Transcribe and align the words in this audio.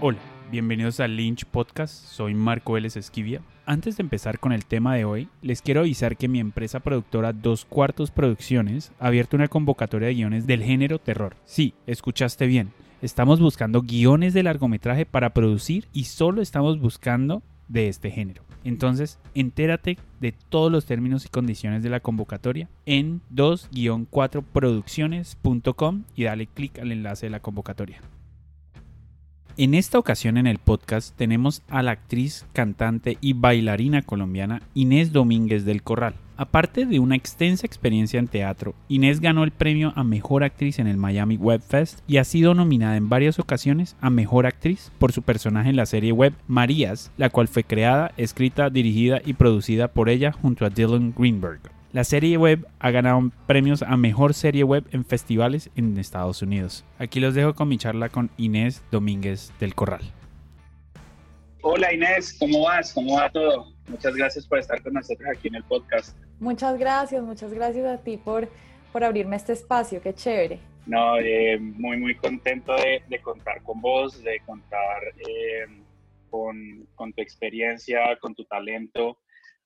Hola, 0.00 0.18
bienvenidos 0.50 0.98
al 0.98 1.16
Lynch 1.16 1.44
Podcast, 1.46 2.06
soy 2.06 2.34
Marco 2.34 2.72
Vélez 2.72 2.96
Esquivia. 2.96 3.40
Antes 3.64 3.96
de 3.96 4.02
empezar 4.02 4.40
con 4.40 4.50
el 4.52 4.66
tema 4.66 4.96
de 4.96 5.04
hoy, 5.04 5.28
les 5.40 5.62
quiero 5.62 5.78
avisar 5.80 6.16
que 6.16 6.26
mi 6.28 6.40
empresa 6.40 6.80
productora 6.80 7.32
Dos 7.32 7.64
Cuartos 7.64 8.10
Producciones 8.10 8.90
ha 8.98 9.06
abierto 9.06 9.36
una 9.36 9.46
convocatoria 9.48 10.08
de 10.08 10.14
guiones 10.14 10.48
del 10.48 10.62
género 10.62 10.98
terror. 10.98 11.36
Sí, 11.44 11.74
escuchaste 11.86 12.46
bien. 12.46 12.72
Estamos 13.02 13.38
buscando 13.40 13.82
guiones 13.82 14.34
de 14.34 14.42
largometraje 14.42 15.06
para 15.06 15.30
producir 15.30 15.86
y 15.92 16.04
solo 16.04 16.42
estamos 16.42 16.80
buscando 16.80 17.44
de 17.68 17.88
este 17.88 18.10
género. 18.10 18.42
Entonces, 18.64 19.20
entérate 19.34 19.98
de 20.20 20.32
todos 20.32 20.72
los 20.72 20.86
términos 20.86 21.24
y 21.24 21.28
condiciones 21.28 21.84
de 21.84 21.90
la 21.90 22.00
convocatoria 22.00 22.68
en 22.84 23.20
2-4producciones.com 23.32 26.02
y 26.16 26.24
dale 26.24 26.46
clic 26.46 26.80
al 26.80 26.90
enlace 26.92 27.26
de 27.26 27.30
la 27.30 27.40
convocatoria. 27.40 28.00
En 29.56 29.74
esta 29.74 30.00
ocasión 30.00 30.36
en 30.36 30.48
el 30.48 30.58
podcast 30.58 31.16
tenemos 31.16 31.62
a 31.68 31.84
la 31.84 31.92
actriz, 31.92 32.44
cantante 32.52 33.18
y 33.20 33.34
bailarina 33.34 34.02
colombiana 34.02 34.62
Inés 34.74 35.12
Domínguez 35.12 35.64
del 35.64 35.84
Corral. 35.84 36.16
Aparte 36.36 36.86
de 36.86 36.98
una 36.98 37.14
extensa 37.14 37.64
experiencia 37.64 38.18
en 38.18 38.26
teatro, 38.26 38.74
Inés 38.88 39.20
ganó 39.20 39.44
el 39.44 39.52
premio 39.52 39.92
a 39.94 40.02
Mejor 40.02 40.42
Actriz 40.42 40.80
en 40.80 40.88
el 40.88 40.96
Miami 40.96 41.36
Web 41.36 41.60
Fest 41.60 42.00
y 42.08 42.16
ha 42.16 42.24
sido 42.24 42.54
nominada 42.54 42.96
en 42.96 43.08
varias 43.08 43.38
ocasiones 43.38 43.94
a 44.00 44.10
Mejor 44.10 44.46
Actriz 44.46 44.90
por 44.98 45.12
su 45.12 45.22
personaje 45.22 45.70
en 45.70 45.76
la 45.76 45.86
serie 45.86 46.10
web 46.10 46.34
Marías, 46.48 47.12
la 47.16 47.30
cual 47.30 47.46
fue 47.46 47.62
creada, 47.62 48.10
escrita, 48.16 48.70
dirigida 48.70 49.20
y 49.24 49.34
producida 49.34 49.86
por 49.86 50.08
ella 50.08 50.32
junto 50.32 50.66
a 50.66 50.70
Dylan 50.70 51.14
Greenberg. 51.16 51.60
La 51.94 52.02
serie 52.02 52.36
web 52.36 52.66
ha 52.80 52.90
ganado 52.90 53.30
premios 53.46 53.82
a 53.84 53.96
Mejor 53.96 54.34
Serie 54.34 54.64
Web 54.64 54.84
en 54.90 55.04
festivales 55.04 55.70
en 55.76 55.96
Estados 55.96 56.42
Unidos. 56.42 56.84
Aquí 56.98 57.20
los 57.20 57.36
dejo 57.36 57.54
con 57.54 57.68
mi 57.68 57.78
charla 57.78 58.08
con 58.08 58.30
Inés 58.36 58.82
Domínguez 58.90 59.52
del 59.60 59.76
Corral. 59.76 60.02
Hola 61.62 61.94
Inés, 61.94 62.36
¿cómo 62.40 62.64
vas? 62.64 62.92
¿Cómo 62.92 63.14
va 63.14 63.30
todo? 63.30 63.72
Muchas 63.86 64.16
gracias 64.16 64.44
por 64.44 64.58
estar 64.58 64.82
con 64.82 64.94
nosotros 64.94 65.28
aquí 65.32 65.46
en 65.46 65.54
el 65.54 65.62
podcast. 65.62 66.18
Muchas 66.40 66.76
gracias, 66.80 67.22
muchas 67.22 67.54
gracias 67.54 67.86
a 67.86 68.02
ti 68.02 68.16
por, 68.16 68.48
por 68.90 69.04
abrirme 69.04 69.36
este 69.36 69.52
espacio, 69.52 70.02
qué 70.02 70.12
chévere. 70.12 70.58
No, 70.86 71.16
eh, 71.20 71.60
muy, 71.60 71.96
muy 71.96 72.16
contento 72.16 72.74
de, 72.74 73.04
de, 73.08 73.20
contar 73.20 73.62
con 73.62 73.80
vos, 73.80 74.20
de 74.24 74.40
contar 74.44 75.00
eh, 75.28 75.66
con, 76.28 76.88
con, 76.96 77.12
tu 77.12 77.22
experiencia, 77.22 78.00
con 78.20 78.34
tu 78.34 78.44
talento 78.46 79.18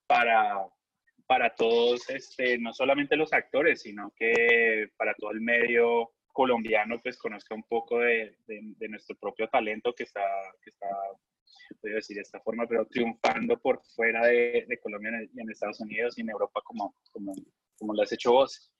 para, 0.06 0.58
para 1.28 1.54
todos, 1.54 2.08
este, 2.08 2.58
no 2.58 2.72
solamente 2.72 3.14
los 3.14 3.32
actores, 3.34 3.82
sino 3.82 4.12
que 4.16 4.88
para 4.96 5.14
todo 5.14 5.30
el 5.30 5.42
medio 5.42 6.10
colombiano, 6.32 7.00
pues 7.02 7.18
conozca 7.18 7.54
un 7.54 7.64
poco 7.64 7.98
de, 7.98 8.34
de, 8.46 8.60
de 8.62 8.88
nuestro 8.88 9.14
propio 9.16 9.46
talento 9.48 9.92
que 9.92 10.04
está, 10.04 10.22
que 10.62 10.70
está, 10.70 10.86
puedo 11.80 11.96
decir 11.96 12.16
de 12.16 12.22
esta 12.22 12.40
forma, 12.40 12.66
pero 12.66 12.86
triunfando 12.86 13.58
por 13.58 13.82
fuera 13.94 14.26
de, 14.26 14.64
de 14.66 14.80
Colombia 14.80 15.10
y 15.34 15.40
en 15.40 15.50
Estados 15.50 15.80
Unidos 15.80 16.16
y 16.16 16.22
en 16.22 16.30
Europa 16.30 16.62
como, 16.64 16.96
como, 17.12 17.34
como 17.76 17.92
lo 17.92 18.02
has 18.02 18.12
hecho 18.12 18.32
vos. 18.32 18.72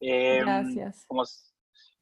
Eh, 0.00 0.40
Gracias. 0.40 1.04
Como, 1.06 1.24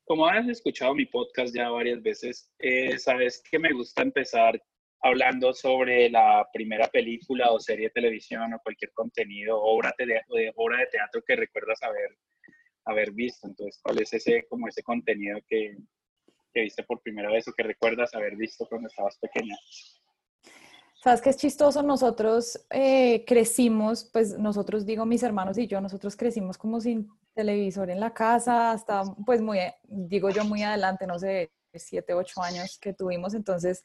como 0.04 0.26
has 0.26 0.46
escuchado 0.48 0.94
mi 0.94 1.06
podcast 1.06 1.52
ya 1.52 1.68
varias 1.68 2.00
veces, 2.00 2.52
eh, 2.60 2.96
sabes 2.96 3.42
que 3.50 3.58
me 3.58 3.72
gusta 3.72 4.02
empezar 4.02 4.62
hablando 5.02 5.52
sobre 5.52 6.10
la 6.10 6.46
primera 6.52 6.86
película 6.88 7.50
o 7.50 7.60
serie 7.60 7.86
de 7.86 7.92
televisión 7.92 8.52
o 8.52 8.60
cualquier 8.60 8.92
contenido, 8.92 9.60
obra 9.60 9.94
de, 9.98 10.52
obra 10.56 10.78
de 10.78 10.86
teatro 10.86 11.22
que 11.26 11.36
recuerdas 11.36 11.82
haber, 11.82 12.18
haber 12.84 13.12
visto. 13.12 13.46
Entonces, 13.46 13.80
¿cuál 13.82 14.00
es 14.00 14.12
ese, 14.12 14.46
como 14.48 14.68
ese 14.68 14.82
contenido 14.82 15.38
que, 15.48 15.76
que 16.52 16.60
viste 16.60 16.82
por 16.82 17.00
primera 17.02 17.30
vez 17.30 17.48
o 17.48 17.52
que 17.52 17.62
recuerdas 17.62 18.14
haber 18.14 18.36
visto 18.36 18.66
cuando 18.68 18.88
estabas 18.88 19.18
pequeña? 19.18 19.56
Sabes 21.02 21.22
que 21.22 21.30
es 21.30 21.38
chistoso, 21.38 21.82
nosotros 21.82 22.66
eh, 22.68 23.24
crecimos, 23.26 24.10
pues 24.12 24.38
nosotros 24.38 24.84
digo 24.84 25.06
mis 25.06 25.22
hermanos 25.22 25.56
y 25.56 25.66
yo, 25.66 25.80
nosotros 25.80 26.14
crecimos 26.14 26.58
como 26.58 26.78
sin 26.78 27.08
televisor 27.34 27.88
en 27.88 28.00
la 28.00 28.12
casa, 28.12 28.72
hasta 28.72 29.04
pues 29.24 29.40
muy, 29.40 29.60
digo 29.84 30.28
yo 30.28 30.44
muy 30.44 30.62
adelante, 30.62 31.06
no 31.06 31.18
sé, 31.18 31.52
siete, 31.72 32.12
ocho 32.12 32.42
años 32.42 32.78
que 32.78 32.92
tuvimos, 32.92 33.32
entonces 33.32 33.82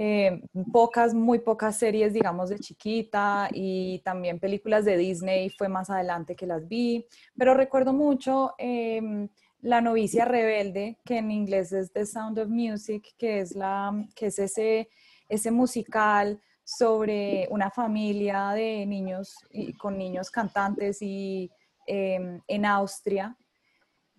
eh, 0.00 0.42
pocas, 0.72 1.12
muy 1.12 1.40
pocas 1.40 1.76
series, 1.76 2.12
digamos, 2.12 2.50
de 2.50 2.60
chiquita 2.60 3.48
y 3.52 3.98
también 4.04 4.38
películas 4.38 4.84
de 4.84 4.96
Disney 4.96 5.50
fue 5.50 5.68
más 5.68 5.90
adelante 5.90 6.36
que 6.36 6.46
las 6.46 6.68
vi, 6.68 7.04
pero 7.36 7.52
recuerdo 7.54 7.92
mucho 7.92 8.54
eh, 8.58 9.28
La 9.60 9.80
novicia 9.80 10.24
rebelde, 10.24 10.98
que 11.04 11.18
en 11.18 11.32
inglés 11.32 11.72
es 11.72 11.90
The 11.90 12.06
Sound 12.06 12.38
of 12.38 12.48
Music, 12.48 13.12
que 13.18 13.40
es, 13.40 13.56
la, 13.56 13.92
que 14.14 14.26
es 14.26 14.38
ese, 14.38 14.88
ese 15.28 15.50
musical 15.50 16.40
sobre 16.62 17.48
una 17.50 17.68
familia 17.72 18.50
de 18.50 18.86
niños 18.86 19.34
y, 19.50 19.72
con 19.72 19.98
niños 19.98 20.30
cantantes 20.30 21.02
y 21.02 21.50
eh, 21.88 22.40
en 22.46 22.64
Austria. 22.66 23.36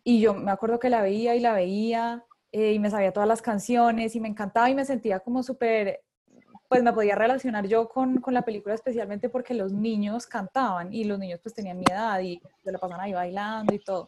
Y 0.03 0.19
yo 0.19 0.33
me 0.33 0.51
acuerdo 0.51 0.77
que 0.77 0.89
la 0.89 1.01
veía 1.01 1.37
y 1.37 1.39
la 1.39 1.53
veía 1.53 2.25
eh, 2.51 2.73
y 2.73 2.79
me 2.79 2.89
sabía 2.89 3.13
todas 3.13 3.27
las 3.27 3.41
canciones 3.41 4.15
y 4.15 4.19
me 4.19 4.27
encantaba 4.27 4.69
y 4.69 4.75
me 4.75 4.85
sentía 4.85 5.19
como 5.19 5.43
súper, 5.43 6.01
pues 6.67 6.83
me 6.83 6.93
podía 6.93 7.15
relacionar 7.15 7.67
yo 7.67 7.89
con, 7.89 8.19
con, 8.21 8.33
la 8.33 8.43
película 8.43 8.75
especialmente 8.75 9.29
porque 9.29 9.53
los 9.53 9.71
niños 9.71 10.27
cantaban 10.27 10.93
y 10.93 11.03
los 11.03 11.19
niños 11.19 11.39
pues 11.41 11.53
tenían 11.53 11.77
mi 11.77 11.85
edad 11.89 12.19
y 12.19 12.41
se 12.63 12.71
la 12.71 12.79
pasaban 12.79 13.05
ahí 13.05 13.13
bailando 13.13 13.73
y 13.73 13.79
todo. 13.79 14.07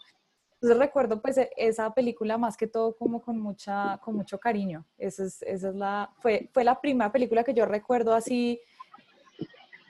Entonces 0.53 0.77
recuerdo 0.77 1.21
pues 1.21 1.37
e, 1.37 1.49
esa 1.57 1.91
película 1.93 2.37
más 2.37 2.55
que 2.55 2.67
todo 2.67 2.95
como 2.95 3.21
con, 3.21 3.39
mucha, 3.39 3.99
con 4.03 4.15
mucho 4.15 4.39
cariño. 4.39 4.85
Esa 4.97 5.25
es, 5.25 5.41
esa 5.41 5.69
es 5.69 5.75
la, 5.75 6.11
fue, 6.19 6.49
fue 6.53 6.63
la 6.63 6.79
primera 6.79 7.11
película 7.11 7.43
que 7.43 7.53
yo 7.53 7.65
recuerdo 7.65 8.13
así 8.13 8.59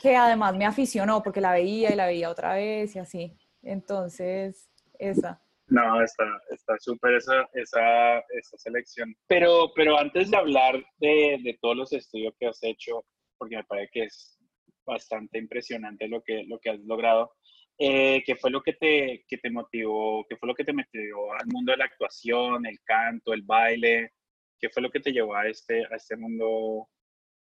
que 0.02 0.16
además 0.16 0.56
me 0.56 0.66
aficionó 0.66 1.22
porque 1.22 1.42
la 1.42 1.52
veía 1.52 1.92
y 1.92 1.96
la 1.96 2.08
veía 2.08 2.30
otra 2.30 2.56
vez 2.56 2.96
y 2.96 3.00
así. 3.00 3.38
Entonces, 3.62 4.68
esa. 4.98 5.40
No, 5.72 6.04
está 6.04 6.78
súper 6.80 7.14
esa, 7.14 7.48
esa, 7.54 8.20
esa, 8.20 8.58
selección. 8.58 9.16
Pero, 9.28 9.72
pero 9.74 9.98
antes 9.98 10.30
de 10.30 10.36
hablar 10.36 10.76
de, 10.98 11.40
de, 11.42 11.58
todos 11.62 11.78
los 11.78 11.94
estudios 11.94 12.34
que 12.38 12.48
has 12.48 12.62
hecho, 12.62 13.06
porque 13.38 13.56
me 13.56 13.64
parece 13.64 13.90
que 13.94 14.04
es 14.04 14.38
bastante 14.86 15.38
impresionante 15.38 16.10
lo 16.10 16.22
que, 16.24 16.44
lo 16.44 16.60
que 16.60 16.72
has 16.72 16.80
logrado, 16.82 17.32
eh, 17.78 18.22
¿qué 18.26 18.36
fue 18.36 18.52
lo 18.52 18.62
que 18.62 18.74
te, 18.74 19.24
que 19.26 19.38
te 19.38 19.50
motivó? 19.50 20.26
¿Qué 20.28 20.36
fue 20.36 20.50
lo 20.50 20.56
que 20.56 20.66
te 20.66 20.74
metió 20.74 21.32
al 21.40 21.48
mundo 21.48 21.72
de 21.72 21.78
la 21.78 21.86
actuación, 21.86 22.66
el 22.66 22.82
canto, 22.84 23.32
el 23.32 23.44
baile? 23.44 24.12
¿Qué 24.60 24.68
fue 24.70 24.84
lo 24.84 24.92
que 24.92 25.00
te 25.00 25.14
llevó 25.14 25.36
a 25.36 25.48
este, 25.48 25.86
a 25.86 25.96
este 25.96 26.18
mundo 26.18 26.90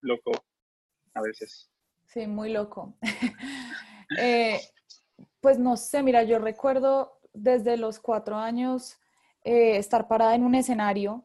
loco 0.02 0.32
a 1.14 1.22
veces? 1.22 1.72
Sí, 2.08 2.28
muy 2.28 2.52
loco. 2.52 2.98
eh, 4.20 4.60
pues 5.40 5.58
no 5.58 5.78
sé, 5.78 6.04
mira, 6.04 6.24
yo 6.24 6.40
recuerdo 6.40 7.17
desde 7.38 7.78
los 7.78 8.00
cuatro 8.00 8.36
años 8.38 8.98
eh, 9.44 9.78
estar 9.78 10.08
parada 10.08 10.36
en 10.36 10.44
un 10.44 10.56
escenario, 10.56 11.24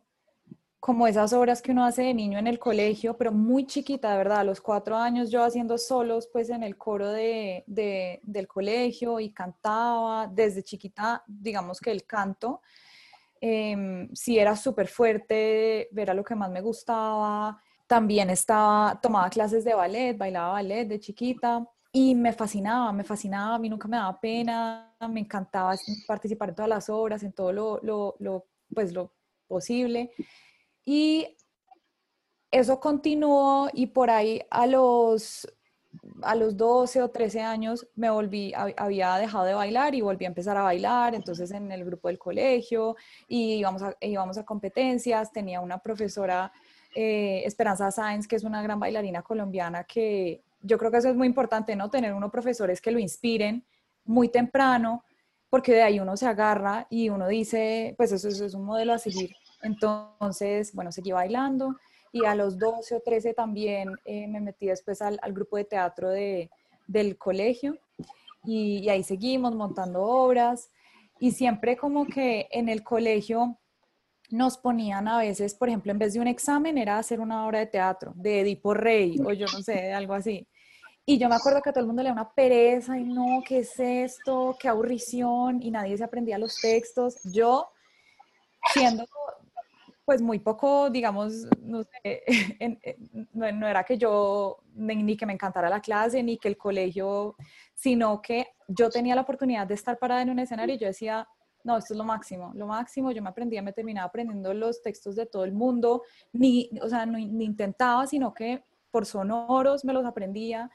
como 0.79 1.07
esas 1.07 1.33
obras 1.33 1.63
que 1.63 1.71
uno 1.71 1.85
hace 1.85 2.03
de 2.03 2.15
niño 2.15 2.39
en 2.39 2.49
el 2.49 2.59
colegio, 2.59 3.17
pero 3.17 3.31
muy 3.31 3.67
chiquita, 3.67 4.11
de 4.11 4.19
verdad, 4.19 4.41
a 4.41 4.45
los 4.45 4.61
cuatro 4.61 4.97
años 4.97 5.31
yo 5.31 5.45
haciendo 5.45 5.79
solos 5.79 6.29
pues 6.33 6.51
en 6.51 6.65
el 6.65 6.77
coro 6.77 7.09
de, 7.09 7.63
de, 7.67 8.21
del 8.25 8.49
colegio 8.49 9.21
y 9.21 9.31
cantaba 9.31 10.27
desde 10.27 10.63
chiquita, 10.63 11.23
digamos 11.27 11.81
que 11.81 11.93
el 11.93 12.05
canto, 12.05 12.63
eh, 13.41 14.09
sí 14.13 14.39
era 14.39 14.57
súper 14.57 14.89
fuerte, 14.89 15.89
era 15.97 16.15
lo 16.15 16.25
que 16.25 16.35
más 16.35 16.51
me 16.51 16.61
gustaba, 16.61 17.61
también 17.87 18.31
estaba, 18.31 19.01
tomaba 19.01 19.31
clases 19.31 19.65
de 19.65 19.75
ballet, 19.75 20.17
bailaba 20.17 20.55
ballet 20.55 20.87
de 20.87 21.01
chiquita 21.01 21.67
y 21.93 22.15
me 22.15 22.33
fascinaba, 22.33 22.91
me 22.93 23.05
fascinaba, 23.05 23.57
a 23.57 23.59
mí 23.59 23.69
nunca 23.69 23.87
me 23.87 23.99
daba 23.99 24.19
pena, 24.19 24.97
me 25.11 25.21
encantaba 25.21 25.75
participar 26.07 26.49
en 26.49 26.55
todas 26.55 26.69
las 26.69 26.89
obras, 26.89 27.23
en 27.23 27.33
todo 27.33 27.53
lo, 27.53 27.81
lo, 27.83 28.17
lo, 28.19 28.47
pues 28.75 28.95
lo 28.95 29.13
posible. 29.47 30.11
Y 30.87 31.37
eso 32.51 32.81
continuó 32.81 33.69
y 33.75 33.89
por 33.89 34.09
ahí 34.09 34.41
a 34.51 34.67
los, 34.67 35.47
a 36.23 36.35
los 36.35 36.57
12 36.57 37.03
o 37.03 37.11
13 37.11 37.43
años 37.43 37.87
me 37.95 38.09
volví, 38.09 38.55
había 38.55 39.17
dejado 39.17 39.45
de 39.45 39.53
bailar 39.53 39.95
y 39.95 40.01
volví 40.01 40.25
a 40.25 40.29
empezar 40.29 40.57
a 40.57 40.63
bailar, 40.63 41.15
entonces 41.15 41.51
en 41.51 41.71
el 41.73 41.85
grupo 41.85 42.09
del 42.09 42.19
colegio 42.19 42.97
y 43.29 43.57
íbamos 43.57 43.83
a, 43.83 43.95
íbamos 44.01 44.39
a 44.39 44.45
competencias, 44.45 45.31
tenía 45.31 45.61
una 45.61 45.79
profesora, 45.79 46.53
eh, 46.95 47.43
Esperanza 47.45 47.91
Sáenz, 47.91 48.27
que 48.27 48.37
es 48.37 48.45
una 48.45 48.63
gran 48.63 48.81
bailarina 48.81 49.23
colombiana 49.23 49.85
que 49.85 50.43
yo 50.63 50.79
creo 50.79 50.91
que 50.91 50.99
eso 50.99 51.09
es 51.09 51.17
muy 51.17 51.27
importante, 51.27 51.77
¿no? 51.77 51.91
Tener 51.91 52.15
unos 52.15 52.31
profesores 52.31 52.81
que 52.81 52.91
lo 52.91 52.99
inspiren 52.99 53.65
muy 54.05 54.29
temprano, 54.29 55.05
porque 55.51 55.73
de 55.73 55.83
ahí 55.83 56.01
uno 56.01 56.17
se 56.17 56.27
agarra 56.27 56.87
y 56.89 57.09
uno 57.09 57.29
dice, 57.29 57.95
pues 57.97 58.13
eso, 58.13 58.29
es 58.29 58.55
un 58.55 58.65
modelo 58.65 58.93
a 58.93 58.99
seguir. 58.99 59.35
Entonces, 59.63 60.73
bueno, 60.75 60.91
seguí 60.91 61.13
bailando 61.13 61.77
y 62.11 62.25
a 62.25 62.35
los 62.35 62.59
12 62.59 62.97
o 62.97 63.01
13 63.01 63.35
también 63.35 63.91
eh, 64.05 64.27
me 64.29 64.41
metí 64.41 64.67
después 64.67 65.01
al, 65.03 65.19
al, 65.23 65.33
grupo 65.33 65.57
de 65.57 65.65
teatro 65.65 66.11
de, 66.11 66.51
del 66.87 67.17
colegio 67.17 67.79
y, 68.45 68.79
y 68.79 68.89
ahí 68.89 69.03
seguimos 69.03 69.55
montando 69.55 70.03
obras 70.03 70.71
y 71.21 71.33
siempre 71.33 71.77
como 71.77 72.07
que 72.07 72.49
en 72.51 72.69
el 72.69 72.83
colegio 72.83 73.59
nos 74.33 74.57
ponían 74.57 75.09
a 75.09 75.19
veces, 75.19 75.55
por 75.55 75.69
ejemplo, 75.69 75.93
en 75.93 75.99
vez 75.99 76.15
de 76.15 76.21
un 76.21 76.27
examen, 76.27 76.79
era 76.79 76.97
hacer 76.97 77.21
una 77.21 77.47
obra 77.47 77.59
de 77.59 77.67
teatro, 77.67 78.15
de 78.17 78.41
Edipo 78.41 78.73
Rey, 78.73 79.21
o 79.25 79.33
yo 79.33 79.47
no 79.53 79.63
sé, 79.63 79.93
algo 79.93 80.15
así. 80.15 80.49
Y 81.05 81.19
yo 81.19 81.29
me 81.29 81.35
acuerdo 81.35 81.61
que 81.63 81.71
a 81.71 81.73
todo 81.73 81.81
el 81.81 81.89
mundo 81.89 82.03
le 82.03 82.11
da 82.11 82.13
una 82.13 82.33
pereza 82.33 82.97
y 82.97 83.05
no, 83.05 83.43
¿qué 83.45 83.59
es 83.59 83.79
esto? 83.79 84.57
¿Qué 84.59 84.69
aburrición? 84.69 85.61
Y 85.61 85.71
nadie 85.71 85.97
se 85.97 86.05
aprendía 86.05 86.39
los 86.39 86.61
textos. 86.61 87.21
Yo, 87.25 87.69
siendo 88.73 89.05
pues 90.05 90.21
muy 90.21 90.39
poco, 90.41 90.91
digamos, 90.91 91.47
no 91.61 91.83
sé, 91.85 92.25
no, 93.33 93.69
era 93.69 93.85
que 93.85 93.97
yo, 93.97 94.59
ni 94.75 95.17
que 95.17 95.27
me 95.27 95.33
encantara 95.33 95.69
la 95.71 95.81
clase, 95.81 96.23
ni 96.23 96.39
que 96.39 96.49
el 96.49 96.57
colegio, 96.57 97.37
sino 97.75 98.21
que 98.21 98.49
yo 98.69 98.91
tenía 98.91 99.15
la 99.15 99.23
oportunidad 99.23 99.67
de 99.67 99.75
estar 99.75 99.99
parada 99.99 100.23
en 100.23 100.31
un 100.31 100.39
escenario 100.41 100.75
y 100.75 100.79
yo 100.79 100.89
decía, 100.89 101.27
no, 101.65 101.77
esto 101.77 101.95
es 101.95 101.99
lo 101.99 102.05
máximo, 102.05 102.51
lo 102.55 102.67
máximo, 102.67 103.13
yo 103.13 103.23
me 103.23 103.29
aprendía, 103.31 103.63
me 103.63 103.73
terminaba 103.73 104.09
aprendiendo 104.09 104.53
los 104.53 104.83
textos 104.83 105.15
de 105.15 105.27
todo 105.27 105.45
el 105.45 105.53
mundo, 105.53 106.03
ni, 106.33 106.69
o 106.81 106.89
sea, 106.89 107.07
ni 107.07 107.45
intentaba, 107.45 108.07
sino 108.07 108.35
que 108.35 108.65
por 108.93 109.07
sonoros 109.07 109.85
me 109.85 109.93
los 109.93 110.05
aprendía. 110.05 110.71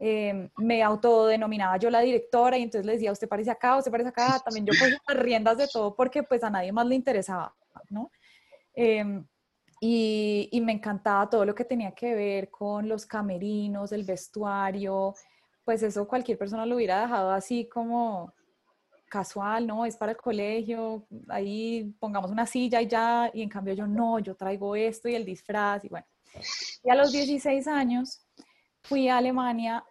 Em, 0.00 0.48
me 0.56 0.82
autodenominaba 0.82 1.76
yo 1.76 1.90
la 1.90 2.00
directora 2.00 2.56
y 2.56 2.62
entonces 2.62 2.86
le 2.86 2.94
decía, 2.94 3.12
usted 3.12 3.28
parece 3.28 3.50
acá, 3.50 3.76
usted 3.76 3.90
parece 3.90 4.08
acá, 4.08 4.40
también 4.42 4.64
yo 4.66 4.72
cogía 4.78 4.98
las 5.06 5.16
riendas 5.18 5.58
de 5.58 5.68
todo 5.68 5.94
porque 5.94 6.22
pues 6.22 6.42
a 6.42 6.50
nadie 6.50 6.72
más 6.72 6.86
le 6.86 6.94
interesaba, 6.94 7.54
¿no? 7.90 8.10
Em, 8.74 9.24
y, 9.80 10.48
y, 10.50 10.60
me 10.62 10.72
encantaba 10.72 11.28
todo 11.28 11.44
lo 11.44 11.54
que 11.54 11.64
tenía 11.64 11.92
que 11.92 12.14
ver 12.14 12.50
con 12.50 12.88
los 12.88 13.06
camerinos, 13.06 13.92
el 13.92 14.04
vestuario, 14.04 15.14
pues 15.64 15.82
eso 15.82 16.08
cualquier 16.08 16.38
persona 16.38 16.66
lo 16.66 16.76
hubiera 16.76 17.00
dejado 17.02 17.30
así 17.30 17.68
como 17.68 18.32
casual, 19.10 19.66
¿no? 19.66 19.84
Es 19.84 19.96
para 19.96 20.12
el 20.12 20.18
colegio, 20.18 21.06
ahí 21.28 21.94
pongamos 21.98 22.30
una 22.30 22.46
silla 22.46 22.80
y 22.80 22.86
ya, 22.86 23.30
y 23.34 23.42
en 23.42 23.48
cambio 23.50 23.74
yo 23.74 23.86
no, 23.86 24.18
yo 24.20 24.34
traigo 24.34 24.74
esto 24.76 25.08
y 25.08 25.14
el 25.14 25.26
disfraz 25.26 25.84
y 25.84 25.88
bueno. 25.88 26.06
Y 26.82 26.90
a 26.90 26.94
los 26.94 27.12
16 27.12 27.66
años 27.66 28.24
fui 28.82 29.08
a 29.08 29.18
Alemania, 29.18 29.84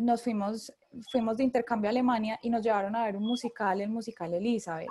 nos 0.00 0.22
fuimos, 0.22 0.72
fuimos 1.10 1.36
de 1.36 1.44
intercambio 1.44 1.88
a 1.88 1.92
Alemania 1.92 2.38
y 2.42 2.50
nos 2.50 2.62
llevaron 2.62 2.96
a 2.96 3.04
ver 3.04 3.16
un 3.16 3.26
musical, 3.26 3.80
el 3.80 3.90
musical 3.90 4.34
Elizabeth. 4.34 4.88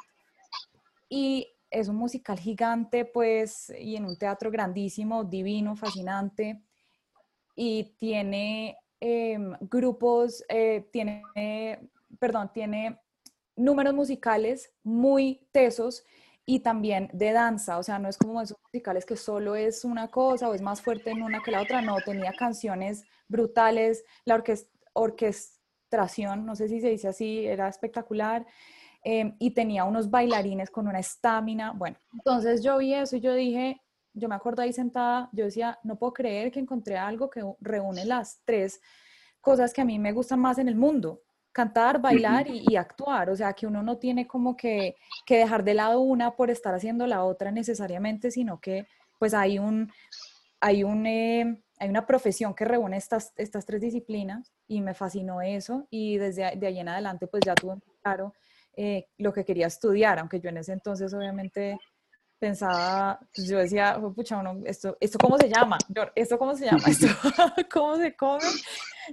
Y 1.10 1.48
es 1.70 1.88
un 1.88 1.98
musical 1.98 2.40
gigante, 2.40 3.06
pues, 3.06 3.72
y 3.78 3.96
en 3.96 4.06
un 4.06 4.18
teatro 4.18 4.50
grandísimo, 4.50 5.24
divino, 5.24 5.76
fascinante. 5.76 6.62
Y 7.56 7.96
tiene 7.98 8.78
em, 9.00 9.54
grupos, 9.62 10.44
eh, 10.50 10.88
tiene, 10.92 11.22
perdón, 12.20 12.52
tiene 12.54 13.00
números 13.56 13.94
musicales 13.94 14.74
muy 14.84 15.48
tesos 15.52 16.04
y 16.46 16.60
también 16.60 17.10
de 17.12 17.32
danza, 17.32 17.78
o 17.80 17.84
sea, 17.84 17.98
no 17.98 18.08
es 18.08 18.18
como 18.18 18.42
esos 18.42 18.58
musicales 18.64 19.06
que 19.06 19.18
solo 19.18 19.56
es 19.56 19.84
una 19.84 20.10
cosa 20.10 20.48
o 20.48 20.54
es 20.54 20.62
más 20.62 20.82
fuerte 20.82 21.10
en 21.10 21.24
una 21.24 21.42
que 21.42 21.52
la 21.52 21.62
otra, 21.62 21.82
no, 21.82 21.98
tenía 22.06 22.34
canciones 22.34 23.04
brutales, 23.28 24.04
la 24.26 24.42
orquestación, 24.94 26.46
no 26.46 26.56
sé 26.56 26.68
si 26.68 26.82
se 26.82 26.90
dice 26.90 27.08
así, 27.08 27.46
era 27.46 27.68
espectacular, 27.68 28.46
em, 29.04 29.36
y 29.40 29.52
tenía 29.52 29.86
unos 29.86 30.10
bailarines 30.10 30.70
con 30.70 30.88
una 30.88 31.00
estamina, 31.00 31.72
bueno, 31.72 31.98
entonces 32.14 32.64
yo 32.64 32.78
vi 32.78 32.94
eso 32.94 33.16
y 33.16 33.22
yo 33.22 33.34
dije, 33.34 33.82
yo 34.14 34.30
me 34.30 34.36
acuerdo 34.36 34.62
ahí 34.62 34.72
sentada, 34.72 35.30
yo 35.34 35.46
decía, 35.46 35.80
no 35.84 35.98
puedo 35.98 36.14
creer 36.14 36.52
que 36.52 36.60
encontré 36.60 36.98
algo 36.98 37.30
que 37.30 37.44
reúne 37.60 38.06
las 38.06 38.42
tres 38.46 38.80
cosas 39.42 39.74
que 39.74 39.82
a 39.82 39.86
mí 39.86 40.00
me 40.00 40.12
gustan 40.12 40.40
más 40.40 40.58
en 40.60 40.68
el 40.68 40.76
mundo, 40.76 41.22
cantar, 41.56 42.02
bailar 42.02 42.48
y, 42.50 42.76
actuar. 42.76 43.30
O 43.30 43.36
sea, 43.36 43.54
que 43.54 43.66
uno 43.66 43.82
no 43.82 43.98
tiene 43.98 44.28
como 44.28 44.58
que, 44.58 44.98
dejar 45.26 45.64
de 45.64 45.74
lado 45.74 46.02
una 46.02 46.36
por 46.36 46.50
estar 46.50 46.76
haciendo 46.76 47.08
la 47.08 47.24
otra 47.24 47.50
necesariamente, 47.50 48.30
sino 48.30 48.60
que 48.60 48.88
pues 49.18 49.34
hay 49.34 49.58
un, 49.58 49.90
hay 50.60 50.84
un, 50.84 51.08
eh, 51.08 51.64
hay 51.80 51.90
una 51.90 52.06
profesión 52.06 52.54
que 52.54 52.66
reúne 52.66 52.98
estas, 52.98 53.32
estas 53.38 53.66
tres 53.66 53.80
disciplinas 53.80 54.52
y 54.68 54.82
me 54.82 54.94
fascinó 54.94 55.42
eso 55.42 55.88
y 55.90 56.18
desde 56.18 56.58
de 56.58 56.68
ahí 56.68 56.80
en 56.80 56.90
adelante 56.90 57.26
pues 57.26 57.42
ya 57.46 57.56
tuve 57.56 57.76
claro 58.04 58.34
eh, 58.76 59.08
lo 59.18 59.32
que 59.32 59.46
quería 59.46 59.68
estudiar, 59.68 60.20
aunque 60.20 60.42
yo 60.42 60.50
en 60.50 60.58
ese 60.58 60.74
entonces 60.74 61.14
obviamente 61.14 61.80
pensaba, 62.40 63.20
pues 63.34 63.48
yo 63.48 63.58
decía, 63.58 64.00
pucha, 64.16 64.42
esto, 64.66 64.98
¿esto 65.00 65.18
cómo 65.20 65.38
se 65.38 65.50
llama? 65.50 65.78
¿Esto 66.16 66.38
cómo 66.38 66.56
se 66.56 66.66
llama? 66.66 66.84
¿Esto 66.88 67.08
cómo 67.72 67.96
se 67.98 68.16
come? 68.16 68.44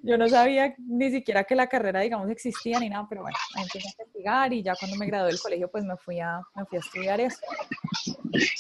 Yo 0.02 0.16
no 0.16 0.28
sabía 0.28 0.74
ni 0.78 1.10
siquiera 1.10 1.44
que 1.44 1.54
la 1.54 1.66
carrera, 1.66 2.00
digamos, 2.00 2.30
existía 2.30 2.80
ni 2.80 2.88
nada, 2.88 3.06
pero 3.08 3.22
bueno, 3.22 3.36
empecé 3.56 3.88
a 3.88 3.90
investigar 4.02 4.52
y 4.52 4.62
ya 4.62 4.74
cuando 4.78 4.96
me 4.96 5.06
gradué 5.06 5.28
del 5.28 5.40
colegio, 5.40 5.70
pues 5.70 5.84
me 5.84 5.96
fui 5.96 6.18
a, 6.18 6.40
me 6.54 6.64
fui 6.64 6.78
a 6.78 6.80
estudiar 6.80 7.20
eso. 7.20 7.38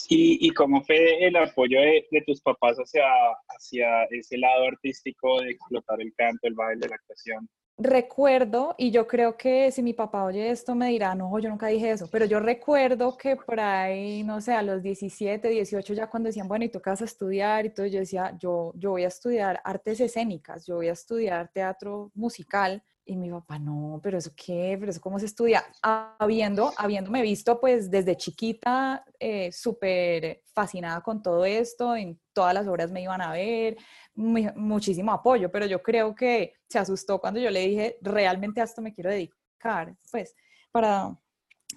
¿Y, 0.08 0.46
¿Y, 0.46 0.50
cómo 0.50 0.82
fue 0.82 1.26
el 1.26 1.34
apoyo 1.36 1.80
de, 1.80 2.06
de, 2.10 2.20
tus 2.22 2.42
papás 2.42 2.76
hacia, 2.76 3.04
hacia 3.48 4.04
ese 4.10 4.36
lado 4.36 4.66
artístico 4.66 5.40
de 5.40 5.52
explotar 5.52 6.00
el 6.02 6.12
canto, 6.14 6.46
el 6.46 6.54
baile, 6.54 6.86
la 6.88 6.96
actuación? 6.96 7.48
Recuerdo, 7.78 8.74
y 8.78 8.90
yo 8.90 9.06
creo 9.06 9.36
que 9.36 9.70
si 9.72 9.82
mi 9.82 9.92
papá 9.92 10.24
oye 10.24 10.50
esto 10.50 10.74
me 10.74 10.88
dirá, 10.88 11.14
no, 11.14 11.38
yo 11.38 11.48
nunca 11.48 11.68
dije 11.68 11.90
eso, 11.90 12.08
pero 12.10 12.24
yo 12.26 12.40
recuerdo 12.40 13.16
que 13.16 13.36
por 13.36 13.60
ahí, 13.60 14.22
no 14.22 14.40
sé, 14.40 14.52
a 14.52 14.62
los 14.62 14.82
17, 14.82 15.48
18 15.48 15.94
ya 15.94 16.08
cuando 16.08 16.28
decían, 16.28 16.48
bueno, 16.48 16.64
y 16.64 16.68
tú 16.68 16.80
vas 16.84 17.02
a 17.02 17.04
estudiar, 17.04 17.66
y 17.66 17.70
todo, 17.70 17.86
yo 17.86 18.00
decía, 18.00 18.36
yo, 18.38 18.72
yo 18.76 18.90
voy 18.90 19.04
a 19.04 19.08
estudiar 19.08 19.60
artes 19.64 20.00
escénicas, 20.00 20.66
yo 20.66 20.76
voy 20.76 20.88
a 20.88 20.92
estudiar 20.92 21.50
teatro 21.52 22.10
musical, 22.14 22.82
y 23.04 23.16
mi 23.16 23.30
papá, 23.30 23.58
no, 23.58 24.00
pero 24.02 24.18
eso 24.18 24.30
qué, 24.36 24.76
pero 24.78 24.90
eso 24.90 25.00
cómo 25.00 25.18
se 25.18 25.26
estudia. 25.26 25.64
Habiendo, 25.82 26.72
habiéndome 26.76 27.22
visto 27.22 27.60
pues 27.60 27.90
desde 27.90 28.16
chiquita 28.16 29.04
eh, 29.18 29.50
súper 29.50 30.42
fascinada 30.54 31.00
con 31.00 31.22
todo 31.22 31.44
esto, 31.44 31.96
en 31.96 32.20
todas 32.32 32.54
las 32.54 32.66
obras 32.68 32.90
me 32.92 33.02
iban 33.02 33.20
a 33.20 33.32
ver, 33.32 33.76
muchísimo 34.14 35.12
apoyo, 35.12 35.50
pero 35.50 35.66
yo 35.66 35.82
creo 35.82 36.14
que 36.14 36.54
se 36.68 36.78
asustó 36.78 37.20
cuando 37.20 37.40
yo 37.40 37.50
le 37.50 37.60
dije, 37.66 37.98
realmente 38.02 38.60
a 38.60 38.64
esto 38.64 38.82
me 38.82 38.92
quiero 38.92 39.10
dedicar, 39.10 39.94
pues, 40.10 40.34
para, 40.70 41.16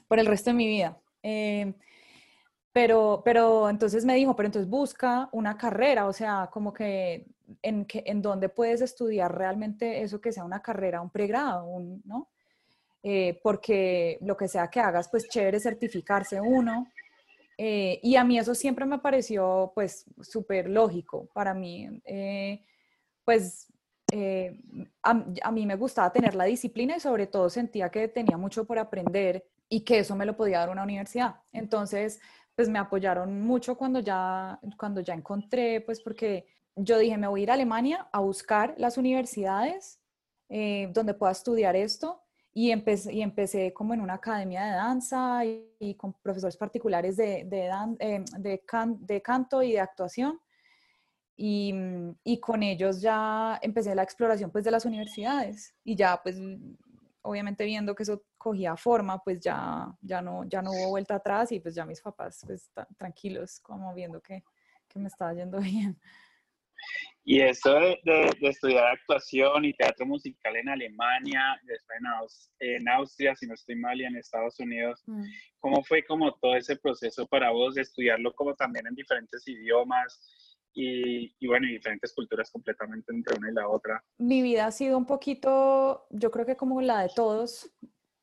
por 0.07 0.19
el 0.19 0.25
resto 0.25 0.49
de 0.49 0.55
mi 0.55 0.67
vida. 0.67 0.99
Eh, 1.23 1.73
pero, 2.71 3.21
pero 3.23 3.69
entonces 3.69 4.03
me 4.03 4.15
dijo, 4.15 4.35
pero 4.35 4.47
entonces 4.47 4.69
busca 4.69 5.29
una 5.31 5.57
carrera, 5.57 6.07
o 6.07 6.13
sea, 6.13 6.49
como 6.51 6.73
que 6.73 7.25
en, 7.61 7.85
que, 7.85 8.03
en 8.05 8.21
donde 8.21 8.49
puedes 8.49 8.81
estudiar 8.81 9.33
realmente 9.33 10.01
eso 10.01 10.19
que 10.19 10.33
sea 10.33 10.43
una 10.43 10.61
carrera, 10.61 11.01
un 11.01 11.09
pregrado, 11.09 11.65
un, 11.65 12.01
¿no? 12.03 12.29
Eh, 13.01 13.39
porque 13.43 14.17
lo 14.21 14.35
que 14.35 14.47
sea 14.47 14.67
que 14.67 14.79
hagas, 14.79 15.09
pues 15.09 15.29
chévere 15.29 15.59
certificarse 15.59 16.41
uno. 16.41 16.87
Eh, 17.57 17.99
y 18.03 18.15
a 18.15 18.23
mí 18.23 18.37
eso 18.37 18.53
siempre 18.53 18.85
me 18.85 18.99
pareció 18.99 19.71
pues 19.73 20.05
súper 20.21 20.69
lógico. 20.69 21.29
Para 21.33 21.53
mí, 21.53 22.01
eh, 22.05 22.65
pues 23.23 23.71
a, 25.03 25.25
a, 25.43 25.51
mí 25.51 25.65
me 25.65 25.75
gustaba 25.75 26.13
tener 26.13 26.35
la 26.35 26.45
disciplina 26.45 26.95
y 26.95 26.99
sobre 26.99 27.27
todo 27.27 27.49
sentía 27.49 27.89
que 27.89 28.07
tenía 28.07 28.37
mucho 28.37 28.65
por 28.65 28.79
aprender 28.79 29.45
y 29.67 29.81
que 29.81 29.99
eso 29.99 30.15
me 30.15 30.25
lo 30.25 30.37
podía 30.37 30.59
dar 30.59 30.69
una 30.69 30.83
universidad. 30.83 31.35
Entonces, 31.51 32.21
pues 32.55 32.69
me 32.69 32.79
apoyaron 32.79 33.41
mucho 33.41 33.75
cuando 33.77 33.99
ya, 33.99 34.59
cuando 34.77 35.01
ya 35.01 35.13
encontré, 35.13 35.81
pues 35.81 36.01
porque 36.01 36.47
yo 36.75 36.97
dije, 36.97 37.17
me 37.17 37.27
voy 37.27 37.41
a 37.41 37.43
ir 37.43 37.51
a 37.51 37.53
Alemania 37.55 38.07
a 38.11 38.19
buscar 38.19 38.75
las 38.77 38.97
universidades 38.97 39.99
eh, 40.49 40.89
donde 40.93 41.13
pueda 41.13 41.31
estudiar 41.31 41.75
esto 41.75 42.21
y 42.57 42.71
empecé, 42.71 43.13
y 43.13 43.21
empecé 43.21 43.73
como 43.73 43.93
en 43.93 43.99
una 43.99 44.13
academia 44.13 44.63
de 44.63 44.71
danza 44.71 45.43
y, 45.43 45.93
con 45.95 46.13
profesores 46.13 46.55
particulares 46.55 47.17
de, 47.17 47.43
de, 47.43 47.69
eh, 47.99 48.23
de, 48.37 48.63
de, 48.97 49.21
canto 49.21 49.61
y 49.61 49.73
de 49.73 49.79
actuación. 49.81 50.39
Y, 51.35 51.73
y, 52.23 52.39
con 52.39 52.63
ellos 52.63 53.01
ya 53.01 53.59
empecé 53.61 53.93
la 53.93 54.03
exploración 54.03 54.51
pues 54.51 54.63
de 54.63 54.71
las 54.71 54.85
universidades 54.85 55.75
y 55.83 55.97
ya 55.97 56.21
pues 56.23 56.37
obviamente 57.23 57.65
viendo 57.65 57.93
que 57.93 58.03
eso 58.03 58.23
cogía 58.37 58.77
forma 58.77 59.21
pues 59.21 59.41
ya, 59.41 59.93
ya, 59.99 60.21
no, 60.21 60.45
ya 60.45 60.61
no 60.61 60.71
hubo 60.71 60.91
vuelta 60.91 61.15
atrás 61.15 61.51
y 61.51 61.59
pues 61.59 61.75
ya 61.75 61.85
mis 61.85 61.99
papás 61.99 62.39
pues 62.45 62.71
tranquilos 62.97 63.59
como 63.59 63.93
viendo 63.93 64.21
que, 64.21 64.45
que 64.87 64.97
me 64.97 65.09
estaba 65.09 65.33
yendo 65.33 65.59
bien. 65.59 65.99
Y 67.27 67.41
eso 67.41 67.73
de, 67.73 67.99
de, 68.03 68.47
estudiar 68.47 68.85
actuación 68.85 69.65
y 69.65 69.73
teatro 69.73 70.05
musical 70.05 70.55
en 70.55 70.69
Alemania, 70.69 71.59
después 71.63 71.99
en, 72.59 72.75
en, 72.75 72.89
Austria, 72.89 73.35
si 73.35 73.47
no 73.47 73.55
estoy 73.55 73.75
mal, 73.77 73.99
y 73.99 74.05
en 74.05 74.15
Estados 74.15 74.59
Unidos, 74.59 75.01
mm. 75.07 75.23
¿cómo 75.59 75.83
fue 75.83 76.05
como 76.05 76.31
todo 76.35 76.55
ese 76.55 76.75
proceso 76.75 77.25
para 77.25 77.49
vos 77.49 77.73
de 77.73 77.81
estudiarlo 77.81 78.31
como 78.35 78.53
también 78.53 78.85
en 78.85 78.93
diferentes 78.93 79.47
idiomas 79.47 80.21
y, 80.75 81.35
y 81.39 81.47
bueno, 81.47 81.67
y 81.67 81.73
diferentes 81.73 82.13
culturas 82.13 82.51
completamente 82.51 83.11
entre 83.11 83.35
una 83.39 83.49
y 83.49 83.53
la 83.55 83.69
otra? 83.69 84.03
Mi 84.19 84.43
vida 84.43 84.67
ha 84.67 84.71
sido 84.71 84.95
un 84.95 85.07
poquito, 85.07 86.05
yo 86.11 86.29
creo 86.29 86.45
que 86.45 86.55
como 86.55 86.79
la 86.79 87.01
de 87.01 87.09
todos, 87.15 87.71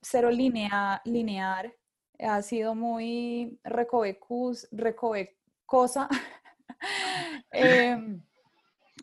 cero 0.00 0.31
linea, 0.31 1.02
lineal, 1.04 1.75
ha 2.21 2.40
sido 2.42 2.76
muy 2.76 3.59
recovecus, 3.64 4.69
recovecosa. 4.71 6.09
eh, 7.52 7.97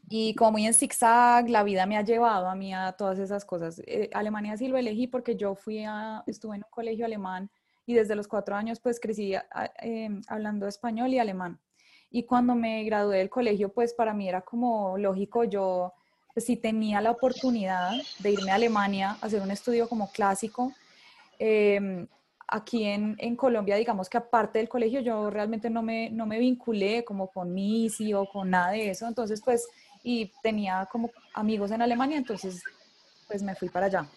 y 0.09 0.33
como 0.33 0.53
muy 0.53 0.65
en 0.65 0.73
zigzag, 0.73 1.49
la 1.49 1.63
vida 1.63 1.85
me 1.85 1.95
ha 1.95 2.01
llevado 2.01 2.49
a 2.49 2.55
mí 2.55 2.73
a 2.73 2.93
todas 2.93 3.19
esas 3.19 3.45
cosas. 3.45 3.79
Eh, 3.85 4.09
Alemania 4.13 4.57
sí 4.57 4.67
lo 4.67 4.77
elegí 4.77 5.05
porque 5.05 5.35
yo 5.35 5.53
fui 5.53 5.83
a, 5.85 6.23
estuve 6.25 6.55
en 6.55 6.63
un 6.63 6.71
colegio 6.71 7.05
alemán 7.05 7.49
y 7.85 7.93
desde 7.93 8.15
los 8.15 8.27
cuatro 8.27 8.55
años 8.55 8.79
pues 8.79 8.99
crecí 8.99 9.35
em, 9.77 10.21
hablando 10.27 10.67
español 10.67 11.13
y 11.13 11.19
alemán. 11.19 11.59
Y 12.09 12.23
cuando 12.23 12.55
me 12.55 12.83
gradué 12.85 13.19
del 13.19 13.29
colegio, 13.29 13.71
pues 13.71 13.93
para 13.93 14.15
mí 14.15 14.27
era 14.27 14.41
como 14.41 14.97
lógico, 14.97 15.43
yo 15.43 15.93
pues, 16.33 16.45
si 16.45 16.57
tenía 16.57 17.01
la 17.01 17.11
oportunidad 17.11 17.91
de 18.17 18.31
irme 18.31 18.51
a 18.51 18.55
Alemania 18.55 19.17
a 19.21 19.27
hacer 19.27 19.41
un 19.41 19.51
estudio 19.51 19.87
como 19.87 20.11
clásico, 20.11 20.73
em, 21.37 22.07
aquí 22.47 22.85
en, 22.85 23.15
en, 23.19 23.35
Colombia, 23.35 23.75
digamos 23.75 24.09
que 24.09 24.17
aparte 24.17 24.57
del 24.57 24.69
colegio, 24.69 25.01
yo 25.01 25.29
realmente 25.29 25.69
no 25.69 25.83
me, 25.83 26.09
no 26.09 26.25
me 26.25 26.39
vinculé 26.39 27.03
como 27.05 27.29
con 27.29 27.53
MISI 27.53 28.13
o 28.15 28.25
con 28.25 28.49
nada 28.49 28.71
de 28.71 28.89
eso, 28.89 29.07
entonces 29.07 29.41
pues, 29.43 29.67
y 30.03 30.31
tenía 30.41 30.87
como 30.91 31.11
amigos 31.33 31.71
en 31.71 31.81
Alemania, 31.81 32.17
entonces 32.17 32.63
pues 33.27 33.43
me 33.43 33.55
fui 33.55 33.69
para 33.69 33.87
allá. 33.87 34.07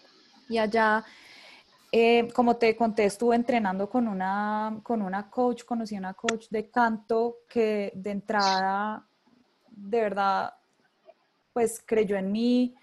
Y 0.49 0.57
allá 0.57 1.03
eh, 1.95 2.27
como 2.33 2.55
te 2.57 2.75
conté, 2.75 3.05
estuve 3.05 3.35
entrenando 3.35 3.87
con 3.87 4.07
una, 4.07 4.79
con 4.81 5.03
una 5.03 5.29
coach, 5.29 5.63
conocí 5.63 5.95
a 5.95 5.99
una 5.99 6.15
coach 6.15 6.47
de 6.49 6.71
canto 6.71 7.41
que 7.47 7.91
de 7.93 8.09
entrada, 8.09 9.07
de 9.69 10.01
verdad, 10.01 10.55
pues 11.53 11.83
creyó 11.85 12.17
en 12.17 12.31
mí, 12.31 12.73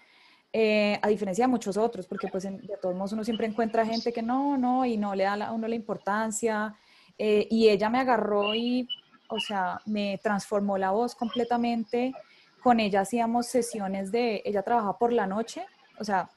eh, 0.53 0.97
a 1.01 1.09
diferencia 1.09 1.43
de 1.43 1.49
muchos 1.49 1.75
otros, 1.75 2.07
porque 2.07 2.29
pues 2.29 2.43
de 2.43 2.77
todos 2.81 2.95
modos 2.95 3.11
uno 3.11 3.25
siempre 3.25 3.47
encuentra 3.47 3.85
gente 3.85 4.13
que 4.13 4.21
no, 4.21 4.57
no, 4.57 4.85
y 4.85 4.95
no 4.95 5.13
le 5.13 5.25
da 5.25 5.33
a 5.33 5.51
uno 5.51 5.67
la 5.67 5.75
importancia. 5.75 6.73
Eh, 7.17 7.49
y 7.51 7.67
ella 7.67 7.89
me 7.89 7.99
agarró 7.99 8.55
y, 8.55 8.87
o 9.27 9.39
sea, 9.41 9.81
me 9.87 10.21
transformó 10.23 10.77
la 10.77 10.91
voz 10.91 11.15
completamente. 11.15 12.13
Con 12.61 12.79
ella 12.79 13.01
hacíamos 13.01 13.47
sesiones 13.47 14.11
de, 14.11 14.41
ella 14.45 14.61
trabajaba 14.61 14.97
por 14.97 15.11
la 15.11 15.27
noche, 15.27 15.65
o 15.99 16.03
sea, 16.03 16.29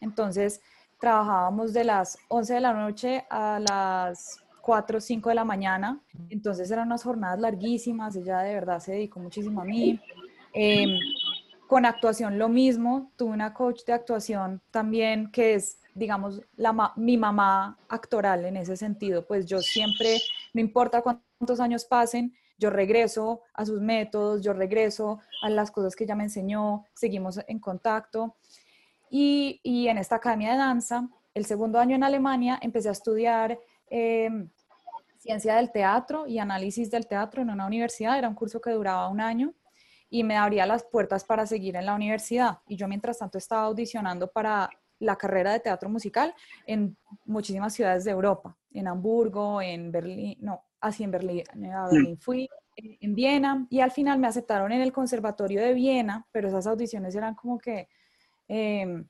entonces 0.00 0.60
trabajábamos 1.00 1.72
de 1.72 1.84
las 1.84 2.18
11 2.28 2.54
de 2.54 2.60
la 2.60 2.72
noche 2.72 3.24
a 3.28 3.58
las 3.60 4.42
4 4.60 4.98
o 4.98 5.00
5 5.00 5.28
de 5.28 5.34
la 5.34 5.44
mañana, 5.44 6.00
entonces 6.30 6.70
eran 6.70 6.86
unas 6.86 7.02
jornadas 7.02 7.40
larguísimas, 7.40 8.14
ella 8.16 8.38
de 8.40 8.54
verdad 8.54 8.78
se 8.78 8.92
dedicó 8.92 9.18
muchísimo 9.20 9.60
a 9.60 9.64
mí. 9.64 10.00
Em, 10.52 10.90
con 11.66 11.86
actuación 11.86 12.38
lo 12.38 12.48
mismo, 12.48 13.10
tuve 13.16 13.30
una 13.30 13.54
coach 13.54 13.84
de 13.84 13.94
actuación 13.94 14.60
también 14.70 15.30
que 15.32 15.54
es, 15.54 15.78
digamos, 15.94 16.42
la, 16.56 16.92
mi 16.96 17.16
mamá 17.16 17.78
actoral 17.88 18.44
en 18.44 18.56
ese 18.56 18.76
sentido, 18.76 19.26
pues 19.26 19.46
yo 19.46 19.58
siempre, 19.58 20.20
no 20.52 20.60
importa 20.60 21.02
cuántos 21.02 21.60
años 21.60 21.84
pasen, 21.84 22.34
yo 22.62 22.70
regreso 22.70 23.42
a 23.54 23.66
sus 23.66 23.80
métodos, 23.80 24.40
yo 24.40 24.52
regreso 24.52 25.18
a 25.42 25.50
las 25.50 25.72
cosas 25.72 25.96
que 25.96 26.04
ella 26.04 26.14
me 26.14 26.22
enseñó, 26.22 26.84
seguimos 26.94 27.40
en 27.48 27.58
contacto. 27.58 28.36
Y, 29.10 29.60
en 29.88 29.98
esta 29.98 30.16
academia 30.16 30.52
de 30.52 30.58
danza, 30.58 31.08
el 31.34 31.44
segundo 31.44 31.80
año 31.80 31.96
en 31.96 32.04
Alemania, 32.04 32.58
empecé 32.62 32.88
a 32.88 32.92
estudiar 32.92 33.58
em, 33.90 34.48
ciencia 35.18 35.56
del 35.56 35.72
teatro 35.72 36.26
y 36.26 36.38
análisis 36.38 36.88
del 36.90 37.08
teatro 37.08 37.42
en 37.42 37.50
una 37.50 37.66
universidad. 37.66 38.16
Era 38.16 38.28
un 38.28 38.36
curso 38.36 38.60
que 38.60 38.70
duraba 38.70 39.08
un 39.08 39.20
año 39.20 39.52
y 40.08 40.22
me 40.22 40.36
abría 40.36 40.64
las 40.64 40.84
puertas 40.84 41.24
para 41.24 41.44
seguir 41.46 41.74
en 41.74 41.86
la 41.86 41.94
universidad. 41.94 42.60
Y 42.68 42.76
yo 42.76 42.86
mientras 42.86 43.18
tanto 43.18 43.38
estaba 43.38 43.64
audicionando 43.64 44.30
para 44.30 44.70
la 45.00 45.16
carrera 45.16 45.52
de 45.52 45.60
teatro 45.60 45.88
musical 45.90 46.32
en 46.64 46.96
muchísimas 47.24 47.74
ciudades 47.74 48.04
de 48.04 48.12
Europa, 48.12 48.56
en 48.72 48.86
Hamburgo, 48.86 49.60
en 49.60 49.90
Berlín, 49.90 50.38
no, 50.40 50.64
así 50.82 51.04
en 51.04 51.10
Berlín, 51.10 51.44
a 51.72 51.88
Berlín 51.88 52.18
fui, 52.18 52.48
en 52.76 53.14
Viena, 53.14 53.66
y 53.70 53.80
al 53.80 53.90
final 53.90 54.18
me 54.18 54.26
aceptaron 54.26 54.70
en 54.72 54.82
el 54.82 54.92
Conservatorio 54.92 55.62
de 55.62 55.72
Viena, 55.72 56.26
pero 56.30 56.48
esas 56.48 56.66
audiciones 56.66 57.14
eran 57.14 57.34
como 57.34 57.58
que 57.58 57.88
Em, 58.54 59.08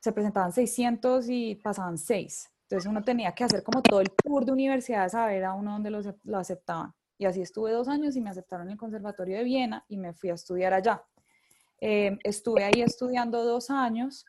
se 0.00 0.12
presentaban 0.12 0.52
600 0.52 1.28
y 1.28 1.56
pasaban 1.56 1.98
6. 1.98 2.48
Entonces 2.62 2.88
uno 2.88 3.02
tenía 3.02 3.32
que 3.32 3.42
hacer 3.42 3.64
como 3.64 3.82
todo 3.82 4.00
el 4.00 4.12
tour 4.12 4.44
de 4.44 4.52
universidades 4.52 5.14
a 5.16 5.26
ver 5.26 5.44
a 5.44 5.54
uno 5.54 5.72
donde 5.72 5.90
lo, 5.90 6.38
aceptaban. 6.38 6.92
Y 7.18 7.26
así 7.26 7.40
estuve 7.42 7.72
dos 7.72 7.88
años 7.88 8.14
y 8.14 8.20
me 8.20 8.30
aceptaron 8.30 8.68
en 8.68 8.72
el 8.72 8.78
Conservatorio 8.78 9.38
de 9.38 9.42
Viena 9.42 9.84
y 9.88 9.96
me 9.96 10.12
fui 10.12 10.30
a 10.30 10.34
estudiar 10.34 10.72
allá. 10.72 11.02
Em, 11.80 12.16
estuve 12.22 12.62
ahí 12.62 12.82
estudiando 12.82 13.44
dos 13.44 13.70
años. 13.70 14.24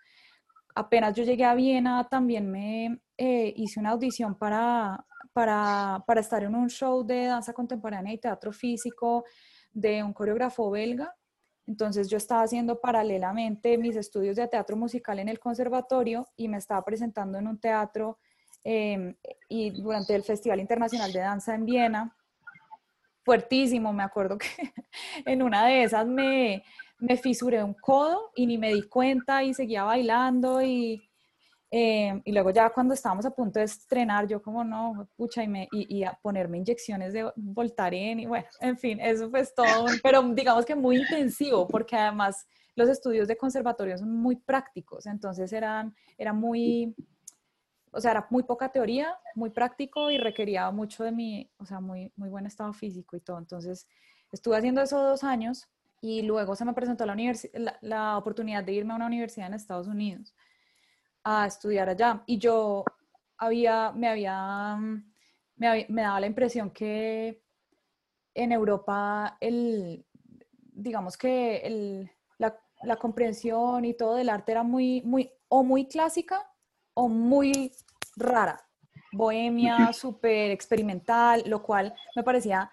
Apenas 0.73 1.15
yo 1.15 1.23
llegué 1.23 1.45
a 1.45 1.53
Viena, 1.53 2.07
también 2.09 2.49
me 2.49 2.99
eh, 3.17 3.53
hice 3.55 3.79
una 3.79 3.91
audición 3.91 4.35
para, 4.35 5.05
para, 5.37 6.03
para 6.07 6.21
estar 6.21 6.41
en 6.41 6.55
un 6.55 6.67
show 6.67 7.05
de 7.05 7.25
danza 7.25 7.53
contemporánea 7.53 8.11
y 8.11 8.17
teatro 8.17 8.51
físico 8.51 9.23
de 9.71 10.01
un 10.01 10.11
coreógrafo 10.11 10.71
belga 10.71 11.13
entonces 11.67 12.09
yo 12.09 12.17
estaba 12.17 12.41
haciendo 12.41 12.79
paralelamente 12.79 13.77
mis 13.77 13.95
estudios 13.97 14.37
de 14.37 14.47
teatro 14.47 14.75
musical 14.75 15.19
en 15.19 15.29
el 15.29 15.37
conservatorio 15.37 16.25
y 16.35 16.47
me 16.47 16.57
estaba 16.57 16.83
presentando 16.83 17.37
en 17.37 17.47
un 17.47 17.59
teatro 17.59 18.17
em, 18.63 19.15
y 19.47 19.69
durante 19.69 20.15
el 20.15 20.23
Festival 20.23 20.59
Internacional 20.59 21.11
de 21.11 21.19
Danza 21.19 21.53
en 21.53 21.65
Viena. 21.65 22.15
Fuertísimo, 23.23 23.93
me 23.93 24.03
acuerdo 24.03 24.39
que 24.39 24.47
en 25.25 25.43
una 25.43 25.67
de 25.67 25.83
esas 25.83 26.07
me, 26.07 26.63
me 26.97 27.15
fisuré 27.15 27.61
un 27.61 27.73
codo 27.73 28.31
y 28.35 28.47
ni 28.47 28.57
me 28.57 28.73
di 28.73 28.83
cuenta 28.83 29.43
y 29.43 29.53
seguía 29.53 29.83
bailando 29.83 30.63
y 30.63 31.06
eh, 31.69 32.21
y 32.23 32.31
luego 32.31 32.51
ya 32.51 32.69
cuando 32.69 32.93
estábamos 32.93 33.25
a 33.25 33.31
punto 33.31 33.59
de 33.59 33.65
estrenar, 33.65 34.25
yo 34.25 34.41
como 34.41 34.63
no, 34.63 35.09
pucha, 35.17 35.43
y, 35.43 35.49
me, 35.49 35.67
y, 35.71 36.03
a 36.03 36.17
ponerme 36.21 36.57
inyecciones 36.59 37.11
de 37.11 37.29
Voltaren 37.35 38.21
y 38.21 38.25
bueno, 38.25 38.47
en 38.61 38.77
fin, 38.77 38.99
eso 39.01 39.29
fue 39.29 39.45
todo, 39.53 39.85
pero 40.01 40.21
digamos 40.33 40.65
que 40.65 40.75
muy 40.75 40.97
intensivo, 40.97 41.67
porque 41.67 41.97
además 41.97 42.47
los 42.75 42.87
estudios 42.87 43.27
de 43.27 43.35
conservatorio 43.35 43.97
son 43.97 44.15
muy 44.15 44.37
prácticos, 44.37 45.07
entonces 45.07 45.51
eran, 45.51 45.93
era 46.17 46.31
muy, 46.31 46.95
o 47.91 47.99
sea, 47.99 48.11
era 48.11 48.27
muy 48.29 48.43
poca 48.43 48.71
teoría, 48.71 49.17
muy 49.35 49.49
práctico 49.49 50.09
y 50.09 50.17
requería 50.17 50.71
mucho 50.71 51.03
de 51.03 51.11
mi, 51.11 51.51
o 51.57 51.65
sea, 51.65 51.81
muy, 51.81 52.13
muy 52.15 52.29
buen 52.29 52.45
estado 52.45 52.71
físico 52.71 53.17
y 53.17 53.19
todo. 53.19 53.39
Entonces, 53.39 53.87
estuve 54.31 54.57
haciendo 54.57 54.81
eso 54.81 55.01
dos 55.01 55.23
años 55.23 55.67
y 55.99 56.21
luego 56.21 56.55
se 56.55 56.63
me 56.63 56.73
presentó 56.73 57.05
la, 57.05 57.15
la, 57.53 57.77
la 57.81 58.17
oportunidad 58.17 58.63
de 58.63 58.73
irme 58.73 58.93
a 58.93 58.97
una 58.97 59.07
universidad 59.07 59.47
en 59.47 59.55
Estados 59.55 59.87
Unidos 59.87 60.35
a 61.29 61.45
estudiar 61.45 61.89
allá. 61.89 62.23
Y 62.25 62.37
yo 62.37 62.85
había, 63.37 63.91
me 63.91 64.07
había, 64.07 64.77
me, 65.57 66.01
daba 66.01 66.21
la 66.21 66.27
impresión 66.27 66.71
que 66.71 67.43
en 68.33 68.51
Europa 68.53 69.37
el, 69.41 70.05
digamos 70.71 71.17
que 71.17 71.57
el, 71.57 72.11
la, 72.37 72.57
la, 72.83 72.95
comprensión 72.95 73.83
y 73.83 73.93
todo 73.93 74.15
del 74.15 74.29
arte 74.29 74.53
era 74.53 74.63
muy, 74.63 75.01
muy, 75.01 75.29
o 75.49 75.63
muy 75.63 75.87
clásica 75.87 76.49
o 76.93 77.09
muy 77.09 77.73
rara. 78.15 78.57
Bohemia, 79.11 79.91
súper 79.93 80.51
experimental, 80.51 81.43
lo 81.45 81.61
cual 81.61 81.93
me 82.15 82.23
parecía 82.23 82.71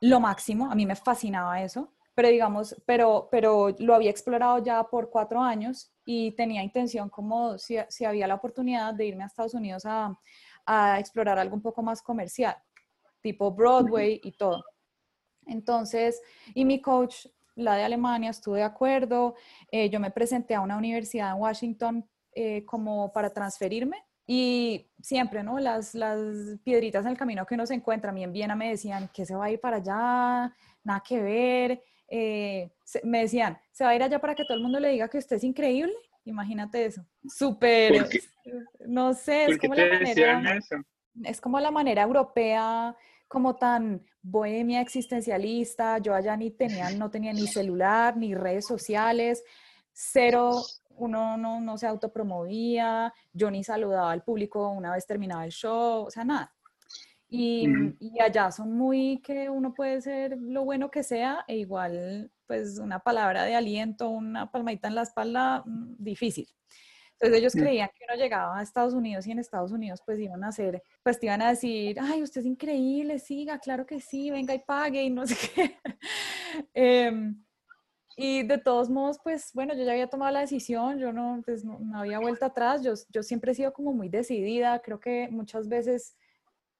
lo 0.00 0.20
máximo, 0.20 0.70
a 0.70 0.74
mí 0.74 0.84
me 0.84 0.96
fascinaba 0.96 1.62
eso 1.62 1.96
pero 2.16 2.30
digamos, 2.30 2.74
pero, 2.86 3.28
pero 3.30 3.76
lo 3.78 3.94
había 3.94 4.10
explorado 4.10 4.64
ya 4.64 4.82
por 4.84 5.10
cuatro 5.10 5.38
años 5.38 5.92
y 6.06 6.30
tenía 6.32 6.62
intención 6.62 7.10
como 7.10 7.58
si, 7.58 7.76
si 7.88 8.04
había 8.04 8.28
la 8.28 8.36
oportunidad 8.36 8.94
de 8.94 9.06
irme 9.06 9.24
a 9.24 9.26
Estados 9.26 9.54
Unidos 9.54 9.84
a, 9.84 10.18
a, 10.64 11.00
explorar 11.00 11.38
algo 11.38 11.56
un 11.56 11.62
poco 11.62 11.82
más 11.82 12.00
comercial, 12.00 12.56
tipo 13.20 13.50
Broadway 13.50 14.20
y 14.22 14.32
todo. 14.32 14.64
Entonces, 15.46 16.22
y 16.54 16.64
mi 16.64 16.80
coach, 16.80 17.26
la 17.56 17.74
de 17.74 17.82
Alemania, 17.82 18.30
estuve 18.30 18.58
de 18.58 18.64
acuerdo, 18.64 19.34
eh, 19.72 19.90
yo 19.90 19.98
me 19.98 20.12
presenté 20.12 20.54
a 20.54 20.60
una 20.60 20.76
universidad 20.76 21.32
en 21.32 21.40
Washington 21.40 22.08
eh, 22.32 22.64
como 22.64 23.12
para 23.12 23.30
transferirme 23.30 24.04
y 24.28 24.88
siempre, 25.00 25.42
¿no? 25.42 25.58
Las, 25.58 25.94
las 25.94 26.20
piedritas 26.62 27.04
en 27.04 27.12
el 27.12 27.18
camino 27.18 27.46
que 27.46 27.54
uno 27.54 27.66
se 27.66 27.74
encuentra, 27.74 28.10
a 28.10 28.14
mí 28.14 28.22
en 28.22 28.32
Viena 28.32 28.54
me 28.54 28.70
decían 28.70 29.10
que 29.12 29.26
se 29.26 29.34
va 29.34 29.46
a 29.46 29.50
ir 29.50 29.60
para 29.60 29.78
allá, 29.78 30.54
nada 30.84 31.02
que 31.04 31.20
ver, 31.20 31.82
eh, 32.08 32.70
me 33.02 33.20
decían, 33.20 33.58
se 33.72 33.84
va 33.84 33.90
a 33.90 33.96
ir 33.96 34.02
allá 34.02 34.20
para 34.20 34.34
que 34.34 34.44
todo 34.44 34.56
el 34.56 34.62
mundo 34.62 34.80
le 34.80 34.90
diga 34.90 35.08
que 35.08 35.18
usted 35.18 35.36
es 35.36 35.44
increíble. 35.44 35.94
Imagínate 36.24 36.86
eso. 36.86 37.04
Súper, 37.28 38.08
no 38.86 39.14
sé, 39.14 39.46
es 39.46 39.58
como 39.58 39.74
la 39.74 39.88
manera, 39.92 40.60
es 41.24 41.40
como 41.40 41.60
la 41.60 41.70
manera 41.70 42.02
europea, 42.02 42.96
como 43.28 43.56
tan 43.56 44.04
bohemia 44.22 44.80
existencialista. 44.80 45.98
Yo 45.98 46.14
allá 46.14 46.36
ni 46.36 46.50
tenía, 46.50 46.90
no 46.90 47.10
tenía 47.10 47.32
ni 47.32 47.46
celular, 47.46 48.16
ni 48.16 48.34
redes 48.34 48.66
sociales, 48.66 49.44
cero, 49.92 50.62
uno 50.96 51.36
no, 51.36 51.60
no 51.60 51.78
se 51.78 51.86
autopromovía, 51.86 53.12
yo 53.32 53.50
ni 53.50 53.62
saludaba 53.62 54.10
al 54.10 54.22
público 54.22 54.68
una 54.70 54.92
vez 54.92 55.06
terminaba 55.06 55.44
el 55.44 55.52
show, 55.52 56.06
o 56.06 56.10
sea, 56.10 56.24
nada. 56.24 56.52
Y, 57.28 57.68
y, 57.98 58.20
allá 58.20 58.52
son 58.52 58.72
muy 58.72 59.20
que 59.20 59.50
uno 59.50 59.74
puede 59.74 60.00
ser 60.00 60.38
lo 60.38 60.64
bueno 60.64 60.92
que 60.92 61.02
sea 61.02 61.44
e 61.48 61.56
igual 61.56 62.30
pues 62.46 62.78
una 62.78 63.00
palabra 63.00 63.44
de 63.44 63.54
aliento, 63.54 64.08
una 64.08 64.50
palmadita 64.50 64.88
en 64.88 64.94
la 64.94 65.02
espalda, 65.02 65.62
mm, 65.66 65.96
difícil. 65.98 66.48
Entonces 67.18 67.38
ellos 67.38 67.52
creían 67.54 67.88
que 67.94 68.04
uno 68.06 68.22
llegaba 68.22 68.58
a 68.58 68.62
Estados 68.62 68.92
Unidos 68.92 69.26
y 69.26 69.32
en 69.32 69.38
Estados 69.38 69.72
Unidos 69.72 70.02
pues 70.04 70.18
iban 70.18 70.44
a 70.44 70.48
hacer, 70.48 70.82
pues 71.02 71.18
te 71.18 71.26
iban 71.26 71.40
a 71.40 71.48
decir, 71.48 71.96
ay, 71.98 72.22
usted 72.22 72.42
es 72.42 72.46
increíble, 72.46 73.18
siga, 73.18 73.58
claro 73.58 73.86
que 73.86 74.00
sí, 74.00 74.30
venga 74.30 74.52
y 74.54 74.58
pague 74.58 75.02
y 75.02 75.10
no 75.10 75.26
sé 75.26 75.36
qué. 75.54 75.78
Em, 76.74 77.42
y 78.16 78.42
de 78.44 78.58
todos 78.58 78.88
modos, 78.90 79.18
pues 79.22 79.50
bueno, 79.54 79.74
yo 79.74 79.84
ya 79.84 79.92
había 79.92 80.08
tomado 80.08 80.32
la 80.32 80.40
decisión, 80.40 80.98
yo 80.98 81.12
no, 81.12 81.42
pues, 81.44 81.64
no, 81.64 81.78
no 81.80 81.98
había 82.00 82.18
vuelta 82.18 82.46
atrás, 82.46 82.82
yo, 82.82 82.92
yo 83.10 83.22
siempre 83.22 83.52
he 83.52 83.54
sido 83.54 83.72
como 83.72 83.92
muy 83.92 84.08
decidida, 84.08 84.80
creo 84.80 85.00
que 85.00 85.28
muchas 85.30 85.68
veces 85.68 86.16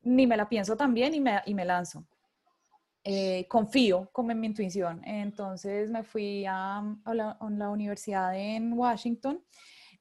ni 0.03 0.27
me 0.27 0.37
la 0.37 0.49
pienso 0.49 0.77
también 0.77 1.15
y 1.15 1.21
me, 1.21 1.41
y 1.47 1.55
me 1.55 1.65
lanzo. 1.65 2.07
Eh, 3.09 3.47
confío 3.47 4.09
como 4.11 4.33
en 4.33 4.41
mi 4.41 4.49
intuición. 4.49 5.01
Entonces 5.05 5.93
me 5.93 6.03
fui 6.03 6.45
a, 6.45 6.83
la, 7.05 7.71
universidad 7.71 8.37
en 8.37 8.73
Washington. 8.73 9.41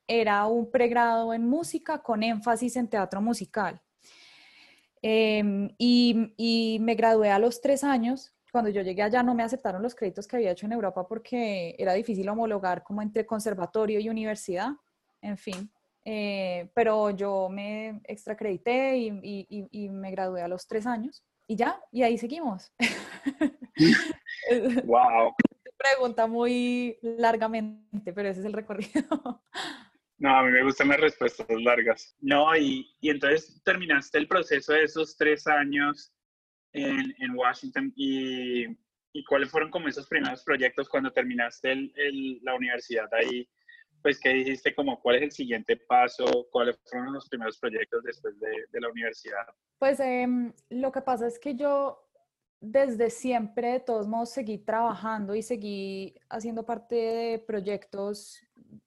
Era 0.08 0.48
un 0.48 0.72
pregrado 0.72 1.32
en 1.32 1.48
música 1.48 2.02
con 2.02 2.24
énfasis 2.24 2.76
en 2.78 2.88
teatro 2.88 3.22
musical. 3.22 3.80
Em, 5.04 5.70
y, 5.78 6.80
me 6.82 6.96
gradué 6.96 7.30
a 7.30 7.38
los 7.38 7.62
tres 7.62 7.84
años. 7.84 8.34
Cuando 8.52 8.72
yo 8.72 8.82
llegué 8.82 9.04
allá 9.04 9.22
no 9.22 9.36
me 9.36 9.44
aceptaron 9.44 9.84
los 9.84 9.94
créditos 9.94 10.28
que 10.28 10.38
había 10.38 10.52
hecho 10.52 10.66
en 10.66 10.72
Europa 10.72 11.08
porque 11.08 11.76
era 11.78 11.94
difícil 11.94 12.28
homologar 12.28 12.82
como 12.82 13.04
entre 13.04 13.24
conservatorio 13.24 14.00
y 14.00 14.10
universidad. 14.10 14.72
En 15.22 15.38
fin, 15.38 15.72
eh, 16.06 16.72
pero 16.74 17.12
yo 17.12 17.50
me 17.50 18.02
extracredité 18.06 18.98
y, 18.98 19.90
me 19.92 20.10
gradué 20.10 20.42
a 20.42 20.48
los 20.48 20.66
tres 20.68 20.88
años 20.88 21.24
y 21.48 21.56
ya, 21.56 21.80
y 21.92 22.04
ahí 22.04 22.18
seguimos. 22.18 22.74
wow. 24.86 25.34
Pregunta 25.78 26.28
muy 26.28 26.98
largamente, 27.02 28.14
pero 28.14 28.30
ese 28.30 28.40
es 28.40 28.46
el 28.46 28.54
recorrido. 28.54 29.44
No, 30.18 30.34
a 30.34 30.44
mí 30.44 30.52
me 30.52 30.64
gustan 30.64 30.88
las 30.88 31.02
respuestas 31.02 31.46
largas. 31.50 32.16
No, 32.22 32.56
y, 32.56 32.90
y 33.02 33.10
entonces 33.10 33.62
terminaste 33.66 34.18
el 34.18 34.30
proceso 34.30 34.72
de 34.72 34.84
esos 34.84 35.18
tres 35.18 35.46
años 35.46 36.14
en, 36.72 37.14
en 37.20 37.36
Washington 37.36 37.92
y, 37.98 38.64
y, 39.12 39.24
cuáles 39.26 39.52
fueron 39.52 39.70
como 39.70 39.90
esos 39.90 40.08
primeros 40.08 40.42
proyectos 40.44 40.88
cuando 40.88 41.12
terminaste 41.12 41.74
el, 41.74 42.40
la 42.44 42.56
universidad 42.56 43.14
ahí 43.14 43.46
pues, 44.06 44.20
¿qué 44.20 44.30
dijiste? 44.30 44.76
Como, 44.76 45.02
¿Cuál 45.02 45.16
es 45.16 45.22
el 45.24 45.32
siguiente 45.32 45.78
paso? 45.78 46.26
¿Cuáles 46.52 46.78
fueron 46.86 47.12
los 47.12 47.28
primeros 47.28 47.58
proyectos 47.58 48.04
después 48.04 48.40
de, 48.40 48.52
de 48.72 48.80
la 48.80 48.90
universidad? 48.90 49.48
Pues 49.80 50.00
em, 50.00 50.54
lo 50.70 50.92
que 50.92 51.02
pasa 51.02 51.26
es 51.26 51.40
que 51.40 51.56
yo 51.56 52.08
desde 52.62 53.10
siempre, 53.10 53.72
de 53.72 53.80
todos 53.80 54.08
modos, 54.08 54.30
seguí 54.30 54.60
trabajando 54.60 55.34
y 55.34 55.42
seguí 55.42 56.14
haciendo 56.30 56.64
parte 56.64 56.94
de 56.94 57.40
proyectos 57.40 58.40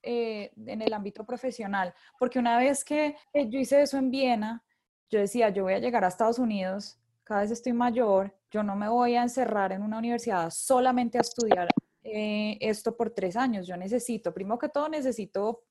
eh, 0.04 0.52
en 0.64 0.82
el 0.82 0.92
ámbito 0.92 1.24
profesional, 1.24 1.92
porque 2.20 2.38
una 2.38 2.56
vez 2.56 2.84
que 2.84 3.16
yo 3.34 3.58
hice 3.58 3.82
eso 3.82 3.98
en 3.98 4.12
Viena, 4.12 4.62
yo 5.10 5.18
decía, 5.18 5.48
yo 5.48 5.64
voy 5.64 5.72
a 5.72 5.80
llegar 5.80 6.04
a 6.04 6.08
Estados 6.08 6.38
Unidos, 6.38 6.96
cada 7.24 7.40
vez 7.40 7.50
estoy 7.50 7.72
mayor, 7.72 8.36
yo 8.52 8.62
no 8.62 8.76
me 8.76 8.88
voy 8.88 9.16
a 9.16 9.22
encerrar 9.22 9.72
en 9.72 9.82
una 9.82 9.98
universidad 9.98 10.50
solamente 10.50 11.18
a 11.18 11.22
estudiar 11.22 11.66
eh, 12.12 12.58
esto 12.60 12.96
por 12.96 13.10
tres 13.10 13.36
años. 13.36 13.66
Yo 13.66 13.76
necesito, 13.76 14.32
primero 14.32 14.58
que 14.58 14.68
todo, 14.68 14.88
necesito 14.88 15.64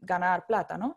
ganar 0.00 0.46
plata, 0.46 0.76
¿no? 0.76 0.96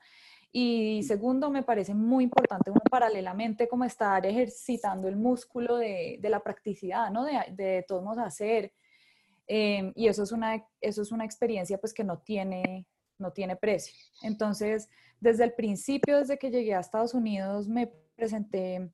Y 0.51 1.03
segundo, 1.03 1.49
me 1.49 1.63
parece 1.63 1.93
muy 1.93 2.25
importante 2.25 2.71
uno 2.71 2.81
paralelamente 2.89 3.67
como 3.69 3.85
estar 3.85 4.25
ejercitando 4.25 5.07
el 5.07 5.15
músculo 5.15 5.77
de, 5.77 6.17
de 6.19 6.29
la 6.29 6.41
practicidad, 6.41 7.09
¿no? 7.09 7.23
De, 7.23 7.33
de 7.51 7.85
todos 7.87 8.03
modos 8.03 8.25
hacer. 8.25 8.73
Em, 9.47 9.91
y 9.95 10.07
eso 10.07 10.23
es, 10.23 10.31
una, 10.31 10.65
eso 10.79 11.01
es 11.01 11.11
una 11.11 11.25
experiencia 11.25 11.77
pues 11.77 11.93
que 11.93 12.03
no 12.03 12.19
tiene, 12.19 12.85
no 13.17 13.31
tiene 13.31 13.55
precio. 13.55 13.93
Entonces, 14.23 14.89
desde 15.19 15.43
el 15.45 15.53
principio, 15.53 16.19
desde 16.19 16.37
que 16.37 16.51
llegué 16.51 16.73
a 16.73 16.79
Estados 16.79 17.13
Unidos, 17.13 17.67
me 17.67 17.87
presenté, 18.15 18.91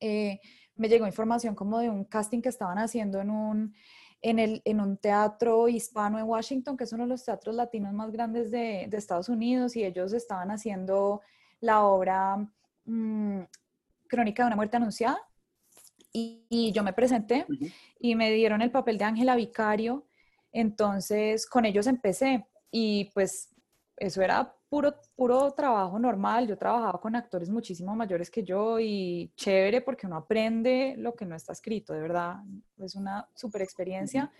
eh, 0.00 0.40
me 0.74 0.88
llegó 0.88 1.06
información 1.06 1.54
como 1.54 1.78
de 1.78 1.90
un 1.90 2.04
casting 2.04 2.40
que 2.40 2.48
estaban 2.48 2.78
haciendo 2.78 3.20
en 3.20 3.30
un, 3.30 3.74
en, 4.22 4.38
el, 4.38 4.62
en 4.64 4.80
un 4.80 4.96
teatro 4.96 5.68
hispano 5.68 6.18
en 6.18 6.26
Washington, 6.26 6.76
que 6.76 6.84
es 6.84 6.92
uno 6.92 7.04
de 7.04 7.10
los 7.10 7.24
teatros 7.24 7.54
latinos 7.54 7.92
más 7.92 8.10
grandes 8.10 8.50
de, 8.50 8.86
de 8.88 8.96
Estados 8.96 9.28
Unidos, 9.28 9.76
y 9.76 9.84
ellos 9.84 10.12
estaban 10.12 10.50
haciendo 10.50 11.22
la 11.60 11.82
obra 11.82 12.36
mm, 12.84 13.40
Crónica 14.08 14.42
de 14.42 14.46
una 14.48 14.56
muerte 14.56 14.76
anunciada. 14.76 15.18
Y, 16.12 16.46
y 16.48 16.72
yo 16.72 16.82
me 16.82 16.94
presenté 16.94 17.46
y 17.98 18.14
me 18.14 18.32
dieron 18.32 18.62
el 18.62 18.70
papel 18.70 18.96
de 18.98 19.04
Ángela 19.04 19.36
Vicario. 19.36 20.06
Entonces, 20.52 21.46
con 21.46 21.66
ellos 21.66 21.86
empecé 21.86 22.46
y 22.70 23.10
pues 23.12 23.54
eso 23.96 24.22
era 24.22 24.57
puro, 24.68 24.94
puro 25.16 25.50
trabajo 25.52 25.98
normal. 25.98 26.46
Yo 26.46 26.56
trabajaba 26.56 27.00
con 27.00 27.16
actores 27.16 27.48
muchísimo 27.48 27.94
mayores 27.96 28.30
que 28.30 28.42
yo 28.42 28.78
y 28.78 29.32
chévere 29.36 29.80
porque 29.80 30.06
uno 30.06 30.16
aprende 30.16 30.94
lo 30.98 31.14
que 31.14 31.24
no 31.24 31.34
está 31.34 31.52
escrito, 31.52 31.92
de 31.92 32.00
verdad. 32.00 32.36
Es 32.78 32.94
una 32.94 33.28
super 33.34 33.62
experiencia. 33.62 34.30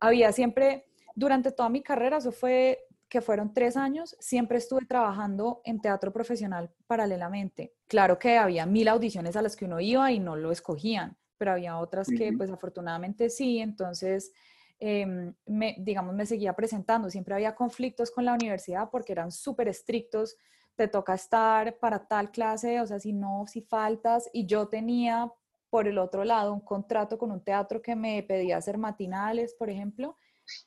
Había 0.00 0.32
siempre, 0.32 0.86
durante 1.14 1.52
toda 1.52 1.68
mi 1.68 1.82
carrera, 1.82 2.18
eso 2.18 2.32
fue 2.32 2.86
que 3.08 3.20
fueron 3.20 3.54
tres 3.54 3.76
años, 3.76 4.16
siempre 4.18 4.58
estuve 4.58 4.84
trabajando 4.84 5.60
en 5.64 5.80
teatro 5.80 6.12
profesional 6.12 6.70
paralelamente. 6.86 7.72
Claro 7.86 8.18
que 8.18 8.36
había 8.36 8.66
mil 8.66 8.88
audiciones 8.88 9.36
a 9.36 9.42
las 9.42 9.54
que 9.54 9.64
uno 9.64 9.80
iba 9.80 10.10
y 10.10 10.18
no 10.18 10.34
lo 10.34 10.50
escogían, 10.50 11.16
pero 11.38 11.52
había 11.52 11.78
otras 11.78 12.08
que 12.08 12.32
pues 12.32 12.50
afortunadamente 12.50 13.30
sí, 13.30 13.60
entonces 13.60 14.32
Em, 14.78 15.34
me, 15.46 15.76
digamos, 15.78 16.14
me 16.14 16.26
seguía 16.26 16.54
presentando. 16.54 17.10
Siempre 17.10 17.34
había 17.34 17.54
conflictos 17.54 18.10
con 18.10 18.24
la 18.24 18.34
universidad 18.34 18.90
porque 18.90 19.12
eran 19.12 19.30
súper 19.30 19.68
estrictos. 19.68 20.36
Te 20.74 20.88
toca 20.88 21.14
estar 21.14 21.78
para 21.78 22.06
tal 22.06 22.30
clase, 22.30 22.80
o 22.80 22.86
sea, 22.86 22.98
si 23.00 23.12
no, 23.12 23.46
si 23.46 23.62
faltas. 23.62 24.28
Y 24.32 24.46
yo 24.46 24.68
tenía, 24.68 25.32
por 25.70 25.88
el 25.88 25.98
otro 25.98 26.24
lado, 26.24 26.52
un 26.52 26.60
contrato 26.60 27.18
con 27.18 27.30
un 27.30 27.42
teatro 27.42 27.80
que 27.80 27.96
me 27.96 28.22
pedía 28.22 28.58
hacer 28.58 28.76
matinales, 28.78 29.54
por 29.54 29.70
ejemplo. 29.70 30.16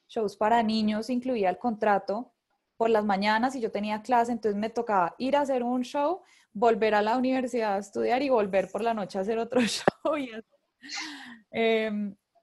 Shows 0.08 0.36
para 0.36 0.64
niños 0.64 1.10
incluía 1.10 1.50
el 1.50 1.58
contrato 1.58 2.34
por 2.78 2.90
las 2.90 3.06
mañanas 3.06 3.56
y 3.56 3.62
yo 3.62 3.72
tenía 3.72 4.02
clase, 4.02 4.32
entonces 4.32 4.60
me 4.60 4.70
tocaba 4.70 5.14
ir 5.18 5.36
a 5.36 5.42
hacer 5.42 5.64
un 5.64 5.82
show, 5.84 6.22
volver 6.54 6.96
a 6.96 7.02
la 7.02 7.18
universidad 7.18 7.76
a 7.76 7.80
estudiar 7.80 8.22
y 8.22 8.30
volver 8.30 8.72
por 8.72 8.82
la 8.82 8.94
noche 8.94 9.18
a 9.18 9.22
hacer 9.22 9.38
otro 9.38 9.60
show. 9.62 10.18
Y 10.18 10.32
eh, 11.52 11.92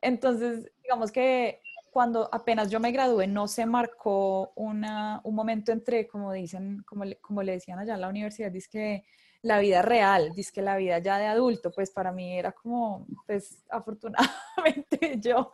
entonces, 0.06 0.70
digamos 0.82 1.10
que 1.10 1.60
cuando 1.90 2.28
apenas 2.32 2.70
yo 2.70 2.78
me 2.78 2.92
gradué 2.92 3.26
no 3.26 3.48
se 3.48 3.66
marcó 3.66 4.52
una, 4.54 5.20
un 5.24 5.34
momento 5.34 5.72
entre, 5.72 6.06
como 6.06 6.32
dicen, 6.32 6.82
como 6.86 7.04
le, 7.04 7.16
como 7.16 7.42
le 7.42 7.52
decían 7.52 7.78
allá 7.78 7.94
en 7.94 8.02
la 8.02 8.08
universidad, 8.08 8.52
dice 8.52 9.04
la 9.42 9.58
vida 9.58 9.82
real, 9.82 10.32
dice 10.34 10.52
que 10.52 10.62
la 10.62 10.76
vida 10.76 10.98
ya 10.98 11.18
de 11.18 11.26
adulto, 11.26 11.72
pues 11.72 11.90
para 11.90 12.12
mí 12.12 12.38
era 12.38 12.52
como, 12.52 13.06
pues 13.26 13.64
afortunadamente 13.68 15.18
yo, 15.20 15.50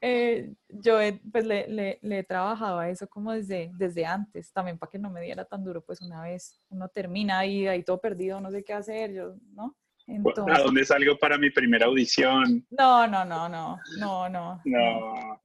eh, 0.00 0.52
yo 0.68 0.98
pues 1.32 1.44
le, 1.46 1.66
le, 1.68 1.98
le, 2.02 2.18
he 2.18 2.24
trabajado 2.24 2.78
a 2.78 2.90
eso 2.90 3.08
como 3.08 3.32
desde, 3.32 3.70
desde 3.74 4.04
antes, 4.04 4.52
también 4.52 4.78
para 4.78 4.90
que 4.90 4.98
no 4.98 5.10
me 5.10 5.22
diera 5.22 5.44
tan 5.44 5.64
duro, 5.64 5.80
pues 5.82 6.00
una 6.00 6.22
vez 6.22 6.60
uno 6.68 6.88
termina 6.88 7.44
y 7.46 7.66
ahí 7.66 7.82
todo 7.82 8.00
perdido, 8.00 8.40
no 8.40 8.50
sé 8.50 8.62
qué 8.62 8.72
hacer, 8.74 9.12
yo, 9.12 9.34
¿no? 9.54 9.74
Entonces, 10.10 10.58
¿A 10.58 10.62
dónde 10.62 10.84
salgo 10.84 11.16
para 11.18 11.38
mi 11.38 11.50
primera 11.50 11.86
audición? 11.86 12.66
No, 12.70 13.06
no, 13.06 13.24
no, 13.24 13.48
no, 13.48 13.78
no, 13.98 14.28
no. 14.28 14.60
No, 14.64 15.40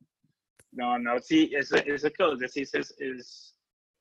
no, 0.71 0.99
no, 0.99 1.19
sí, 1.19 1.51
eso, 1.53 1.75
eso 1.77 2.11
que 2.11 2.23
vos 2.23 2.39
decís 2.39 2.73
es, 2.73 2.93
es, 2.99 3.55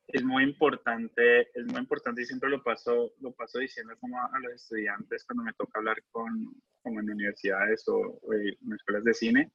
es, 0.08 0.24
muy 0.24 0.42
importante, 0.42 1.42
es 1.54 1.66
muy 1.66 1.80
importante 1.80 2.22
y 2.22 2.26
siempre 2.26 2.48
lo 2.48 2.62
paso, 2.62 3.12
lo 3.20 3.32
paso 3.32 3.58
diciendo 3.58 3.94
como 4.00 4.18
a, 4.18 4.30
los 4.42 4.54
estudiantes 4.54 5.24
cuando 5.24 5.44
me 5.44 5.52
toca 5.52 5.78
hablar 5.78 6.02
con, 6.10 6.52
como 6.82 7.00
en 7.00 7.10
universidades 7.10 7.86
o, 7.88 8.18
o 8.22 8.32
en 8.32 8.72
escuelas 8.72 9.04
de 9.04 9.14
cine, 9.14 9.52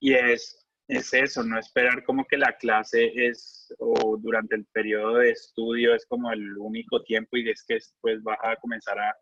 y 0.00 0.14
es, 0.14 0.66
es 0.88 1.12
eso, 1.12 1.44
no 1.44 1.58
esperar 1.58 2.02
como 2.04 2.26
que 2.26 2.38
la 2.38 2.56
clase 2.56 3.12
es, 3.14 3.72
o 3.78 4.16
durante 4.16 4.56
el 4.56 4.64
periodo 4.72 5.16
de 5.16 5.30
estudio 5.30 5.94
es 5.94 6.06
como 6.06 6.32
el 6.32 6.56
único 6.56 7.02
tiempo 7.02 7.36
y 7.36 7.48
es 7.48 7.62
que 7.62 7.74
después 7.74 8.22
vas 8.22 8.38
a 8.42 8.56
comenzar 8.56 8.98
a 8.98 9.14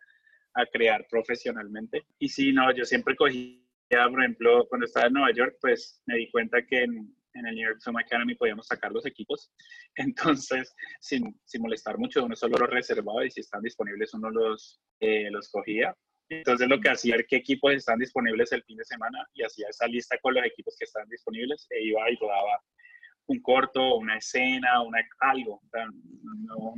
a 0.59 0.67
crear 0.67 1.07
profesionalmente. 1.09 2.05
Y 2.19 2.29
si 2.29 2.53
no, 2.53 2.75
yo 2.75 2.85
siempre 2.85 3.17
cogía, 3.17 3.61
por 3.89 4.21
ejemplo, 4.21 4.67
cuando 4.69 4.87
estaba 4.87 5.07
en 5.07 5.13
Nueva 5.15 5.33
York, 5.33 5.57
pues 5.61 6.03
me 6.07 6.17
di 6.17 6.31
cuenta 6.31 6.67
que 6.67 6.83
en, 6.83 7.15
en 7.35 7.47
el 7.47 7.55
New 7.55 7.69
York 7.69 7.81
Film 7.83 7.97
Academy 7.97 8.35
podíamos 8.35 8.67
sacar 8.67 8.91
los 8.93 9.07
equipos. 9.07 9.53
Entonces, 9.97 10.75
sin, 11.01 11.39
sin, 11.45 11.63
molestar 11.63 11.97
mucho, 11.97 12.25
uno 12.25 12.35
solo 12.35 12.59
los 12.59 12.71
reservaba 12.71 13.25
y 13.25 13.31
si 13.31 13.41
están 13.41 13.63
disponibles 13.63 14.13
uno 14.15 14.31
los, 14.31 14.81
eh, 15.01 15.31
los 15.31 15.49
cogía. 15.49 15.95
Entonces 16.31 16.69
lo 16.69 16.79
que 16.79 16.91
hacía 16.91 17.15
era 17.15 17.25
qué 17.27 17.37
equipos 17.37 17.73
están 17.73 17.99
disponibles 17.99 18.53
el 18.53 18.63
fin 18.65 18.77
de 18.77 18.85
semana 18.85 19.27
y 19.33 19.43
hacía 19.43 19.69
esa 19.71 19.87
lista 19.87 20.19
con 20.21 20.35
los 20.35 20.45
equipos 20.45 20.77
que 20.79 20.85
estaban 20.85 21.09
disponibles 21.09 21.67
e 21.71 21.85
iba 21.85 22.11
y 22.11 22.17
rodaba 22.17 22.61
un 23.29 23.41
corto, 23.41 23.97
una 23.97 24.19
escena, 24.19 24.83
una, 24.83 24.99
algo. 25.21 25.63
no, 25.73 26.75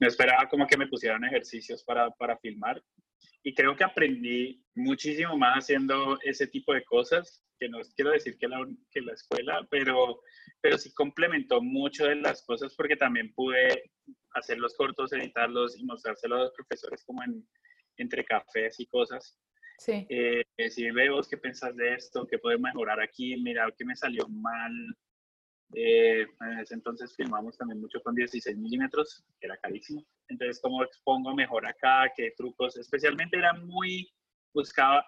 no, 0.00 0.06
esperaba 0.06 0.46
como 0.48 0.66
que 0.66 0.76
me 0.76 0.86
pusieran 0.86 1.24
ejercicios 1.24 1.82
para, 1.84 2.10
para 2.10 2.36
filmar, 2.38 2.82
y 3.42 3.54
creo 3.54 3.76
que 3.76 3.84
aprendí 3.84 4.64
muchísimo 4.74 5.36
más 5.36 5.64
haciendo 5.64 6.18
ese 6.22 6.46
tipo 6.46 6.74
de 6.74 6.84
cosas, 6.84 7.42
que 7.58 7.68
no 7.68 7.78
quiero 7.94 8.10
decir 8.10 8.36
que 8.38 8.48
la, 8.48 8.66
que 8.90 9.00
la 9.00 9.12
escuela, 9.12 9.66
pero, 9.70 10.22
pero 10.60 10.78
sí 10.78 10.92
complementó 10.94 11.60
mucho 11.60 12.06
de 12.06 12.16
las 12.16 12.42
cosas 12.42 12.74
porque 12.74 12.96
también 12.96 13.32
pude 13.34 13.90
hacer 14.32 14.58
los 14.58 14.74
cortos, 14.74 15.12
editarlos 15.12 15.78
y 15.78 15.84
mostrárselos 15.84 16.38
a 16.38 16.42
los 16.44 16.52
profesores 16.52 17.04
como 17.04 17.22
en, 17.22 17.46
entre 17.96 18.24
cafés 18.24 18.78
y 18.80 18.86
cosas. 18.86 19.38
Sí. 19.78 20.06
Eh, 20.10 20.44
si 20.68 20.90
veo 20.90 21.20
qué 21.22 21.38
pensás 21.38 21.74
de 21.76 21.94
esto, 21.94 22.26
qué 22.26 22.38
puedo 22.38 22.58
mejorar 22.58 23.00
aquí, 23.00 23.36
mira 23.36 23.72
qué 23.76 23.84
me 23.84 23.96
salió 23.96 24.28
mal. 24.28 24.72
Eh, 25.74 26.26
en 26.40 26.58
ese 26.58 26.74
entonces 26.74 27.14
filmamos 27.16 27.56
también 27.56 27.80
mucho 27.80 28.02
con 28.02 28.14
16 28.14 28.56
milímetros, 28.58 29.24
que 29.38 29.46
era 29.46 29.56
carísimo. 29.58 30.04
Entonces 30.30 30.60
cómo 30.62 30.82
expongo 30.82 31.34
mejor 31.34 31.66
acá, 31.66 32.10
qué 32.16 32.32
trucos, 32.36 32.76
especialmente 32.76 33.36
era 33.36 33.52
muy, 33.52 34.10
buscaba, 34.54 35.04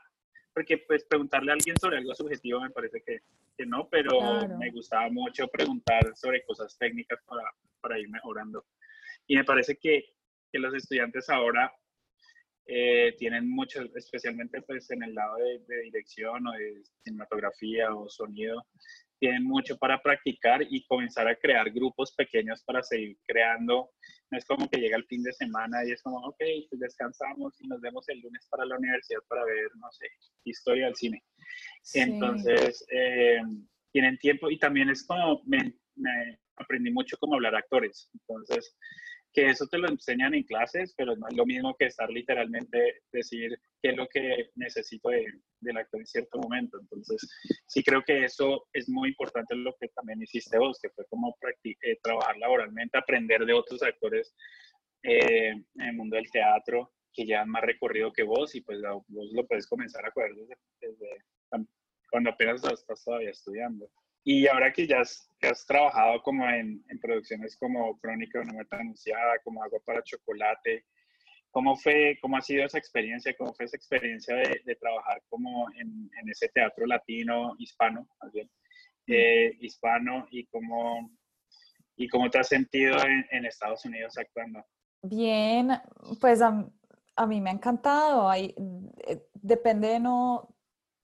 porque 0.53 0.79
pues 0.87 1.05
preguntarle 1.05 1.53
a 1.53 1.55
alguien 1.55 1.77
sobre 1.79 1.99
algo 1.99 2.15
subjetivo 2.15 2.61
me 2.61 2.71
parece 2.71 3.03
que, 3.05 3.21
que 3.57 3.65
no, 3.65 3.89
pero 3.89 4.47
me 4.59 4.71
gustaba 4.71 5.09
mucho 5.11 5.49
preguntar 5.49 6.15
sobre 6.15 6.45
cosas 6.45 6.77
técnicas 6.77 7.19
para, 7.25 7.45
para 7.81 7.99
ir 7.99 8.09
mejorando. 8.09 8.65
Y 9.27 9.37
me 9.37 9.45
parece 9.45 9.77
que, 9.77 10.05
que 10.51 10.59
los 10.59 10.75
estudiantes 10.75 11.31
ahora 11.31 11.73
eh, 12.67 13.15
tienen 13.19 13.49
mucho, 13.49 13.83
especialmente 13.97 14.63
pues 14.63 14.91
en 14.91 15.03
el 15.03 15.15
lado 15.15 15.37
de, 15.37 15.83
dirección 15.83 16.47
o 16.47 16.53
de 16.53 16.83
cinematografía 17.03 17.95
o 17.95 18.09
sonido, 18.09 18.65
tienen 19.23 19.45
mucho 19.45 19.79
para 19.79 20.03
practicar 20.03 20.63
y 20.69 20.85
comenzar 20.85 21.29
a 21.29 21.37
crear 21.37 21.71
grupos 21.71 22.13
pequeños 22.13 22.61
para 22.65 22.83
seguir 22.83 23.17
creando. 23.25 23.93
No 24.29 24.37
es 24.37 24.45
como 24.45 24.69
que 24.69 24.81
llega 24.81 24.97
el 24.97 25.05
fin 25.05 25.23
de 25.23 25.33
semana 25.33 25.85
y 25.87 25.93
es 25.93 26.03
como, 26.03 26.19
ok, 26.27 26.43
pues 26.69 26.81
descansamos 26.81 27.55
y 27.61 27.69
nos 27.69 27.81
vemos 27.81 28.09
el 28.09 28.19
lunes 28.19 28.45
para 28.51 28.67
la 28.67 28.77
universidad 28.77 29.21
para 29.29 29.45
ver, 29.45 29.69
no 29.77 29.89
sé, 29.93 30.09
historia 30.43 30.87
del 30.87 30.97
cine. 30.97 31.23
Entonces, 31.95 32.85
eh, 32.91 33.41
tienen 33.93 34.19
tiempo 34.19 34.51
y 34.51 34.59
también 34.59 34.91
es 34.91 35.07
como, 35.07 35.41
me, 35.45 35.73
me 35.95 36.41
aprendí 36.57 36.91
mucho 36.91 37.17
cómo 37.21 37.37
hablar 37.37 37.55
actores. 37.55 38.11
Entonces, 38.15 38.77
que 39.33 39.49
eso 39.49 39.67
te 39.67 39.79
lo 39.79 39.89
enseñan 39.89 40.35
en 40.35 40.43
clases, 40.43 40.95
pero 40.97 41.17
no 41.17 41.27
es 41.29 41.37
lo 41.37 41.47
mismo 41.47 41.75
que 41.77 41.87
estar 41.87 42.11
literalmente 42.11 43.03
decir 43.13 43.59
qué 43.81 43.91
es 43.91 43.97
lo 43.97 44.07
que 44.09 44.51
necesito 44.57 45.09
de, 45.09 45.25
del 45.61 45.77
actor 45.77 46.01
en 46.01 46.07
cierto 46.07 46.39
momento. 46.39 46.79
Entonces, 46.81 47.29
sí 47.67 47.83
creo 47.83 48.03
que 48.03 48.25
eso 48.25 48.67
es 48.73 48.89
muy 48.89 49.11
importante 49.11 49.55
lo 49.55 49.75
que 49.81 49.89
también 49.89 50.23
hiciste 50.23 50.59
vos, 50.59 50.79
que 50.81 50.91
fue 50.91 51.07
como 51.07 51.37
eh, 51.65 51.99
trabajar 52.03 52.37
laboralmente, 52.39 52.99
aprender 52.99 53.45
de 53.47 53.55
otros 53.55 53.83
actores 53.83 54.35
eh, 55.03 55.51
en 55.51 55.81
el 55.81 55.95
mundo 55.95 56.17
del 56.17 56.31
teatro 56.31 56.93
que 57.13 57.35
han 57.35 57.49
más 57.49 57.63
recorrido 57.63 58.13
que 58.13 58.23
vos 58.23 58.55
y 58.55 58.63
pues 58.63 58.81
vos 58.81 59.33
lo 59.33 59.47
puedes 59.47 59.67
comenzar 59.67 60.05
a 60.07 60.11
coger 60.13 60.35
desde, 60.35 60.57
desde 60.81 61.25
cuando 62.11 62.31
apenas 62.31 62.63
estás 62.65 63.05
todavía 63.05 63.31
estudiando. 63.31 63.91
Y 64.25 64.47
ahora 64.47 64.73
que 64.73 64.87
ya 64.87 65.01
has, 65.01 65.29
has 65.43 65.67
trabajado 65.67 66.23
como 66.23 66.49
en, 66.49 66.85
en, 66.89 66.99
producciones 67.01 67.57
como 67.57 67.99
Crónica 67.99 68.39
de 68.39 68.45
una 68.45 68.55
muerte 68.55 68.77
anunciada, 68.77 69.39
como 69.43 69.63
Agua 69.63 69.81
para 69.85 70.03
Chocolate, 70.03 70.85
¿cómo 71.51 71.77
fue, 71.77 72.19
cómo 72.21 72.37
ha 72.37 72.41
sido 72.41 72.65
esa 72.65 72.79
experiencia? 72.79 73.35
¿Cómo 73.37 73.53
fue 73.53 73.67
esa 73.67 73.77
experiencia 73.77 74.37
de, 74.37 74.63
de 74.65 74.77
trabajar 74.77 75.23
como 75.29 75.69
en, 75.73 76.11
en, 76.21 76.29
ese 76.29 76.49
teatro 76.49 76.87
latino, 76.87 77.55
hispano, 77.59 78.09
más 78.23 78.33
bien, 78.33 78.51
eh, 79.09 79.57
hispano, 79.61 80.27
y 80.31 80.47
cómo, 80.47 81.11
y 81.97 82.09
cómo 82.09 82.31
te 82.31 82.39
has 82.39 82.49
sentido 82.49 82.97
en, 83.05 83.27
en 83.31 83.45
Estados 83.45 83.85
Unidos 83.85 84.17
actuando? 84.17 84.65
Bien, 85.03 85.71
pues 86.21 86.41
a, 86.43 86.65
a 87.17 87.27
mí 87.27 87.41
me 87.41 87.51
ha 87.51 87.55
encantado. 87.55 88.31
Hay, 88.31 88.55
eh, 89.07 89.21
depende, 89.35 89.99
no, 89.99 90.55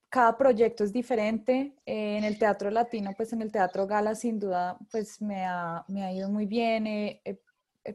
cada 0.08 0.36
proyecto 0.36 0.84
es 0.84 0.92
diferente. 0.92 1.74
Eh, 1.86 2.18
en 2.18 2.24
el 2.24 2.38
teatro 2.38 2.70
latino, 2.70 3.12
pues 3.16 3.32
en 3.32 3.42
el 3.42 3.52
teatro 3.52 3.86
gala, 3.86 4.14
sin 4.14 4.38
duda, 4.38 4.78
pues 4.90 5.20
me 5.20 5.44
ha, 5.44 5.84
me 5.88 6.04
ha 6.04 6.12
ido 6.12 6.28
muy 6.28 6.46
bien. 6.46 6.86
he, 6.86 7.42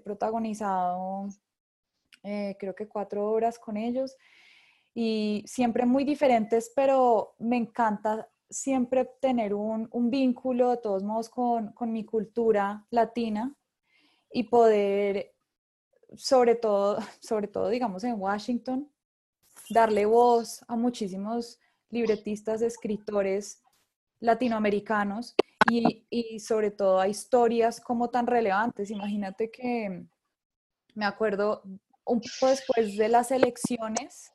protagonizado, 0.03 1.27
eh, 2.23 2.55
creo 2.59 2.73
que 2.73 2.87
cuatro 2.87 3.29
obras 3.29 3.59
con 3.59 3.77
ellos 3.77 4.17
y 4.95 5.43
siempre 5.45 5.85
muy 5.85 6.03
diferentes, 6.03 6.71
pero 6.75 7.35
me 7.37 7.57
encanta 7.57 8.27
siempre 8.49 9.05
tener 9.19 9.53
un, 9.53 9.87
un 9.91 10.09
vínculo, 10.09 10.71
de 10.71 10.77
todos 10.77 11.03
modos, 11.03 11.29
con, 11.29 11.73
con 11.73 11.91
mi 11.91 12.05
cultura 12.05 12.85
latina 12.89 13.55
y 14.31 14.43
poder, 14.43 15.35
sobre 16.15 16.55
todo, 16.55 16.97
sobre 17.19 17.47
todo, 17.47 17.69
digamos, 17.69 18.03
en 18.03 18.19
Washington, 18.19 18.91
darle 19.69 20.05
voz 20.05 20.63
a 20.67 20.75
muchísimos 20.75 21.59
libretistas, 21.93 22.61
escritores 22.61 23.61
latinoamericanos 24.19 25.35
y, 25.69 26.39
sobre 26.39 26.71
todo 26.71 26.99
a 26.99 27.07
historias 27.07 27.79
como 27.79 28.09
tan 28.09 28.27
relevantes. 28.27 28.89
Imagínate 28.89 29.51
que 29.51 30.05
me 30.95 31.05
acuerdo 31.05 31.61
un 32.05 32.19
poco 32.19 32.49
después 32.49 32.97
de 32.97 33.07
las 33.07 33.31
elecciones, 33.31 34.33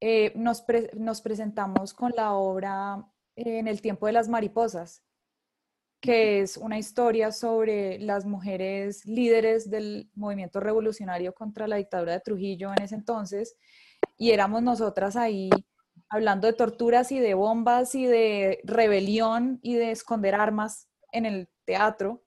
eh, 0.00 0.32
nos, 0.36 0.64
nos, 0.94 1.20
presentamos 1.20 1.92
con 1.92 2.12
la 2.14 2.34
obra 2.34 3.04
En 3.34 3.66
el 3.66 3.80
tiempo 3.80 4.06
de 4.06 4.12
las 4.12 4.28
mariposas, 4.28 5.02
que 6.00 6.40
es 6.40 6.56
una 6.56 6.78
historia 6.78 7.32
sobre 7.32 7.98
las 7.98 8.24
mujeres 8.24 9.04
líderes 9.06 9.70
del 9.70 10.08
movimiento 10.14 10.60
revolucionario 10.60 11.34
contra 11.34 11.66
la 11.66 11.76
dictadura 11.76 12.12
de 12.12 12.20
Trujillo 12.20 12.72
en 12.76 12.82
ese 12.82 12.94
entonces, 12.94 13.56
y 14.16 14.30
éramos 14.30 14.62
nosotras 14.62 15.16
ahí 15.16 15.50
hablando 16.10 16.46
de 16.46 16.52
torturas 16.52 17.12
y 17.12 17.18
de 17.18 17.34
bombas 17.34 17.94
y 17.94 18.06
de 18.06 18.60
rebelión 18.64 19.58
y 19.62 19.74
de 19.74 19.90
esconder 19.90 20.34
armas 20.34 20.88
en 21.12 21.26
el 21.26 21.48
teatro 21.64 22.22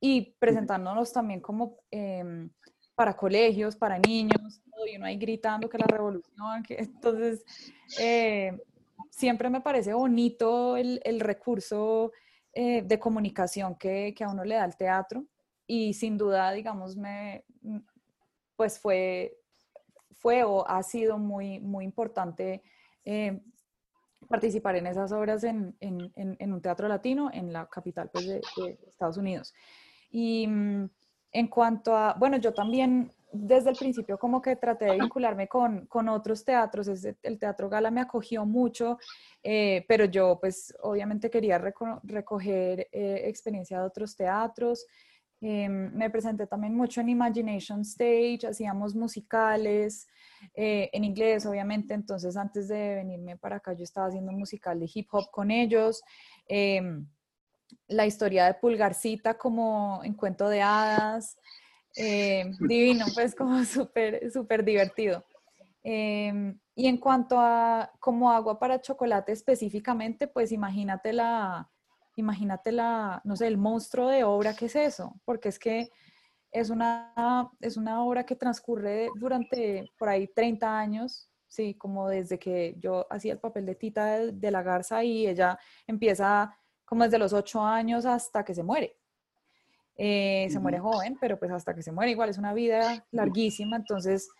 y 0.00 0.36
presentándonos 0.38 1.12
también 1.12 1.40
como 1.40 1.78
em, 1.90 2.50
para 2.94 3.16
colegios, 3.16 3.76
para 3.76 3.98
niños, 3.98 4.62
y 4.86 4.96
uno 4.96 5.06
ahí 5.06 5.16
gritando 5.16 5.68
que 5.68 5.78
la 5.78 5.86
revolución, 5.86 6.62
que 6.62 6.78
entonces 6.78 7.44
eh, 7.98 8.58
siempre 9.10 9.50
me 9.50 9.60
parece 9.60 9.92
bonito 9.92 10.76
el, 10.76 11.00
el 11.04 11.20
recurso 11.20 12.12
eh, 12.52 12.82
de 12.82 12.98
comunicación 12.98 13.74
que, 13.76 14.14
que, 14.16 14.24
a 14.24 14.30
uno 14.30 14.44
le 14.44 14.54
da 14.54 14.64
el 14.64 14.76
teatro 14.76 15.24
y 15.66 15.94
sin 15.94 16.16
duda, 16.18 16.50
digamos, 16.52 16.96
me, 16.96 17.44
pues 18.56 18.78
fue, 18.78 19.36
fue 20.12 20.42
o 20.44 20.66
ha 20.66 20.82
sido 20.82 21.18
muy, 21.18 21.60
muy 21.60 21.84
importante 21.84 22.62
eh, 23.04 23.40
participar 24.28 24.76
en 24.76 24.86
esas 24.86 25.12
obras 25.12 25.44
en, 25.44 25.76
un 25.80 26.62
teatro 26.62 26.88
latino 26.88 27.30
en 27.32 27.52
la 27.52 27.68
capital 27.68 28.10
pues, 28.12 28.26
de, 28.26 28.40
Estados 28.86 29.16
Unidos. 29.16 29.54
Y 30.10 30.46
mm, 30.46 30.90
en 31.32 31.48
cuanto 31.48 31.96
a, 31.96 32.14
bueno, 32.14 32.36
yo 32.36 32.52
también 32.52 33.12
desde 33.32 33.70
el 33.70 33.76
principio 33.76 34.18
como 34.18 34.42
que 34.42 34.56
traté 34.56 34.86
de 34.86 34.98
vincularme 34.98 35.48
con, 35.48 35.86
con 35.86 36.08
otros 36.08 36.44
teatros, 36.44 36.88
el 37.22 37.38
Teatro 37.38 37.68
Gala 37.68 37.90
me 37.90 38.00
acogió 38.00 38.44
mucho, 38.44 38.98
eh, 39.42 39.84
pero 39.88 40.04
yo 40.06 40.38
pues 40.40 40.74
obviamente 40.82 41.30
quería 41.30 41.58
recoger 42.02 42.88
eh, 42.92 43.22
experiencia 43.26 43.78
de 43.78 43.86
otros 43.86 44.16
teatros. 44.16 44.86
Em, 45.42 45.90
me 45.94 46.10
presenté 46.10 46.46
también 46.46 46.74
mucho 46.74 47.00
en 47.00 47.08
Imagination 47.08 47.80
Stage, 47.80 48.40
hacíamos 48.46 48.94
musicales 48.94 50.06
eh, 50.54 50.90
en 50.92 51.04
inglés, 51.04 51.46
obviamente. 51.46 51.94
Entonces, 51.94 52.36
antes 52.36 52.68
de 52.68 52.96
venirme 52.96 53.36
para 53.38 53.56
acá, 53.56 53.72
yo 53.72 53.84
estaba 53.84 54.08
haciendo 54.08 54.30
un 54.30 54.38
musical 54.38 54.78
de 54.78 54.90
hip 54.92 55.08
hop 55.12 55.30
con 55.30 55.50
ellos. 55.50 56.02
Em, 56.46 57.06
la 57.88 58.06
historia 58.06 58.46
de 58.46 58.54
Pulgarcita 58.54 59.38
como 59.38 60.00
en 60.04 60.14
cuento 60.14 60.48
de 60.48 60.60
hadas. 60.60 61.38
Em, 61.96 62.52
divino, 62.68 63.06
pues 63.14 63.34
como 63.34 63.64
súper, 63.64 64.30
súper 64.30 64.64
divertido. 64.64 65.24
y 65.82 66.86
en 66.86 66.96
cuanto 66.98 67.40
a 67.40 67.90
como 68.00 68.30
agua 68.30 68.58
para 68.58 68.80
chocolate 68.82 69.32
específicamente, 69.32 70.26
pues 70.28 70.52
imagínate 70.52 71.14
la, 71.14 71.70
imagínate 72.20 72.72
la, 72.72 73.20
no 73.24 73.36
sé, 73.36 73.46
el 73.46 73.58
monstruo 73.58 74.08
de 74.08 74.24
obra 74.24 74.54
que 74.54 74.66
es 74.66 74.76
eso, 74.76 75.20
porque 75.24 75.48
es 75.48 75.58
que 75.58 75.90
es 76.52 76.70
una, 76.70 77.50
es 77.60 77.76
una 77.76 78.02
obra 78.04 78.24
que 78.24 78.36
transcurre 78.36 79.08
durante 79.16 79.90
por 79.98 80.08
ahí 80.08 80.26
30 80.28 80.78
años, 80.78 81.28
sí, 81.48 81.74
como 81.74 82.08
desde 82.08 82.38
que 82.38 82.74
yo 82.78 83.06
hacía 83.10 83.32
el 83.32 83.38
papel 83.38 83.66
de 83.66 83.74
Tita 83.74 84.18
de, 84.18 84.50
la 84.50 84.62
Garza 84.62 85.04
y 85.04 85.26
ella 85.26 85.58
empieza 85.86 86.56
como 86.84 87.04
desde 87.04 87.18
los 87.18 87.32
8 87.32 87.62
años 87.62 88.06
hasta 88.06 88.44
que 88.44 88.54
se 88.54 88.62
muere. 88.62 88.96
Eh, 89.96 90.48
se 90.50 90.58
muere 90.58 90.78
joven, 90.78 91.18
pero 91.20 91.38
pues 91.38 91.52
hasta 91.52 91.74
que 91.74 91.82
se 91.82 91.92
muere 91.92 92.12
igual 92.12 92.30
es 92.30 92.38
una 92.38 92.54
vida 92.54 93.04
larguísima, 93.10 93.76
entonces, 93.76 94.30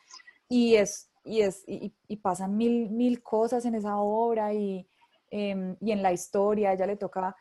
y 0.48 0.76
es, 0.76 1.10
y 1.22 1.42
es, 1.42 1.64
y, 1.66 2.16
pasan 2.16 2.56
mil, 2.56 2.90
mil 2.90 3.22
cosas 3.22 3.66
en 3.66 3.74
esa 3.74 3.98
obra 3.98 4.54
y, 4.54 4.88
em, 5.30 5.76
y 5.80 5.92
en 5.92 6.02
la 6.02 6.12
historia, 6.12 6.72
ella 6.72 6.86
le 6.86 6.96
toca 6.96 7.36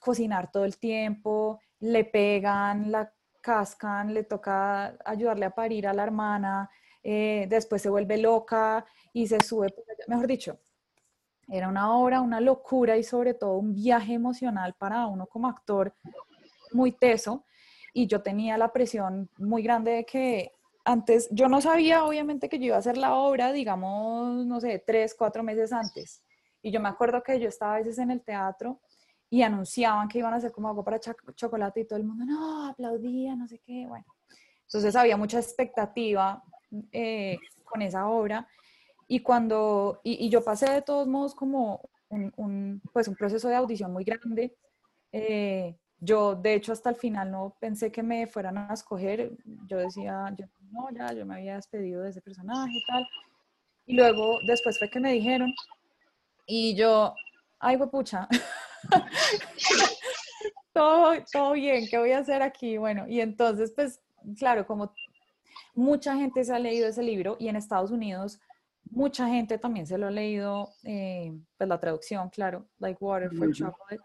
cocinar 0.00 0.50
todo 0.50 0.64
el 0.64 0.78
tiempo, 0.78 1.60
le 1.80 2.04
pegan, 2.04 2.90
la 2.90 3.12
cascan, 3.40 4.14
le 4.14 4.24
toca 4.24 4.96
ayudarle 5.04 5.46
a 5.46 5.54
parir 5.54 5.86
a 5.86 5.92
la 5.92 6.04
hermana, 6.04 6.70
eh, 7.02 7.46
después 7.48 7.82
se 7.82 7.90
vuelve 7.90 8.18
loca 8.18 8.84
y 9.12 9.26
se 9.26 9.40
sube, 9.40 9.74
mejor 10.06 10.26
dicho, 10.26 10.58
era 11.48 11.68
una 11.68 11.94
obra, 11.96 12.20
una 12.20 12.40
locura 12.40 12.96
y 12.96 13.02
sobre 13.02 13.34
todo 13.34 13.58
un 13.58 13.74
viaje 13.74 14.14
emocional 14.14 14.74
para 14.78 15.06
uno 15.06 15.26
como 15.26 15.48
actor 15.48 15.92
muy 16.72 16.92
teso 16.92 17.44
y 17.92 18.06
yo 18.06 18.22
tenía 18.22 18.56
la 18.56 18.72
presión 18.72 19.28
muy 19.38 19.62
grande 19.62 19.90
de 19.90 20.04
que 20.04 20.52
antes, 20.84 21.28
yo 21.30 21.48
no 21.48 21.60
sabía 21.60 22.04
obviamente 22.04 22.48
que 22.48 22.58
yo 22.58 22.66
iba 22.66 22.76
a 22.76 22.80
hacer 22.80 22.96
la 22.96 23.14
obra, 23.14 23.52
digamos, 23.52 24.44
no 24.46 24.60
sé, 24.60 24.82
tres, 24.84 25.14
cuatro 25.16 25.42
meses 25.42 25.72
antes. 25.72 26.22
Y 26.60 26.70
yo 26.72 26.80
me 26.80 26.88
acuerdo 26.88 27.22
que 27.22 27.38
yo 27.38 27.48
estaba 27.48 27.74
a 27.74 27.78
veces 27.78 27.98
en 27.98 28.10
el 28.10 28.22
teatro 28.22 28.80
y 29.32 29.40
anunciaban 29.40 30.08
que 30.08 30.18
iban 30.18 30.34
a 30.34 30.36
hacer 30.36 30.52
como 30.52 30.68
algo 30.68 30.84
para 30.84 31.00
chocolate 31.00 31.80
y 31.80 31.84
todo 31.86 31.98
el 31.98 32.04
mundo, 32.04 32.22
no, 32.26 32.66
aplaudía, 32.68 33.34
no 33.34 33.48
sé 33.48 33.58
qué, 33.60 33.86
bueno. 33.86 34.04
Entonces 34.66 34.94
había 34.94 35.16
mucha 35.16 35.38
expectativa 35.38 36.42
eh, 36.92 37.38
con 37.64 37.80
esa 37.80 38.08
obra 38.08 38.46
y 39.08 39.20
cuando, 39.20 40.02
y, 40.04 40.28
yo 40.28 40.44
pasé 40.44 40.70
de 40.70 40.82
todos 40.82 41.08
modos 41.08 41.34
como 41.34 41.80
un, 42.10 42.82
pues 42.92 43.08
un 43.08 43.14
proceso 43.14 43.48
de 43.48 43.54
audición 43.54 43.90
muy 43.90 44.04
grande. 44.04 44.54
Eh, 45.12 45.78
yo, 45.98 46.34
de 46.34 46.52
hecho, 46.52 46.72
hasta 46.72 46.90
el 46.90 46.96
final 46.96 47.30
no 47.30 47.56
pensé 47.58 47.90
que 47.90 48.02
me 48.02 48.26
fueran 48.26 48.58
a 48.58 48.74
escoger. 48.74 49.32
Yo 49.66 49.78
decía, 49.78 50.26
yo, 50.36 50.44
no, 50.72 50.90
ya, 50.90 51.10
yo 51.14 51.24
me 51.24 51.36
había 51.36 51.54
despedido 51.54 52.02
de 52.02 52.10
ese 52.10 52.20
personaje 52.20 52.72
y 52.74 52.84
tal. 52.84 53.08
Y 53.86 53.94
luego, 53.94 54.40
después 54.46 54.78
fue 54.78 54.90
que 54.90 55.00
me 55.00 55.14
dijeron, 55.14 55.54
y 56.46 56.74
yo, 56.74 57.14
ay, 57.60 57.78
pucha, 57.78 58.28
todo, 60.72 61.14
todo 61.32 61.52
bien, 61.52 61.86
¿qué 61.90 61.98
voy 61.98 62.12
a 62.12 62.18
hacer 62.18 62.42
aquí? 62.42 62.76
Bueno, 62.78 63.06
y 63.08 63.20
entonces, 63.20 63.72
pues, 63.74 64.00
claro, 64.38 64.66
como 64.66 64.92
mucha 65.74 66.16
gente 66.16 66.44
se 66.44 66.54
ha 66.54 66.58
leído 66.58 66.88
ese 66.88 67.02
libro 67.02 67.36
y 67.38 67.48
en 67.48 67.56
Estados 67.56 67.90
Unidos 67.90 68.38
mucha 68.92 69.26
gente 69.28 69.58
también 69.58 69.86
se 69.86 69.98
lo 69.98 70.06
ha 70.06 70.10
leído, 70.10 70.70
eh, 70.84 71.32
pues 71.56 71.68
la 71.68 71.80
traducción, 71.80 72.28
claro, 72.30 72.66
Like 72.78 72.98
Water 73.00 73.30
for 73.34 73.50
Chocolate. 73.52 74.02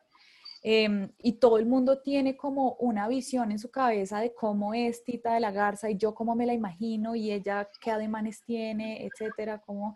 Em, 0.63 1.09
y 1.19 1.33
todo 1.33 1.57
el 1.57 1.65
mundo 1.65 2.01
tiene 2.01 2.35
como 2.35 2.73
una 2.79 3.07
visión 3.07 3.51
en 3.51 3.59
su 3.59 3.69
cabeza 3.69 4.19
de 4.19 4.33
cómo 4.33 4.73
es 4.73 5.03
Tita 5.03 5.33
de 5.33 5.39
la 5.39 5.51
Garza 5.51 5.89
y 5.89 5.97
yo 5.97 6.15
cómo 6.15 6.35
me 6.35 6.45
la 6.45 6.53
imagino 6.53 7.15
y 7.15 7.31
ella 7.31 7.69
qué 7.79 7.91
ademanes 7.91 8.43
tiene, 8.43 9.05
etcétera, 9.05 9.59
como... 9.59 9.95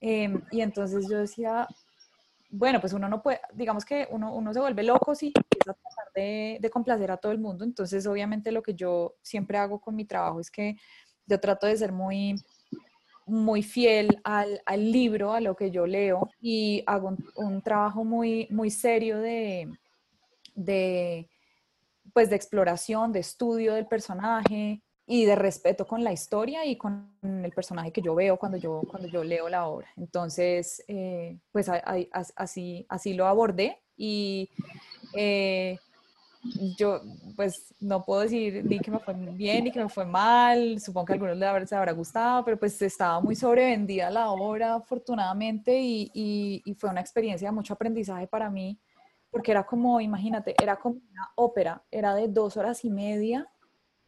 Em, 0.00 0.42
y 0.50 0.60
entonces 0.60 1.06
yo 1.08 1.18
decía, 1.18 1.66
bueno, 2.56 2.80
pues 2.80 2.92
uno 2.92 3.08
no 3.08 3.20
puede, 3.20 3.40
digamos 3.52 3.84
que 3.84 4.06
uno, 4.10 4.32
uno 4.32 4.54
se 4.54 4.60
vuelve 4.60 4.84
loco 4.84 5.14
si 5.16 5.32
empieza 5.34 5.72
a 5.72 5.74
tratar 5.74 6.12
de, 6.14 6.70
complacer 6.72 7.10
a 7.10 7.16
todo 7.16 7.32
el 7.32 7.40
mundo. 7.40 7.64
Entonces, 7.64 8.06
obviamente, 8.06 8.52
lo 8.52 8.62
que 8.62 8.74
yo 8.74 9.16
siempre 9.22 9.58
hago 9.58 9.80
con 9.80 9.96
mi 9.96 10.04
trabajo 10.04 10.38
es 10.38 10.52
que 10.52 10.76
yo 11.26 11.40
trato 11.40 11.66
de 11.66 11.76
ser 11.76 11.90
muy, 11.90 12.36
muy 13.26 13.64
fiel 13.64 14.20
al, 14.22 14.62
al 14.66 14.92
libro, 14.92 15.32
a 15.32 15.40
lo 15.40 15.56
que 15.56 15.72
yo 15.72 15.84
leo, 15.86 16.30
y 16.40 16.84
hago 16.86 17.16
un, 17.34 17.60
trabajo 17.60 18.04
muy, 18.04 18.46
muy 18.50 18.70
serio 18.70 19.18
de, 19.18 19.68
de, 20.54 21.28
pues, 22.12 22.30
de 22.30 22.36
exploración, 22.36 23.10
de 23.10 23.20
estudio 23.20 23.74
del 23.74 23.88
personaje, 23.88 24.80
y 25.06 25.26
de 25.26 25.36
respeto 25.36 25.86
con 25.86 26.02
la 26.02 26.12
historia 26.12 26.64
y 26.64 26.76
con 26.76 27.10
el 27.22 27.52
personaje 27.52 27.92
que 27.92 28.00
yo 28.00 28.14
veo 28.14 28.38
cuando 28.38 28.56
yo, 28.56 28.82
cuando 28.90 29.08
yo 29.08 29.22
leo 29.22 29.48
la 29.48 29.66
obra. 29.66 29.88
Entonces, 29.96 30.82
eh, 30.88 31.38
pues 31.52 31.70
así, 32.34 32.86
así 32.88 33.12
lo 33.14 33.26
abordé 33.26 33.78
y 33.96 34.48
eh, 35.14 35.78
yo 36.78 37.02
pues 37.36 37.74
no 37.80 38.02
puedo 38.02 38.22
decir 38.22 38.64
ni 38.64 38.78
que 38.78 38.90
me 38.90 38.98
fue 38.98 39.14
bien 39.14 39.64
ni 39.64 39.72
que 39.72 39.80
me 39.80 39.88
fue 39.88 40.06
mal, 40.06 40.80
supongo 40.80 41.06
que 41.06 41.12
a 41.12 41.14
algunos 41.14 41.36
les 41.36 41.72
habrá 41.72 41.92
gustado, 41.92 42.44
pero 42.44 42.58
pues 42.58 42.80
estaba 42.80 43.20
muy 43.20 43.34
sobrevendida 43.34 44.10
la 44.10 44.30
obra 44.30 44.74
afortunadamente 44.74 45.78
y, 45.78 46.10
y, 46.14 46.62
y 46.64 46.74
fue 46.74 46.90
una 46.90 47.00
experiencia 47.00 47.48
de 47.48 47.52
mucho 47.52 47.74
aprendizaje 47.74 48.26
para 48.26 48.50
mí 48.50 48.78
porque 49.30 49.50
era 49.50 49.66
como, 49.66 50.00
imagínate, 50.00 50.54
era 50.62 50.76
como 50.76 50.94
una 51.10 51.28
ópera, 51.34 51.82
era 51.90 52.14
de 52.14 52.28
dos 52.28 52.56
horas 52.56 52.84
y 52.84 52.90
media 52.90 53.50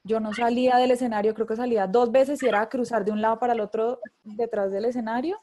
yo 0.06 0.20
no 0.20 0.32
salía 0.32 0.76
del 0.76 0.92
escenario, 0.92 1.34
creo 1.34 1.46
que 1.46 1.56
salía 1.56 1.86
dos 1.86 2.12
veces 2.12 2.42
y 2.42 2.46
era 2.46 2.68
cruzar 2.68 3.04
de 3.04 3.10
un 3.10 3.20
lado 3.20 3.38
para 3.38 3.52
el 3.52 3.60
otro 3.60 4.00
detrás 4.22 4.70
del 4.70 4.84
escenario. 4.84 5.38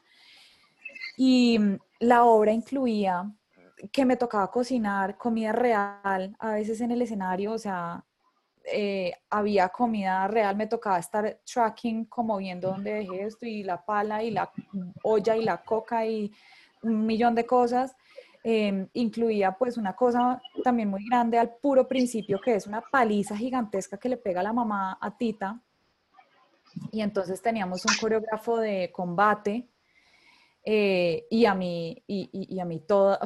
Y 1.17 1.59
la 1.99 2.23
obra 2.23 2.51
incluía 2.51 3.31
que 3.91 4.05
me 4.05 4.15
tocaba 4.15 4.49
cocinar 4.49 5.17
comida 5.17 5.51
real, 5.51 6.35
a 6.39 6.53
veces 6.53 6.79
en 6.81 6.91
el 6.91 7.01
escenario, 7.01 7.51
o 7.51 7.57
sea, 7.57 8.03
eh, 8.71 9.11
había 9.29 9.67
comida 9.69 10.27
real, 10.27 10.55
me 10.55 10.67
tocaba 10.67 10.97
estar 10.97 11.39
tracking, 11.43 12.05
como 12.05 12.37
viendo 12.37 12.69
dónde 12.69 12.93
dejé 12.93 13.23
esto, 13.23 13.45
y 13.45 13.63
la 13.63 13.83
pala, 13.83 14.23
y 14.23 14.31
la 14.31 14.49
olla, 15.03 15.35
y 15.35 15.43
la 15.43 15.61
coca, 15.61 16.05
y 16.05 16.31
un 16.81 17.05
millón 17.05 17.35
de 17.35 17.45
cosas. 17.45 17.95
Em, 18.45 18.89
incluía 18.91 19.53
pues 19.53 19.77
una 19.77 19.95
cosa 19.95 20.41
también 20.65 20.89
muy 20.89 21.05
grande 21.05 21.39
al 21.39 21.55
puro 21.55 21.87
principio, 21.87 22.41
que 22.41 22.55
es 22.55 22.67
una 22.67 22.81
paliza 22.81 23.37
gigantesca 23.37 23.97
que 23.97 24.09
le 24.09 24.17
pega 24.17 24.43
la 24.43 24.51
mamá 24.51 24.97
a 24.99 25.17
Tita. 25.17 25.61
Y 26.91 27.01
entonces 27.01 27.41
teníamos 27.41 27.85
un 27.85 27.95
coreógrafo 28.01 28.57
de 28.57 28.91
combate 28.91 29.69
eh, 30.65 31.25
y 31.29 31.45
a 31.45 31.53
mí, 31.53 32.03
y, 32.07 32.59
a 32.59 32.65
mí 32.65 32.79
toda, 32.87 33.19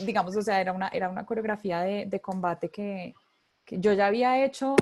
digamos, 0.00 0.36
o 0.36 0.42
sea, 0.42 0.60
era 0.60 0.72
una, 0.72 0.88
era 0.88 1.08
una 1.08 1.24
coreografía 1.24 1.80
de, 1.80 2.06
de 2.06 2.20
combate 2.20 2.68
que, 2.68 3.14
que, 3.64 3.78
yo 3.78 3.92
ya 3.92 4.06
había 4.06 4.44
hecho, 4.44 4.74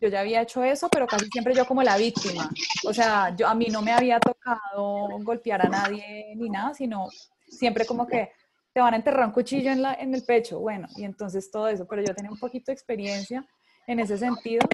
yo 0.00 0.08
ya 0.08 0.20
había 0.20 0.42
hecho 0.42 0.62
eso, 0.62 0.88
pero 0.88 1.06
casi 1.06 1.26
siempre 1.26 1.54
yo 1.54 1.66
como 1.66 1.82
la 1.82 1.96
víctima. 1.96 2.50
O 2.84 2.92
sea, 2.92 3.34
yo, 3.34 3.48
a 3.48 3.54
mí 3.54 3.66
no 3.66 3.82
me 3.82 3.92
había 3.92 4.20
tocado 4.20 5.08
golpear 5.22 5.66
a 5.66 5.68
nadie 5.68 6.34
ni 6.36 6.50
nada, 6.50 6.74
sino 6.74 7.08
siempre 7.48 7.86
como 7.86 8.06
que 8.06 8.30
te 8.76 8.80
van 8.82 8.92
a 8.92 8.98
enterrar 8.98 9.24
un 9.24 9.32
cuchillo 9.32 9.70
en, 9.70 9.80
la, 9.80 9.94
en 9.94 10.14
el 10.14 10.22
pecho, 10.22 10.60
bueno, 10.60 10.86
y 10.96 11.04
entonces 11.04 11.50
todo 11.50 11.66
eso, 11.66 11.86
pero 11.88 12.02
yo 12.02 12.14
tenía 12.14 12.30
un 12.30 12.38
poquito 12.38 12.66
de 12.66 12.74
experiencia 12.74 13.42
en 13.86 14.00
ese 14.00 14.18
sentido, 14.18 14.68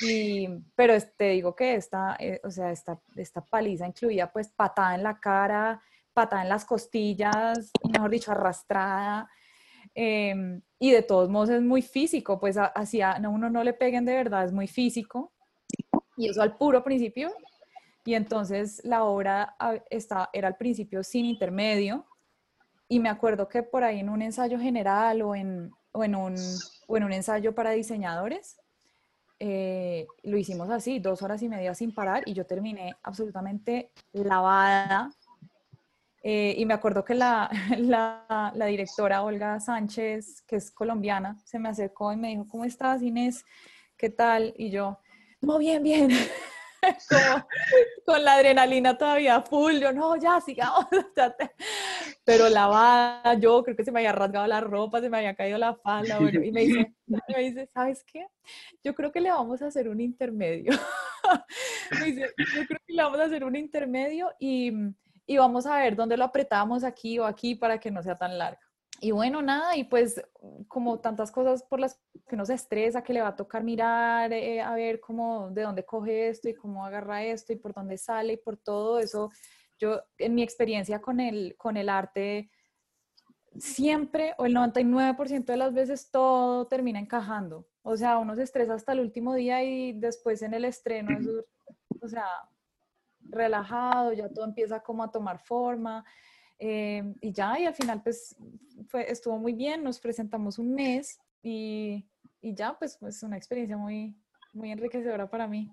y, 0.00 0.48
pero 0.74 0.94
te 1.18 1.28
digo 1.32 1.54
que 1.54 1.74
esta, 1.74 2.16
eh, 2.18 2.40
o 2.44 2.50
sea, 2.50 2.72
esta, 2.72 2.98
esta 3.14 3.44
paliza 3.44 3.86
incluía 3.86 4.32
pues 4.32 4.48
patada 4.48 4.94
en 4.94 5.02
la 5.02 5.20
cara, 5.20 5.82
patada 6.14 6.44
en 6.44 6.48
las 6.48 6.64
costillas, 6.64 7.70
mejor 7.92 8.08
dicho, 8.08 8.32
arrastrada, 8.32 9.28
em, 9.94 10.62
y 10.78 10.90
de 10.90 11.02
todos 11.02 11.28
modos 11.28 11.50
es 11.50 11.60
muy 11.60 11.82
físico, 11.82 12.40
pues 12.40 12.56
así 12.56 13.02
a 13.02 13.20
uno 13.28 13.50
no 13.50 13.62
le 13.62 13.74
peguen 13.74 14.06
de 14.06 14.14
verdad, 14.14 14.46
es 14.46 14.52
muy 14.54 14.66
físico, 14.66 15.34
y 16.16 16.30
eso 16.30 16.40
al 16.40 16.56
puro 16.56 16.82
principio, 16.82 17.30
y 18.06 18.14
entonces 18.14 18.80
la 18.82 19.04
obra 19.04 19.56
está, 19.90 20.30
era 20.32 20.48
al 20.48 20.56
principio 20.56 21.02
sin 21.02 21.26
intermedio, 21.26 22.06
y 22.88 23.00
me 23.00 23.08
acuerdo 23.08 23.48
que 23.48 23.62
por 23.62 23.84
ahí 23.84 24.00
en 24.00 24.08
un 24.08 24.22
ensayo 24.22 24.58
general 24.58 25.22
o 25.22 25.34
en, 25.34 25.70
o 25.92 26.04
en, 26.04 26.14
un, 26.14 26.34
o 26.86 26.96
en 26.96 27.04
un 27.04 27.12
ensayo 27.12 27.54
para 27.54 27.70
diseñadores, 27.70 28.58
eh, 29.38 30.06
lo 30.22 30.36
hicimos 30.36 30.70
así, 30.70 31.00
dos 31.00 31.22
horas 31.22 31.42
y 31.42 31.48
media 31.48 31.74
sin 31.74 31.92
parar 31.92 32.22
y 32.26 32.32
yo 32.32 32.46
terminé 32.46 32.94
absolutamente 33.02 33.90
lavada. 34.12 35.10
Eh, 36.22 36.54
y 36.56 36.64
me 36.64 36.74
acuerdo 36.74 37.04
que 37.04 37.14
la, 37.14 37.50
la, 37.78 38.52
la, 38.54 38.66
directora 38.66 39.22
Olga 39.22 39.58
Sánchez, 39.58 40.42
que 40.42 40.56
es 40.56 40.70
colombiana, 40.70 41.40
se 41.44 41.58
me 41.58 41.68
acercó 41.68 42.12
y 42.12 42.16
me 42.16 42.28
dijo, 42.28 42.46
¿cómo 42.46 42.64
estás 42.64 43.02
Inés? 43.02 43.44
¿Qué 43.96 44.10
tal? 44.10 44.54
Y 44.56 44.70
yo, 44.70 44.98
no, 45.40 45.58
bien, 45.58 45.82
bien. 45.82 46.10
con 48.06 48.24
la 48.24 48.34
adrenalina 48.34 48.96
todavía 48.98 49.40
full, 49.42 49.74
yo 49.74 49.92
no, 49.92 50.16
ya 50.16 50.40
sigamos, 50.40 50.86
pero 52.24 52.48
lavada, 52.48 53.34
yo 53.34 53.62
creo 53.62 53.76
que 53.76 53.84
se 53.84 53.92
me 53.92 54.00
había 54.00 54.12
rasgado 54.12 54.46
la 54.46 54.60
ropa, 54.60 55.00
se 55.00 55.08
me 55.08 55.18
había 55.18 55.34
caído 55.34 55.58
la 55.58 55.74
falda, 55.74 56.18
bueno, 56.18 56.42
y 56.42 56.50
me 56.50 56.62
dice, 56.62 56.94
me 57.06 57.42
dice, 57.42 57.66
¿sabes 57.66 58.04
qué? 58.04 58.26
Yo 58.82 58.94
creo 58.94 59.12
que 59.12 59.20
le 59.20 59.30
vamos 59.30 59.62
a 59.62 59.66
hacer 59.66 59.88
un 59.88 60.00
intermedio. 60.00 60.72
me 62.00 62.06
dice, 62.06 62.34
yo 62.56 62.66
creo 62.66 62.80
que 62.86 62.92
le 62.92 63.02
vamos 63.02 63.20
a 63.20 63.24
hacer 63.24 63.44
un 63.44 63.56
intermedio 63.56 64.32
y, 64.40 64.72
y 65.26 65.36
vamos 65.36 65.66
a 65.66 65.78
ver 65.78 65.94
dónde 65.94 66.16
lo 66.16 66.24
apretamos 66.24 66.84
aquí 66.84 67.18
o 67.18 67.24
aquí 67.24 67.54
para 67.54 67.78
que 67.78 67.90
no 67.90 68.02
sea 68.02 68.18
tan 68.18 68.36
largo. 68.38 68.60
Y 69.04 69.10
bueno, 69.10 69.42
nada, 69.42 69.76
y 69.76 69.82
pues 69.82 70.22
como 70.68 71.00
tantas 71.00 71.32
cosas 71.32 71.64
por 71.64 71.80
las 71.80 72.00
que 72.28 72.36
uno 72.36 72.46
se 72.46 72.54
estresa, 72.54 73.02
que 73.02 73.12
le 73.12 73.20
va 73.20 73.28
a 73.28 73.36
tocar 73.36 73.64
mirar, 73.64 74.32
eh, 74.32 74.60
a 74.60 74.72
ver 74.76 75.00
cómo, 75.00 75.50
de 75.50 75.62
dónde 75.62 75.84
coge 75.84 76.28
esto 76.28 76.48
y 76.48 76.54
cómo 76.54 76.86
agarra 76.86 77.24
esto 77.24 77.52
y 77.52 77.56
por 77.56 77.74
dónde 77.74 77.98
sale 77.98 78.34
y 78.34 78.36
por 78.36 78.56
todo 78.56 79.00
eso, 79.00 79.32
yo 79.80 80.00
en 80.18 80.36
mi 80.36 80.44
experiencia 80.44 81.00
con 81.00 81.18
el, 81.18 81.56
con 81.56 81.76
el 81.76 81.88
arte, 81.88 82.48
siempre 83.58 84.34
o 84.38 84.46
el 84.46 84.54
99% 84.54 85.46
de 85.46 85.56
las 85.56 85.74
veces 85.74 86.12
todo 86.12 86.68
termina 86.68 87.00
encajando. 87.00 87.66
O 87.82 87.96
sea, 87.96 88.18
uno 88.18 88.36
se 88.36 88.44
estresa 88.44 88.74
hasta 88.74 88.92
el 88.92 89.00
último 89.00 89.34
día 89.34 89.64
y 89.64 89.94
después 89.94 90.42
en 90.42 90.54
el 90.54 90.64
estreno, 90.64 91.18
o 92.00 92.06
sea, 92.06 92.28
relajado, 93.18 94.12
ya 94.12 94.28
todo 94.28 94.44
empieza 94.44 94.80
como 94.80 95.02
a 95.02 95.10
tomar 95.10 95.40
forma. 95.40 96.04
Em, 96.64 97.16
y 97.20 97.32
ya, 97.32 97.58
y 97.58 97.66
al 97.66 97.74
final 97.74 98.00
pues 98.04 98.36
fue, 98.86 99.10
estuvo 99.10 99.36
muy 99.36 99.52
bien, 99.52 99.82
nos 99.82 99.98
presentamos 99.98 100.60
un 100.60 100.72
mes 100.72 101.18
y, 101.42 102.08
y 102.40 102.54
ya, 102.54 102.78
pues, 102.78 102.96
pues 103.00 103.20
una 103.24 103.36
experiencia 103.36 103.76
muy, 103.76 104.14
muy 104.52 104.70
enriquecedora 104.70 105.28
para 105.28 105.48
mí. 105.48 105.72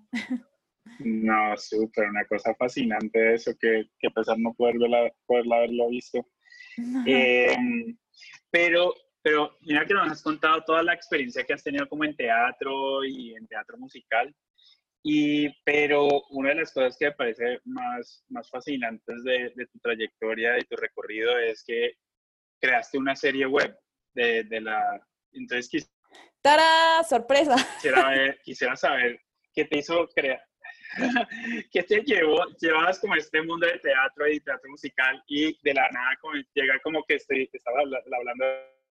No, 0.98 1.56
súper, 1.56 2.08
una 2.08 2.24
cosa 2.24 2.52
fascinante 2.56 3.34
eso, 3.34 3.52
que, 3.60 3.84
que 4.00 4.08
a 4.08 4.10
pesar 4.10 4.36
no 4.40 4.52
poderlo, 4.54 4.88
poderlo 5.26 5.54
haberlo 5.54 5.90
visto. 5.90 6.26
Em, 7.06 7.96
pero, 8.50 8.92
pero 9.22 9.56
mira 9.60 9.86
que 9.86 9.94
nos 9.94 10.10
has 10.10 10.22
contado 10.22 10.64
toda 10.64 10.82
la 10.82 10.94
experiencia 10.94 11.44
que 11.44 11.52
has 11.52 11.62
tenido 11.62 11.88
como 11.88 12.04
en 12.04 12.16
teatro 12.16 13.04
y 13.04 13.34
en 13.36 13.46
teatro 13.46 13.78
musical. 13.78 14.34
Y, 15.02 15.48
pero 15.64 16.08
una 16.30 16.50
de 16.50 16.56
las 16.56 16.72
cosas 16.72 16.96
que 16.98 17.06
me 17.06 17.12
parece 17.12 17.60
más, 17.64 18.24
más 18.28 18.50
fascinantes 18.50 19.24
de, 19.24 19.52
de 19.56 19.66
tu 19.66 19.78
trayectoria, 19.78 20.52
de 20.52 20.64
tu 20.64 20.76
recorrido, 20.76 21.38
es 21.38 21.64
que 21.64 21.94
creaste 22.60 22.98
una 22.98 23.16
serie 23.16 23.46
web 23.46 23.76
de, 24.14 24.44
de 24.44 24.60
la... 24.60 25.00
Entonces, 25.32 25.90
¡Tara! 26.42 27.02
¡Sorpresa! 27.04 27.56
Quisiera, 27.76 28.36
quisiera 28.44 28.76
saber 28.76 29.20
¿qué 29.54 29.64
te 29.64 29.78
hizo 29.78 30.08
crear? 30.08 30.42
¿Qué 31.72 31.82
te 31.82 32.02
llevó? 32.02 32.44
Llevabas 32.60 32.98
como 32.98 33.14
este 33.14 33.42
mundo 33.42 33.66
de 33.66 33.78
teatro 33.78 34.28
y 34.28 34.40
teatro 34.40 34.70
musical 34.70 35.22
y 35.28 35.56
de 35.62 35.74
la 35.74 35.88
nada 35.90 36.16
como 36.20 36.34
llega 36.54 36.78
como 36.82 37.04
que 37.04 37.14
estoy, 37.14 37.48
estaba 37.52 37.80
hablando 37.80 38.46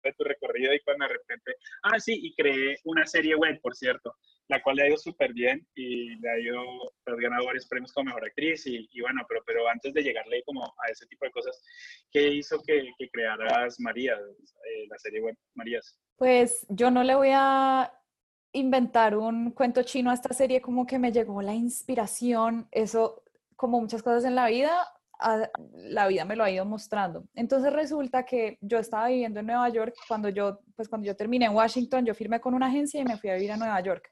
de 0.02 0.12
tu 0.12 0.24
recorrido 0.24 0.72
y 0.74 0.80
cuando 0.80 1.06
de 1.06 1.14
repente, 1.14 1.54
ah, 1.82 1.98
sí, 1.98 2.18
y 2.22 2.34
creé 2.34 2.76
una 2.84 3.06
serie 3.06 3.34
web, 3.34 3.60
por 3.60 3.74
cierto, 3.74 4.14
la 4.48 4.62
cual 4.62 4.76
le 4.76 4.82
ha 4.82 4.88
ido 4.88 4.96
súper 4.96 5.32
bien 5.32 5.66
y 5.74 6.16
le 6.16 6.30
ha 6.30 6.38
ido, 6.38 6.62
pues, 7.04 7.16
ganado 7.18 7.46
varios 7.46 7.66
premios 7.66 7.92
como 7.92 8.06
mejor 8.06 8.24
actriz 8.24 8.66
y, 8.66 8.88
bueno, 9.00 9.22
pero, 9.28 9.42
pero 9.46 9.68
antes 9.68 9.94
de 9.94 10.02
llegarle 10.02 10.42
como 10.44 10.64
a 10.64 10.90
ese 10.90 11.06
tipo 11.06 11.24
de 11.24 11.30
cosas, 11.30 11.62
¿qué 12.10 12.28
hizo 12.28 12.60
que, 12.66 12.90
que 12.98 13.08
crearas 13.10 13.78
María, 13.80 14.14
eh, 14.14 14.86
la 14.88 14.98
serie 14.98 15.20
web 15.20 15.36
Marías? 15.54 15.98
Pues 16.16 16.66
yo 16.68 16.90
no 16.90 17.02
le 17.02 17.14
voy 17.14 17.30
a 17.32 17.92
inventar 18.52 19.16
un 19.16 19.52
cuento 19.52 19.82
chino 19.82 20.10
a 20.10 20.14
esta 20.14 20.34
serie, 20.34 20.60
como 20.60 20.86
que 20.86 20.98
me 20.98 21.12
llegó 21.12 21.40
la 21.42 21.54
inspiración, 21.54 22.68
eso 22.72 23.22
como 23.56 23.80
muchas 23.80 24.02
cosas 24.02 24.24
en 24.24 24.34
la 24.34 24.48
vida, 24.48 24.72
la 25.72 26.06
vida 26.08 26.24
me 26.24 26.36
lo 26.36 26.44
ha 26.44 26.50
ido 26.50 26.64
mostrando. 26.64 27.24
Entonces 27.34 27.72
resulta 27.72 28.24
que 28.24 28.58
yo 28.60 28.78
estaba 28.78 29.08
viviendo 29.08 29.40
en 29.40 29.46
Nueva 29.46 29.68
York 29.68 29.94
cuando 30.08 30.28
yo, 30.28 30.60
pues 30.76 30.88
cuando 30.88 31.06
yo 31.06 31.16
terminé 31.16 31.46
en 31.46 31.54
Washington, 31.54 32.04
yo 32.04 32.14
firmé 32.14 32.40
con 32.40 32.54
una 32.54 32.66
agencia 32.66 33.00
y 33.00 33.04
me 33.04 33.16
fui 33.16 33.30
a 33.30 33.34
vivir 33.34 33.52
a 33.52 33.56
Nueva 33.56 33.80
York. 33.80 34.10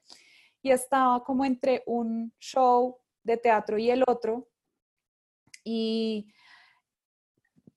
Y 0.61 0.71
estaba 0.71 1.23
como 1.23 1.45
entre 1.45 1.83
un 1.85 2.33
show 2.39 2.97
de 3.23 3.37
teatro 3.37 3.77
y 3.77 3.89
el 3.89 4.03
otro. 4.07 4.47
Y 5.63 6.31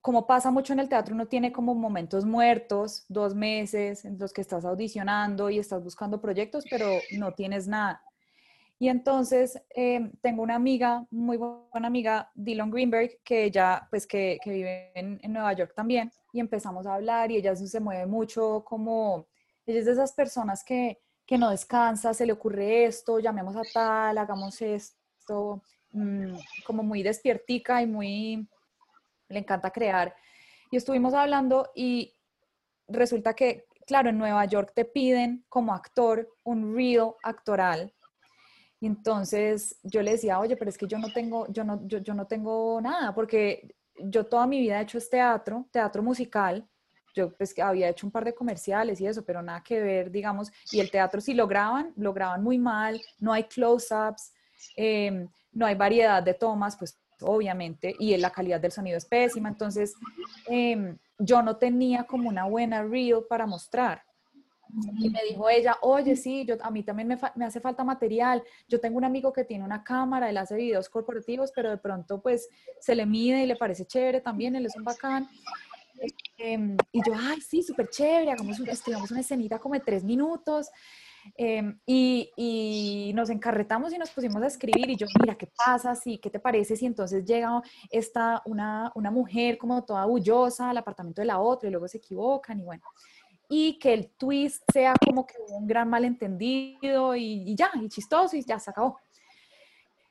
como 0.00 0.26
pasa 0.26 0.50
mucho 0.50 0.72
en 0.72 0.80
el 0.80 0.88
teatro, 0.88 1.14
uno 1.14 1.26
tiene 1.26 1.52
como 1.52 1.74
momentos 1.74 2.24
muertos, 2.24 3.04
dos 3.08 3.34
meses 3.34 4.04
en 4.04 4.18
los 4.18 4.32
que 4.32 4.40
estás 4.40 4.64
audicionando 4.64 5.48
y 5.48 5.58
estás 5.58 5.82
buscando 5.82 6.20
proyectos, 6.20 6.64
pero 6.68 6.86
no 7.12 7.32
tienes 7.32 7.68
nada. 7.68 8.02
Y 8.82 8.88
entonces 8.88 9.62
eh, 9.76 10.10
tengo 10.22 10.42
una 10.42 10.56
amiga, 10.56 11.06
muy 11.12 11.36
buena 11.36 11.86
amiga, 11.86 12.32
Dylan 12.34 12.68
Greenberg, 12.68 13.20
que 13.22 13.44
ella, 13.44 13.86
pues 13.88 14.08
que, 14.08 14.40
vive 14.44 14.90
en, 14.96 15.20
Nueva 15.32 15.52
York 15.52 15.72
también, 15.72 16.10
y 16.32 16.40
empezamos 16.40 16.84
a 16.84 16.94
hablar 16.94 17.30
y 17.30 17.36
ella 17.36 17.54
se 17.54 17.78
mueve 17.78 18.06
mucho 18.06 18.64
como, 18.64 19.28
ella 19.66 19.78
es 19.78 19.86
de 19.86 19.92
esas 19.92 20.12
personas 20.14 20.64
que, 20.64 20.98
que 21.24 21.38
no 21.38 21.50
descansa, 21.50 22.12
se 22.12 22.26
le 22.26 22.32
ocurre 22.32 22.86
esto, 22.86 23.20
llamemos 23.20 23.54
a 23.54 23.62
tal, 23.72 24.18
hagamos 24.18 24.60
esto, 24.60 25.62
mmm, 25.92 26.34
como 26.66 26.82
muy 26.82 27.04
despiertica 27.04 27.82
y 27.82 27.86
muy, 27.86 28.48
le 29.28 29.38
encanta 29.38 29.70
crear. 29.70 30.12
Y 30.72 30.76
estuvimos 30.76 31.14
hablando 31.14 31.70
y 31.76 32.16
resulta 32.88 33.34
que, 33.34 33.64
claro, 33.86 34.10
en 34.10 34.18
Nueva 34.18 34.44
York 34.46 34.72
te 34.74 34.84
piden 34.84 35.44
como 35.48 35.72
actor 35.72 36.28
un 36.42 36.74
reel 36.74 37.12
actoral 37.22 37.94
y 38.82 38.86
entonces 38.86 39.78
yo 39.84 40.02
le 40.02 40.10
decía, 40.10 40.40
oye, 40.40 40.56
pero 40.56 40.68
es 40.68 40.76
que 40.76 40.88
yo 40.88 40.98
no 40.98 41.12
tengo, 41.12 41.46
yo 41.52 41.62
no, 41.62 41.86
yo, 41.86 42.14
no 42.14 42.26
tengo 42.26 42.80
nada, 42.80 43.14
porque 43.14 43.76
yo 43.96 44.26
toda 44.26 44.44
mi 44.44 44.58
vida 44.58 44.80
he 44.80 44.82
hecho 44.82 44.98
este 44.98 45.18
teatro, 45.18 45.68
teatro 45.70 46.02
musical. 46.02 46.66
Yo 47.14 47.32
pues 47.32 47.56
había 47.60 47.88
hecho 47.88 48.08
un 48.08 48.10
par 48.10 48.24
de 48.24 48.34
comerciales 48.34 49.00
y 49.00 49.06
eso, 49.06 49.24
pero 49.24 49.40
nada 49.40 49.62
que 49.62 49.80
ver, 49.80 50.10
digamos. 50.10 50.50
Y 50.72 50.80
el 50.80 50.90
teatro 50.90 51.20
si 51.20 51.32
lo 51.32 51.46
graban, 51.46 51.92
lo 51.94 52.12
graban 52.12 52.42
muy 52.42 52.58
mal, 52.58 53.00
no 53.20 53.32
hay 53.32 53.44
close-ups, 53.44 54.32
em, 54.74 55.28
no 55.52 55.64
hay 55.64 55.76
variedad 55.76 56.20
de 56.20 56.34
tomas, 56.34 56.76
pues 56.76 56.98
obviamente, 57.20 57.94
y 58.00 58.16
la 58.16 58.30
calidad 58.30 58.60
del 58.60 58.72
sonido 58.72 58.98
es 58.98 59.04
pésima. 59.04 59.48
Entonces, 59.48 59.94
em, 60.48 60.98
yo 61.20 61.40
no 61.40 61.56
tenía 61.56 62.02
como 62.02 62.28
una 62.28 62.46
buena 62.46 62.82
reel 62.82 63.26
para 63.28 63.46
mostrar. 63.46 64.02
Y 64.98 65.10
me 65.10 65.22
dijo 65.28 65.48
ella, 65.50 65.76
oye, 65.82 66.16
sí, 66.16 66.46
yo, 66.46 66.56
a 66.62 66.70
mí 66.70 66.82
también 66.82 67.08
me, 67.08 67.18
me, 67.34 67.44
hace 67.44 67.60
falta 67.60 67.84
material. 67.84 68.42
Yo 68.68 68.80
tengo 68.80 68.96
un 68.96 69.04
amigo 69.04 69.32
que 69.32 69.44
tiene 69.44 69.64
una 69.64 69.84
cámara, 69.84 70.30
él 70.30 70.38
hace 70.38 70.56
videos 70.56 70.88
corporativos, 70.88 71.52
pero 71.54 71.70
de 71.70 71.76
pronto 71.76 72.22
pues 72.22 72.48
se 72.80 72.94
le 72.94 73.04
mide 73.04 73.42
y 73.42 73.46
le 73.46 73.56
parece 73.56 73.84
chévere 73.84 74.20
también, 74.20 74.56
él 74.56 74.66
es 74.66 74.76
un 74.76 74.84
bacán. 74.84 75.28
Em, 76.38 76.76
y 76.90 77.00
yo, 77.06 77.12
ay, 77.14 77.40
sí, 77.40 77.62
súper 77.62 77.88
chévere, 77.88 78.32
hagamos, 78.32 78.58
escribamos 78.60 79.10
una 79.10 79.20
escenita 79.20 79.58
como 79.58 79.74
de 79.74 79.80
tres 79.80 80.04
minutos. 80.04 80.70
Em, 81.36 81.78
y, 81.86 82.30
y, 82.36 83.12
nos 83.14 83.30
encarretamos 83.30 83.92
y 83.92 83.98
nos 83.98 84.10
pusimos 84.10 84.42
a 84.42 84.46
escribir 84.48 84.90
y 84.90 84.96
yo, 84.96 85.06
mira, 85.20 85.36
¿qué 85.36 85.48
pasa? 85.54 85.94
Sí, 85.94 86.18
¿qué 86.18 86.30
te 86.30 86.40
parece 86.40 86.76
si 86.76 86.86
entonces 86.86 87.24
llega 87.24 87.62
esta, 87.90 88.42
una, 88.46 88.90
una 88.96 89.10
mujer 89.12 89.56
como 89.56 89.84
toda 89.84 90.04
bullosa 90.06 90.70
al 90.70 90.78
apartamento 90.78 91.20
de 91.20 91.26
la 91.26 91.38
otra 91.38 91.68
y 91.68 91.72
luego 91.72 91.86
se 91.86 91.98
equivocan 91.98 92.58
y 92.58 92.64
bueno 92.64 92.82
y 93.54 93.78
que 93.78 93.92
el 93.92 94.08
twist 94.08 94.62
sea 94.72 94.94
como 95.04 95.26
que 95.26 95.34
un 95.48 95.66
gran 95.66 95.86
malentendido 95.86 97.14
y, 97.14 97.54
ya, 97.54 97.70
y 97.74 97.86
chistoso 97.90 98.34
y 98.34 98.42
ya 98.42 98.58
se 98.58 98.70
acabó. 98.70 98.98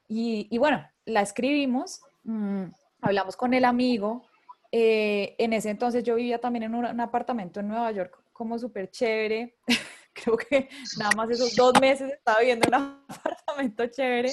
Y, 0.08 0.56
bueno, 0.60 0.88
la 1.06 1.22
escribimos, 1.22 2.02
mmm, 2.22 2.66
hablamos 3.02 3.36
con 3.36 3.56
el 3.56 3.66
amigo. 3.66 4.28
Eh, 4.72 5.36
en 5.40 5.54
ese 5.54 5.72
entonces 5.72 6.04
yo 6.04 6.16
vivía 6.16 6.40
también 6.40 6.64
en 6.64 6.76
un, 6.76 7.00
apartamento 7.00 7.60
en 7.60 7.70
Nueva 7.70 7.92
York 7.92 8.24
como 8.32 8.60
súper 8.60 8.92
chévere. 8.92 9.58
Creo 10.14 10.38
que 10.38 10.70
nada 11.00 11.12
más 11.18 11.32
esos 11.32 11.56
dos 11.56 11.74
meses 11.82 12.12
estaba 12.12 12.42
viviendo 12.42 12.68
en 12.68 12.76
un 12.76 13.04
apartamento 13.08 13.88
chévere 13.88 14.32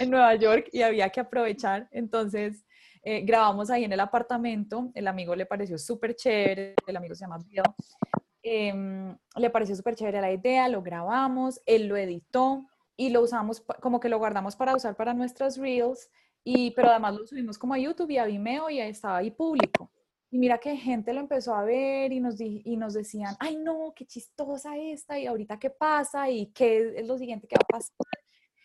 en 0.00 0.10
Nueva 0.10 0.34
York 0.34 0.68
y 0.72 0.82
había 0.82 1.10
que 1.10 1.20
aprovechar. 1.20 1.88
Entonces 1.92 2.64
eh, 3.04 3.20
grabamos 3.20 3.70
ahí 3.70 3.84
en 3.84 3.92
el 3.92 4.00
apartamento. 4.00 4.90
El 4.96 5.06
amigo 5.06 5.36
le 5.36 5.46
pareció 5.46 5.78
súper 5.78 6.16
chévere. 6.16 6.74
El 6.88 6.96
amigo 6.96 7.14
se 7.14 7.20
llama 7.20 7.38
Bill. 7.38 7.62
Em, 8.50 9.14
le 9.36 9.50
pareció 9.50 9.76
súper 9.76 9.94
chévere 9.94 10.22
la 10.22 10.32
idea, 10.32 10.68
lo 10.68 10.80
grabamos, 10.80 11.60
él 11.66 11.86
lo 11.86 11.98
editó 11.98 12.66
y 12.96 13.10
lo 13.10 13.20
usamos, 13.20 13.60
como 13.82 14.00
que 14.00 14.08
lo 14.08 14.16
guardamos 14.16 14.56
para 14.56 14.74
usar 14.74 14.96
para 14.96 15.12
nuestras 15.12 15.58
reels, 15.58 16.10
y, 16.42 16.70
pero 16.70 16.88
además 16.88 17.14
lo 17.14 17.26
subimos 17.26 17.58
como 17.58 17.74
a 17.74 17.78
YouTube 17.78 18.10
y 18.10 18.16
a 18.16 18.24
Vimeo 18.24 18.70
y 18.70 18.80
estaba 18.80 19.18
ahí 19.18 19.30
público. 19.30 19.90
Y 20.30 20.38
mira 20.38 20.56
que 20.56 20.74
gente 20.78 21.12
lo 21.12 21.20
empezó 21.20 21.54
a 21.54 21.62
ver 21.62 22.10
y 22.10 22.20
nos, 22.20 22.40
y 22.40 22.74
nos 22.78 22.94
decían, 22.94 23.36
ay 23.38 23.56
no, 23.56 23.92
qué 23.94 24.06
chistosa 24.06 24.78
esta, 24.78 25.18
y 25.18 25.26
ahorita 25.26 25.58
qué 25.58 25.68
pasa, 25.68 26.30
y 26.30 26.46
qué 26.46 26.94
es 26.96 27.06
lo 27.06 27.18
siguiente 27.18 27.46
que 27.46 27.56
va 27.56 27.66
a 27.68 27.78
pasar, 27.78 27.92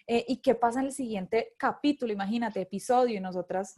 eh, 0.08 0.24
y 0.30 0.38
qué 0.38 0.56
pasa 0.56 0.80
en 0.80 0.86
el 0.86 0.94
siguiente 0.94 1.56
capítulo, 1.58 2.14
imagínate, 2.14 2.62
episodio, 2.62 3.18
y 3.18 3.20
nosotras 3.20 3.76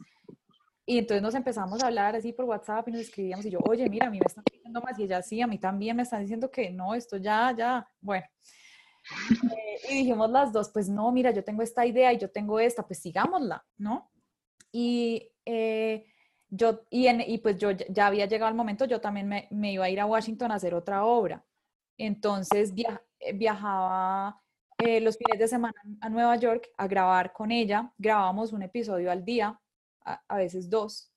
y 0.88 0.98
entonces 0.98 1.20
nos 1.20 1.34
empezamos 1.34 1.82
a 1.82 1.88
hablar 1.88 2.14
así 2.14 2.32
por 2.32 2.44
WhatsApp 2.44 2.86
y 2.86 2.92
nos 2.92 3.00
escribíamos 3.00 3.44
y 3.44 3.50
yo, 3.50 3.58
oye, 3.68 3.90
mira, 3.90 4.06
a 4.06 4.10
mí 4.10 4.20
me 4.20 4.26
están 4.26 4.44
diciendo 4.50 4.80
más 4.80 4.96
y 4.96 5.02
ella 5.02 5.20
sí, 5.20 5.42
a 5.42 5.48
mí 5.48 5.58
también 5.58 5.96
me 5.96 6.04
están 6.04 6.22
diciendo 6.22 6.48
que 6.48 6.70
no, 6.70 6.94
esto 6.94 7.16
ya, 7.16 7.52
ya, 7.56 7.88
bueno. 8.00 8.24
Eh, 9.42 9.78
y 9.90 9.98
dijimos 9.98 10.30
las 10.30 10.52
dos, 10.52 10.70
pues 10.70 10.88
no, 10.88 11.10
mira, 11.10 11.32
yo 11.32 11.42
tengo 11.42 11.62
esta 11.62 11.84
idea 11.84 12.12
y 12.12 12.18
yo 12.18 12.30
tengo 12.30 12.60
esta, 12.60 12.86
pues 12.86 13.00
sigámosla, 13.00 13.64
¿no? 13.78 14.12
Y 14.70 15.28
eh, 15.44 16.06
yo, 16.48 16.82
y, 16.90 17.08
en, 17.08 17.20
y, 17.20 17.38
pues 17.38 17.58
yo 17.58 17.72
ya 17.72 18.06
había 18.06 18.26
llegado 18.26 18.48
el 18.48 18.56
momento, 18.56 18.84
yo 18.84 19.00
también 19.00 19.26
me, 19.28 19.48
me, 19.50 19.72
iba 19.72 19.84
a 19.86 19.90
ir 19.90 20.00
a 20.00 20.06
Washington 20.06 20.52
a 20.52 20.56
hacer 20.56 20.72
otra 20.72 21.04
obra. 21.04 21.44
Entonces 21.98 22.72
via, 22.72 23.02
eh, 23.18 23.32
viajaba 23.32 24.40
los 24.78 25.16
fines 25.16 25.38
de 25.38 25.48
semana 25.48 25.74
a 26.02 26.08
Nueva 26.10 26.36
York 26.36 26.68
a 26.76 26.86
grabar 26.86 27.32
con 27.32 27.50
ella, 27.50 27.92
grabábamos 27.96 28.52
un 28.52 28.62
episodio 28.62 29.10
al 29.10 29.24
día 29.24 29.58
a, 30.06 30.36
veces 30.36 30.70
dos, 30.70 31.12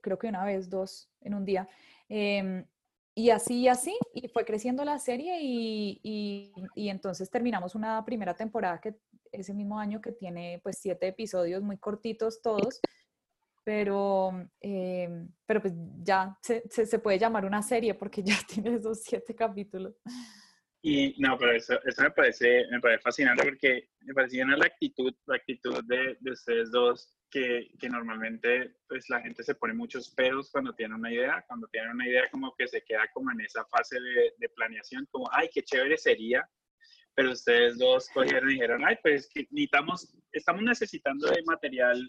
creo 0.00 0.18
que 0.18 0.28
una 0.28 0.44
vez 0.44 0.70
dos 0.70 1.10
en 1.20 1.34
un 1.34 1.44
día. 1.44 1.68
Em, 2.08 2.64
y 3.14 3.30
así 3.30 3.62
y 3.62 3.68
así, 3.68 3.98
y 4.14 4.28
fue 4.28 4.44
creciendo 4.44 4.84
la 4.84 4.98
serie 4.98 5.38
y, 5.42 6.00
y, 6.76 6.88
entonces 6.88 7.28
terminamos 7.28 7.74
una 7.74 8.04
primera 8.04 8.34
temporada 8.34 8.80
que 8.80 8.94
ese 9.32 9.52
mismo 9.52 9.78
año 9.78 10.00
que 10.00 10.12
tiene 10.12 10.60
pues 10.62 10.78
siete 10.80 11.08
episodios 11.08 11.62
muy 11.62 11.78
cortitos 11.78 12.40
todos, 12.40 12.80
pero, 13.64 14.48
eh, 14.60 15.26
pero 15.44 15.60
pues 15.60 15.74
ya 16.00 16.38
se, 16.40 16.62
se, 16.68 16.98
puede 17.00 17.18
llamar 17.18 17.44
una 17.44 17.60
serie 17.60 17.94
porque 17.94 18.22
ya 18.22 18.36
tiene 18.48 18.76
esos 18.76 19.02
siete 19.02 19.34
capítulos. 19.34 19.96
Y 20.80 21.16
no, 21.18 21.36
pero 21.36 21.56
eso, 21.56 21.74
eso 21.84 22.02
me, 22.02 22.12
parece, 22.12 22.66
me 22.70 22.80
parece 22.80 23.02
fascinante 23.02 23.42
porque 23.42 23.90
me 24.02 24.14
parecía 24.14 24.46
la 24.46 24.64
actitud, 24.64 25.12
la 25.26 25.36
actitud 25.36 25.84
de 25.84 26.30
ustedes 26.30 26.70
dos 26.70 27.17
que, 27.30 27.70
que, 27.78 27.88
normalmente 27.88 28.74
pues 28.88 29.08
la 29.10 29.20
gente 29.20 29.42
se 29.42 29.54
pone 29.54 29.74
muchos 29.74 30.10
pedos 30.10 30.50
cuando 30.50 30.74
tiene 30.74 30.94
una 30.94 31.12
idea, 31.12 31.44
cuando 31.46 31.66
tiene 31.68 31.90
una 31.90 32.08
idea 32.08 32.30
como 32.30 32.54
que 32.56 32.66
se 32.66 32.82
queda 32.82 33.08
como 33.12 33.30
en 33.30 33.40
esa 33.40 33.64
fase 33.66 34.00
de, 34.00 34.34
de 34.38 34.48
planeación, 34.50 35.06
como, 35.10 35.28
ay, 35.32 35.48
qué 35.52 35.62
chévere 35.62 35.98
sería, 35.98 36.48
pero 37.14 37.32
ustedes 37.32 37.78
dos 37.78 38.08
cogieron 38.14 38.48
y 38.48 38.54
dijeron, 38.54 38.84
ay, 38.84 38.96
pues 39.02 39.28
que 39.34 39.46
necesitamos, 39.50 40.16
estamos 40.32 40.62
necesitando 40.62 41.28
de 41.28 41.42
material 41.44 42.08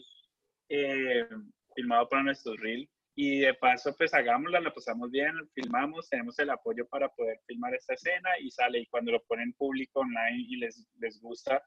eh, 0.70 1.28
filmado 1.76 2.08
para 2.08 2.24
nuestro 2.24 2.56
reel 2.56 2.88
y 3.16 3.40
de 3.40 3.54
paso 3.56 3.94
pues 3.98 4.14
hagámosla, 4.14 4.62
la 4.62 4.74
pasamos 4.74 5.10
bien, 5.12 5.34
filmamos, 5.54 6.08
tenemos 6.10 6.38
el 6.40 6.52
apoyo 6.52 6.88
para 6.88 7.10
poder 7.10 7.40
filmar 7.48 7.74
esta 7.74 7.96
escena 7.96 8.30
y 8.40 8.52
sale 8.52 8.80
y 8.80 8.86
cuando 8.86 9.12
lo 9.12 9.24
ponen 9.24 9.52
público 9.54 10.02
online 10.02 10.46
y 10.48 10.58
les, 10.58 10.88
les 11.00 11.20
gusta, 11.20 11.62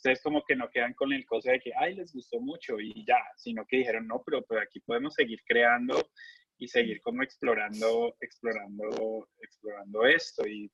ustedes 0.00 0.22
como 0.22 0.42
que 0.42 0.56
no 0.56 0.70
quedan 0.70 0.94
con 0.94 1.12
el 1.12 1.26
cosa 1.26 1.52
de 1.52 1.60
que, 1.60 1.72
ay, 1.78 1.94
les 1.94 2.12
gustó 2.12 2.40
mucho 2.40 2.80
y 2.80 3.04
ya, 3.06 3.18
sino 3.36 3.66
que 3.66 3.78
dijeron, 3.78 4.06
no, 4.06 4.22
pero 4.24 4.42
pues 4.42 4.62
aquí 4.62 4.80
podemos 4.80 5.12
seguir 5.12 5.40
creando 5.46 6.10
y 6.56 6.68
seguir 6.68 7.02
como 7.02 7.22
explorando, 7.22 8.16
explorando, 8.18 9.28
explorando 9.42 10.06
esto. 10.06 10.46
Y 10.46 10.70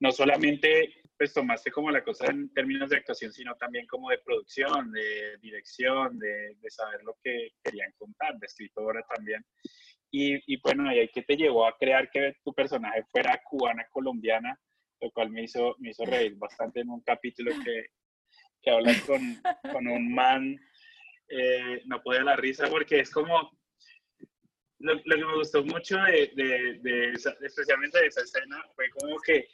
no 0.00 0.10
solamente 0.10 0.92
pues 1.16 1.32
tomaste 1.32 1.70
como 1.70 1.92
la 1.92 2.02
cosa 2.02 2.26
en 2.26 2.52
términos 2.52 2.90
de 2.90 2.96
actuación, 2.96 3.32
sino 3.32 3.54
también 3.54 3.86
como 3.86 4.10
de 4.10 4.18
producción, 4.18 4.90
de 4.90 5.38
dirección, 5.40 6.18
de, 6.18 6.56
de 6.60 6.70
saber 6.70 7.00
lo 7.04 7.16
que 7.22 7.50
querían 7.62 7.92
contar, 7.96 8.36
de 8.38 8.46
escritora 8.46 9.04
también. 9.14 9.44
Y, 10.10 10.34
y 10.52 10.60
bueno, 10.60 10.92
¿y 10.92 10.98
ahí 10.98 11.08
qué 11.14 11.22
te 11.22 11.36
llevó 11.36 11.64
a 11.64 11.76
crear 11.78 12.10
que 12.10 12.34
tu 12.44 12.52
personaje 12.52 13.04
fuera 13.04 13.40
cubana 13.48 13.86
colombiana? 13.92 14.58
Lo 15.00 15.12
cual 15.12 15.30
me 15.30 15.44
hizo, 15.44 15.76
me 15.78 15.90
hizo 15.90 16.04
reír 16.04 16.34
bastante 16.36 16.80
en 16.80 16.90
un 16.90 17.02
capítulo 17.02 17.52
que, 17.64 17.86
que 18.62 18.70
hablas 18.70 19.00
con, 19.02 19.20
con 19.72 19.86
un 19.86 20.14
man, 20.14 20.58
eh, 21.28 21.82
no 21.86 22.02
podía 22.02 22.22
la 22.22 22.36
risa 22.36 22.68
porque 22.68 23.00
es 23.00 23.10
como, 23.10 23.50
lo, 24.78 24.94
lo, 24.94 25.16
que 25.16 25.24
me 25.24 25.36
gustó 25.36 25.64
mucho 25.64 25.96
de, 25.98 26.30
de, 26.34 26.78
de 26.82 27.12
especialmente 27.12 28.00
de 28.00 28.06
esa 28.06 28.22
escena 28.22 28.62
fue 28.74 28.88
como 28.90 29.18
que 29.20 29.48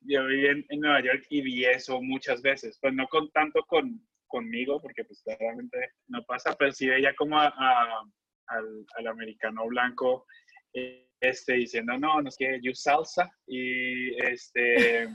yo 0.00 0.26
viví 0.26 0.46
en, 0.46 0.66
en, 0.68 0.80
Nueva 0.80 1.00
York 1.00 1.26
y 1.30 1.42
vi 1.42 1.64
eso 1.64 2.00
muchas 2.00 2.42
veces, 2.42 2.78
pues 2.80 2.94
no 2.94 3.06
con 3.08 3.30
tanto 3.32 3.62
con, 3.64 4.06
conmigo, 4.26 4.80
porque 4.80 5.04
pues 5.04 5.22
claramente 5.22 5.92
no 6.08 6.24
pasa, 6.24 6.56
pero 6.56 6.72
sí 6.72 6.88
veía 6.88 7.14
como 7.14 7.38
a, 7.38 7.46
a, 7.48 8.02
al, 8.46 8.86
al, 8.96 9.06
americano 9.06 9.66
blanco 9.66 10.26
eh, 10.72 11.08
este, 11.20 11.54
diciendo, 11.54 11.96
no, 11.98 12.20
no 12.20 12.28
es 12.28 12.36
que 12.36 12.58
you 12.62 12.74
salsa, 12.74 13.30
y 13.46 14.14
este, 14.22 15.08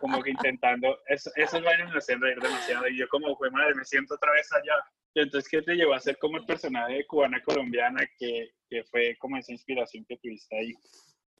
como 0.00 0.22
que 0.22 0.30
intentando, 0.30 0.98
eso, 1.06 1.30
esos 1.36 1.62
bailes 1.62 1.90
me 1.90 1.98
hacían 1.98 2.20
reír 2.20 2.40
demasiado, 2.40 2.88
y 2.88 2.98
yo 2.98 3.08
como, 3.08 3.36
fue 3.36 3.50
madre, 3.50 3.74
me 3.74 3.84
siento 3.84 4.14
otra 4.14 4.32
vez 4.32 4.48
allá. 4.52 4.74
Y 5.14 5.20
entonces, 5.20 5.48
¿qué 5.48 5.62
te 5.62 5.74
llevó 5.74 5.94
a 5.94 6.00
ser 6.00 6.18
como 6.18 6.38
el 6.38 6.44
personaje 6.44 6.94
de 6.94 7.06
cubana 7.06 7.40
colombiana 7.42 8.00
que, 8.18 8.50
que 8.68 8.82
fue 8.84 9.16
como 9.18 9.36
esa 9.36 9.52
inspiración 9.52 10.04
que 10.08 10.16
tuviste 10.16 10.56
ahí? 10.56 10.72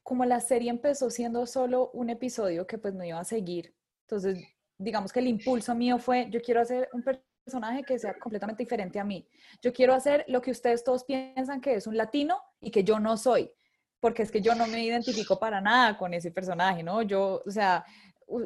Como 0.02 0.24
la 0.24 0.40
serie 0.40 0.70
empezó 0.70 1.10
siendo 1.10 1.46
solo 1.46 1.90
un 1.92 2.10
episodio 2.10 2.66
que 2.66 2.78
pues 2.78 2.94
no 2.94 3.04
iba 3.04 3.18
a 3.18 3.24
seguir, 3.24 3.74
entonces 4.02 4.38
digamos 4.78 5.12
que 5.12 5.20
el 5.20 5.28
impulso 5.28 5.74
mío 5.74 5.98
fue, 5.98 6.28
yo 6.30 6.40
quiero 6.40 6.60
hacer 6.60 6.88
un 6.92 7.02
personaje 7.44 7.82
que 7.84 7.98
sea 7.98 8.14
completamente 8.18 8.62
diferente 8.62 8.98
a 8.98 9.04
mí. 9.04 9.26
Yo 9.62 9.72
quiero 9.72 9.94
hacer 9.94 10.24
lo 10.28 10.40
que 10.40 10.50
ustedes 10.50 10.84
todos 10.84 11.04
piensan 11.04 11.60
que 11.60 11.74
es 11.74 11.86
un 11.86 11.96
latino 11.96 12.40
y 12.60 12.70
que 12.70 12.84
yo 12.84 12.98
no 13.00 13.16
soy, 13.16 13.50
porque 14.00 14.22
es 14.22 14.30
que 14.30 14.40
yo 14.40 14.54
no 14.54 14.66
me 14.66 14.84
identifico 14.84 15.38
para 15.38 15.60
nada 15.60 15.96
con 15.96 16.14
ese 16.14 16.30
personaje, 16.30 16.82
¿no? 16.82 17.02
Yo, 17.02 17.42
o 17.44 17.50
sea, 17.50 17.84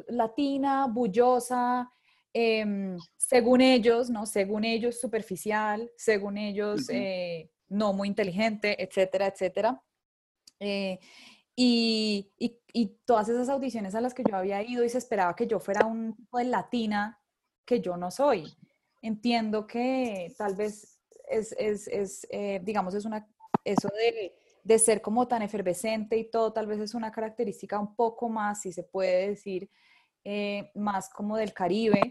latina, 0.07 0.87
bullosa, 0.87 1.91
eh, 2.33 2.97
según 3.17 3.61
ellos, 3.61 4.09
¿no? 4.09 4.25
Según 4.25 4.63
ellos, 4.63 4.99
superficial, 4.99 5.91
según 5.95 6.37
ellos, 6.37 6.81
uh 6.81 6.93
-huh. 6.93 6.95
eh, 6.95 7.51
no 7.69 7.93
muy 7.93 8.07
inteligente, 8.07 8.81
etcétera, 8.81 9.27
etcétera. 9.27 9.81
Eh, 10.59 10.99
y, 11.55 12.31
y, 12.37 12.57
y, 12.73 12.85
todas 13.05 13.29
esas 13.29 13.49
audiciones 13.49 13.93
a 13.95 14.01
las 14.01 14.13
que 14.13 14.23
yo 14.27 14.35
había 14.35 14.61
ido 14.63 14.83
y 14.83 14.89
se 14.89 14.97
esperaba 14.97 15.35
que 15.35 15.47
yo 15.47 15.59
fuera 15.59 15.85
un 15.85 16.15
tipo 16.15 16.37
de 16.37 16.45
latina 16.45 17.19
que 17.65 17.81
yo 17.81 17.97
no 17.97 18.11
soy. 18.11 18.45
Entiendo 19.01 19.67
que 19.67 20.33
tal 20.37 20.55
vez 20.55 20.99
es, 21.29 21.53
es, 21.57 21.87
es 21.87 22.27
eh, 22.31 22.61
digamos, 22.63 22.93
es 22.95 23.05
una, 23.05 23.27
eso 23.63 23.89
de, 23.89 24.35
de, 24.63 24.79
ser 24.79 25.01
como 25.01 25.27
tan 25.27 25.41
efervescente 25.41 26.17
y 26.17 26.29
todo, 26.29 26.53
tal 26.53 26.67
vez 26.67 26.79
es 26.79 26.93
una 26.93 27.11
característica 27.11 27.79
un 27.79 27.95
poco 27.95 28.29
más, 28.29 28.61
si 28.61 28.71
se 28.71 28.83
puede 28.83 29.29
decir, 29.29 29.69
eh, 30.23 30.71
más 30.75 31.09
como 31.09 31.37
del 31.37 31.53
Caribe, 31.53 32.09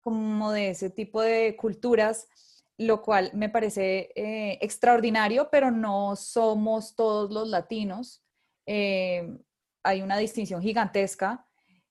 como 0.00 0.52
de 0.52 0.70
ese 0.70 0.90
tipo 0.90 1.22
de 1.22 1.56
culturas, 1.56 2.28
lo 2.76 3.02
cual 3.02 3.30
me 3.34 3.48
parece 3.48 4.10
eh, 4.14 4.58
extraordinario, 4.60 5.48
pero 5.50 5.70
no 5.70 6.16
somos 6.16 6.96
todos 6.96 7.30
los 7.30 7.48
latinos. 7.48 8.22
Eh, 8.66 9.38
hay 9.84 10.02
una 10.02 10.16
distinción 10.16 10.62
gigantesca 10.62 11.46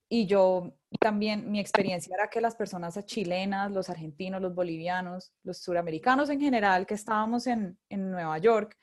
y 0.08 0.26
yo 0.26 0.74
también, 1.00 1.50
mi 1.50 1.58
experiencia 1.58 2.14
era 2.14 2.28
que 2.28 2.40
las 2.40 2.54
personas 2.54 3.02
chilenas, 3.06 3.70
los 3.70 3.88
argentinos, 3.88 4.42
los 4.42 4.54
bolivianos, 4.54 5.32
los 5.42 5.58
suramericanos 5.58 6.28
en 6.28 6.40
general 6.40 6.86
que 6.86 6.94
estábamos 6.94 7.46
en, 7.46 7.78
en 7.88 8.10
Nueva 8.10 8.36
York, 8.38 8.76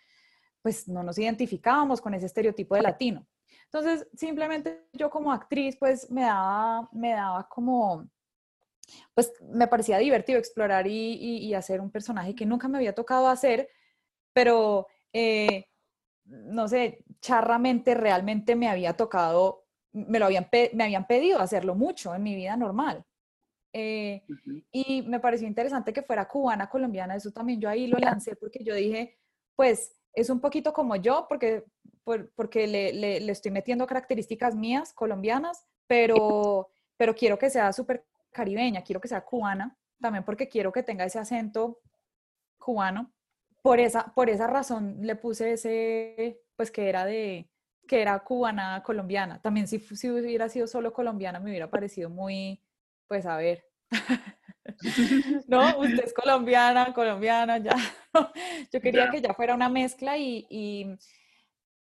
pues 0.61 0.87
no 0.87 1.03
nos 1.03 1.17
identificábamos 1.17 2.01
con 2.01 2.13
ese 2.13 2.25
estereotipo 2.25 2.75
de 2.75 2.81
latino. 2.81 3.27
Entonces, 3.65 4.07
simplemente 4.13 4.87
yo 4.93 5.09
como 5.09 5.31
actriz, 5.31 5.77
pues 5.77 6.09
me 6.09 6.21
daba, 6.21 6.89
me 6.91 7.11
daba 7.11 7.47
como, 7.47 8.09
pues 9.13 9.31
me 9.41 9.67
parecía 9.67 9.97
divertido 9.99 10.39
explorar 10.39 10.87
y, 10.87 11.13
y, 11.13 11.37
y 11.45 11.53
hacer 11.53 11.79
un 11.79 11.91
personaje 11.91 12.35
que 12.35 12.45
nunca 12.45 12.67
me 12.67 12.77
había 12.77 12.95
tocado 12.95 13.27
hacer, 13.27 13.69
pero 14.33 14.87
eh, 15.13 15.67
no 16.25 16.67
sé, 16.67 17.03
charramente 17.21 17.93
realmente 17.95 18.55
me 18.55 18.69
había 18.69 18.93
tocado, 18.93 19.65
me, 19.91 20.19
lo 20.19 20.25
habían, 20.25 20.47
me 20.73 20.83
habían 20.83 21.07
pedido 21.07 21.39
hacerlo 21.39 21.75
mucho 21.75 22.13
en 22.13 22.23
mi 22.23 22.35
vida 22.35 22.55
normal. 22.55 23.05
Eh, 23.73 24.23
uh 24.27 24.33
-huh. 24.33 24.65
Y 24.71 25.01
me 25.03 25.19
pareció 25.19 25.47
interesante 25.47 25.93
que 25.93 26.01
fuera 26.01 26.27
cubana, 26.27 26.69
colombiana, 26.69 27.15
eso 27.15 27.31
también 27.31 27.61
yo 27.61 27.69
ahí 27.69 27.87
lo 27.87 27.97
lancé 27.99 28.35
porque 28.35 28.63
yo 28.63 28.73
dije, 28.73 29.19
pues 29.55 29.98
es 30.13 30.29
un 30.29 30.39
poquito 30.39 30.73
como 30.73 30.95
yo, 30.95 31.25
porque, 31.27 31.63
por, 32.03 32.31
porque 32.33 32.67
le, 32.67 32.93
le, 32.93 33.19
le, 33.19 33.31
estoy 33.31 33.51
metiendo 33.51 33.87
características 33.87 34.55
mías, 34.55 34.93
colombianas, 34.93 35.65
pero, 35.87 36.69
pero 36.97 37.15
quiero 37.15 37.37
que 37.37 37.49
sea 37.49 37.71
súper 37.73 38.05
caribeña, 38.31 38.83
quiero 38.83 39.01
que 39.01 39.07
sea 39.07 39.25
cubana, 39.25 39.77
también 39.99 40.23
porque 40.23 40.47
quiero 40.47 40.71
que 40.71 40.83
tenga 40.83 41.05
ese 41.05 41.19
acento 41.19 41.79
cubano 42.57 43.11
por 43.61 43.79
esa, 43.79 44.13
por 44.13 44.29
esa 44.29 44.47
razón 44.47 44.97
le 45.01 45.15
puse 45.15 45.53
ese, 45.53 46.41
pues 46.55 46.71
que 46.71 46.89
era 46.89 47.05
de, 47.05 47.49
que 47.87 48.01
era 48.01 48.19
cubana 48.19 48.81
colombiana. 48.83 49.41
También 49.41 49.67
si, 49.67 49.79
si 49.79 50.09
hubiera 50.09 50.49
sido 50.49 50.67
solo 50.67 50.93
colombiana 50.93 51.39
me 51.39 51.49
hubiera 51.49 51.69
parecido 51.69 52.09
muy, 52.09 52.61
pues 53.07 53.25
a 53.25 53.37
ver. 53.37 53.65
no, 55.47 55.79
usted 55.79 56.05
es 56.05 56.13
colombiana, 56.13 56.93
colombiana, 56.93 57.57
ya. 57.57 57.75
Yo 58.71 58.81
quería 58.81 59.09
que 59.09 59.21
ya 59.21 59.33
fuera 59.33 59.55
una 59.55 59.69
mezcla 59.69 60.17
y, 60.17 60.45
y 60.49 60.97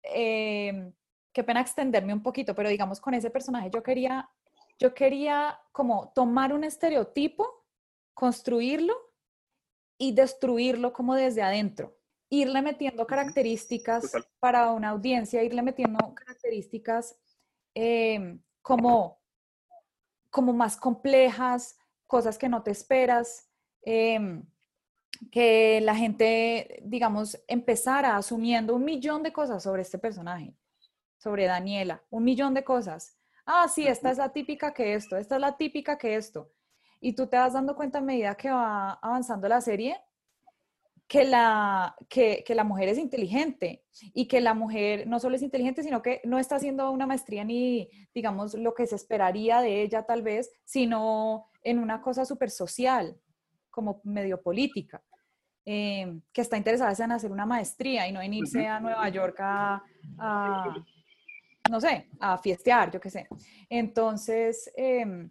eh, 0.02 0.92
qué 1.32 1.44
pena 1.44 1.60
extenderme 1.60 2.12
un 2.12 2.22
poquito, 2.22 2.54
pero 2.54 2.68
digamos 2.68 3.00
con 3.00 3.14
ese 3.14 3.30
personaje 3.30 3.70
yo 3.70 3.82
quería, 3.82 4.30
yo 4.78 4.94
quería 4.94 5.58
como 5.72 6.12
tomar 6.14 6.52
un 6.52 6.64
estereotipo, 6.64 7.64
construirlo 8.14 8.94
y 9.98 10.12
destruirlo 10.12 10.92
como 10.92 11.14
desde 11.14 11.42
adentro. 11.42 11.98
Irle 12.28 12.62
metiendo 12.62 13.06
características 13.06 14.10
Total. 14.10 14.26
para 14.40 14.70
una 14.72 14.90
audiencia, 14.90 15.42
irle 15.42 15.62
metiendo 15.62 16.14
características 16.14 17.16
eh, 17.74 18.38
como, 18.62 19.20
como 20.30 20.52
más 20.52 20.76
complejas, 20.76 21.76
cosas 22.06 22.38
que 22.38 22.48
no 22.48 22.62
te 22.62 22.70
esperas, 22.70 23.50
eh, 23.84 24.42
que 25.30 25.80
la 25.80 25.94
gente, 25.94 26.82
digamos, 26.84 27.40
empezara 27.46 28.16
asumiendo 28.16 28.74
un 28.74 28.84
millón 28.84 29.22
de 29.22 29.32
cosas 29.32 29.62
sobre 29.62 29.82
este 29.82 29.98
personaje, 29.98 30.54
sobre 31.18 31.46
Daniela, 31.46 32.02
un 32.10 32.24
millón 32.24 32.54
de 32.54 32.64
cosas. 32.64 33.16
Ah, 33.46 33.68
sí, 33.68 33.86
esta 33.86 34.10
es 34.10 34.18
la 34.18 34.32
típica 34.32 34.72
que 34.72 34.94
esto, 34.94 35.16
esta 35.16 35.36
es 35.36 35.40
la 35.40 35.56
típica 35.56 35.96
que 35.98 36.16
esto 36.16 36.52
y 37.02 37.14
tú 37.14 37.26
te 37.26 37.36
vas 37.36 37.52
dando 37.52 37.74
cuenta 37.74 37.98
a 37.98 38.00
medida 38.00 38.36
que 38.36 38.48
va 38.48 38.92
avanzando 38.92 39.48
la 39.48 39.60
serie 39.60 40.00
que 41.08 41.24
la, 41.24 41.94
que, 42.08 42.42
que, 42.46 42.54
la 42.54 42.64
mujer 42.64 42.88
es 42.88 42.96
inteligente 42.96 43.84
y 44.14 44.28
que 44.28 44.40
la 44.40 44.54
mujer 44.54 45.06
no 45.06 45.20
solo 45.20 45.36
es 45.36 45.42
inteligente, 45.42 45.82
sino 45.82 46.00
que 46.00 46.22
no 46.24 46.38
está 46.38 46.56
haciendo 46.56 46.90
una 46.90 47.06
maestría 47.06 47.44
ni, 47.44 47.90
digamos, 48.14 48.54
lo 48.54 48.72
que 48.72 48.86
se 48.86 48.96
esperaría 48.96 49.60
de 49.60 49.82
ella 49.82 50.04
tal 50.04 50.22
vez, 50.22 50.50
sino 50.64 51.50
en 51.64 51.80
una 51.80 52.00
cosa 52.00 52.24
súper 52.24 52.50
social, 52.50 53.20
como 53.68 54.00
medio 54.04 54.40
política, 54.40 55.02
eh, 55.64 56.20
que 56.32 56.40
está 56.40 56.56
interesada 56.56 56.92
en 57.04 57.12
hacer 57.12 57.30
una 57.32 57.46
maestría 57.46 58.08
y 58.08 58.12
no 58.12 58.20
en 58.20 58.34
irse 58.34 58.66
a 58.66 58.80
Nueva 58.80 59.08
York 59.08 59.36
a, 59.40 59.82
a 60.18 60.74
no 61.70 61.80
sé, 61.80 62.08
a 62.20 62.38
fiestear, 62.38 62.90
yo 62.90 63.00
qué 63.00 63.10
sé. 63.10 63.28
Entonces, 63.68 64.70
eh, 64.76 65.28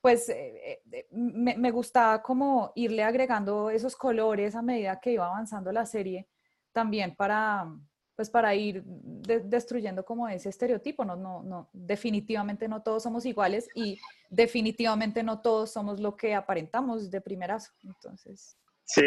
pues 0.00 0.28
eh, 0.28 0.82
eh, 0.92 1.06
me, 1.12 1.56
me, 1.56 1.70
gustaba 1.70 2.22
como 2.22 2.72
irle 2.74 3.02
agregando 3.02 3.70
esos 3.70 3.96
colores 3.96 4.54
a 4.54 4.62
medida 4.62 5.00
que 5.00 5.12
iba 5.12 5.26
avanzando 5.26 5.72
la 5.72 5.86
serie, 5.86 6.28
también 6.72 7.16
para, 7.16 7.66
pues 8.14 8.30
para 8.30 8.54
ir 8.54 8.84
de, 8.84 9.40
destruyendo 9.40 10.04
como 10.04 10.28
ese 10.28 10.50
estereotipo. 10.50 11.04
No, 11.04 11.16
no, 11.16 11.42
no, 11.42 11.70
definitivamente 11.72 12.68
no 12.68 12.82
todos 12.82 13.02
somos 13.02 13.24
iguales 13.26 13.68
y 13.74 13.98
definitivamente 14.30 15.22
no 15.22 15.40
todos 15.40 15.72
somos 15.72 16.00
lo 16.00 16.16
que 16.16 16.34
aparentamos 16.34 17.10
de 17.10 17.20
primerazo. 17.20 17.72
Entonces. 17.82 18.56
Sí, 18.84 19.02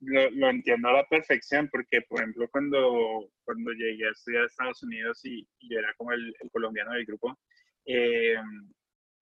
lo, 0.00 0.30
lo, 0.30 0.50
entiendo 0.50 0.88
a 0.88 0.92
la 0.92 1.08
perfección, 1.08 1.68
porque 1.70 2.02
por 2.02 2.20
ejemplo 2.20 2.48
cuando, 2.50 3.30
cuando 3.44 3.70
llegué 3.72 4.08
a 4.08 4.10
estudiar 4.10 4.42
a 4.42 4.46
Estados 4.46 4.82
Unidos 4.82 5.24
y, 5.24 5.46
era 5.70 5.94
como 5.94 6.12
el, 6.12 6.34
colombiano 6.50 6.92
del 6.92 7.06
grupo, 7.06 7.38
eh, 7.86 8.36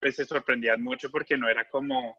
pues 0.01 0.17
se 0.17 0.25
sorprendían 0.25 0.83
mucho 0.83 1.11
porque 1.11 1.37
no 1.37 1.49
era 1.49 1.69
como 1.69 2.17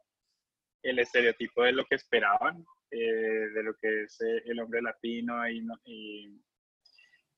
el 0.84 1.00
estereotipo 1.00 1.64
de 1.64 1.74
lo 1.74 1.86
que 1.86 1.96
esperaban, 1.96 2.64
eh, 2.92 3.50
de 3.54 3.64
lo 3.64 3.74
que 3.76 4.04
es 4.04 4.22
eh, 4.22 4.44
el 4.46 4.60
hombre 4.60 4.82
latino 4.82 5.48
y, 5.50 5.66
y, 5.86 6.42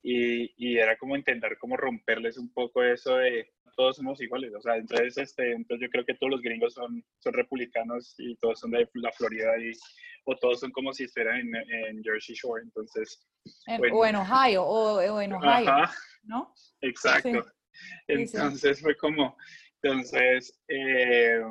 y, 0.01 0.53
y, 0.57 0.77
era 0.77 0.97
como 0.97 1.15
intentar 1.15 1.57
como 1.57 1.77
romperles 1.77 2.37
un 2.37 2.53
poco 2.53 2.83
eso 2.83 3.17
de 3.17 3.53
todos 3.75 3.97
somos 3.97 4.21
iguales, 4.21 4.53
o 4.55 4.61
sea, 4.61 4.77
entonces, 4.77 5.17
este, 5.17 5.51
entonces 5.51 5.87
yo 5.87 5.91
creo 5.91 6.05
que 6.05 6.15
todos 6.15 6.31
los 6.31 6.41
gringos 6.41 6.73
son, 6.73 7.03
son 7.19 7.33
republicanos 7.33 8.15
y 8.17 8.35
todos 8.37 8.59
son 8.59 8.71
de 8.71 8.87
la 8.93 9.11
Florida 9.11 9.57
y, 9.57 9.71
o 10.25 10.35
todos 10.37 10.59
son 10.59 10.71
como 10.71 10.93
si 10.93 11.03
estuvieran 11.03 11.39
en, 11.39 11.55
en 11.55 12.03
Jersey 12.03 12.35
Shore, 12.35 12.63
entonces. 12.63 13.25
o 13.91 14.05
en 14.05 14.15
Ohio, 14.15 14.63
o, 14.63 15.21
en 15.21 15.33
Ohio, 15.33 15.71
¿no? 16.23 16.53
Exacto. 16.81 17.43
Entonces 18.07 18.81
fue 18.81 18.95
como, 18.97 19.35
entonces, 19.81 20.61
eh, 20.67 21.41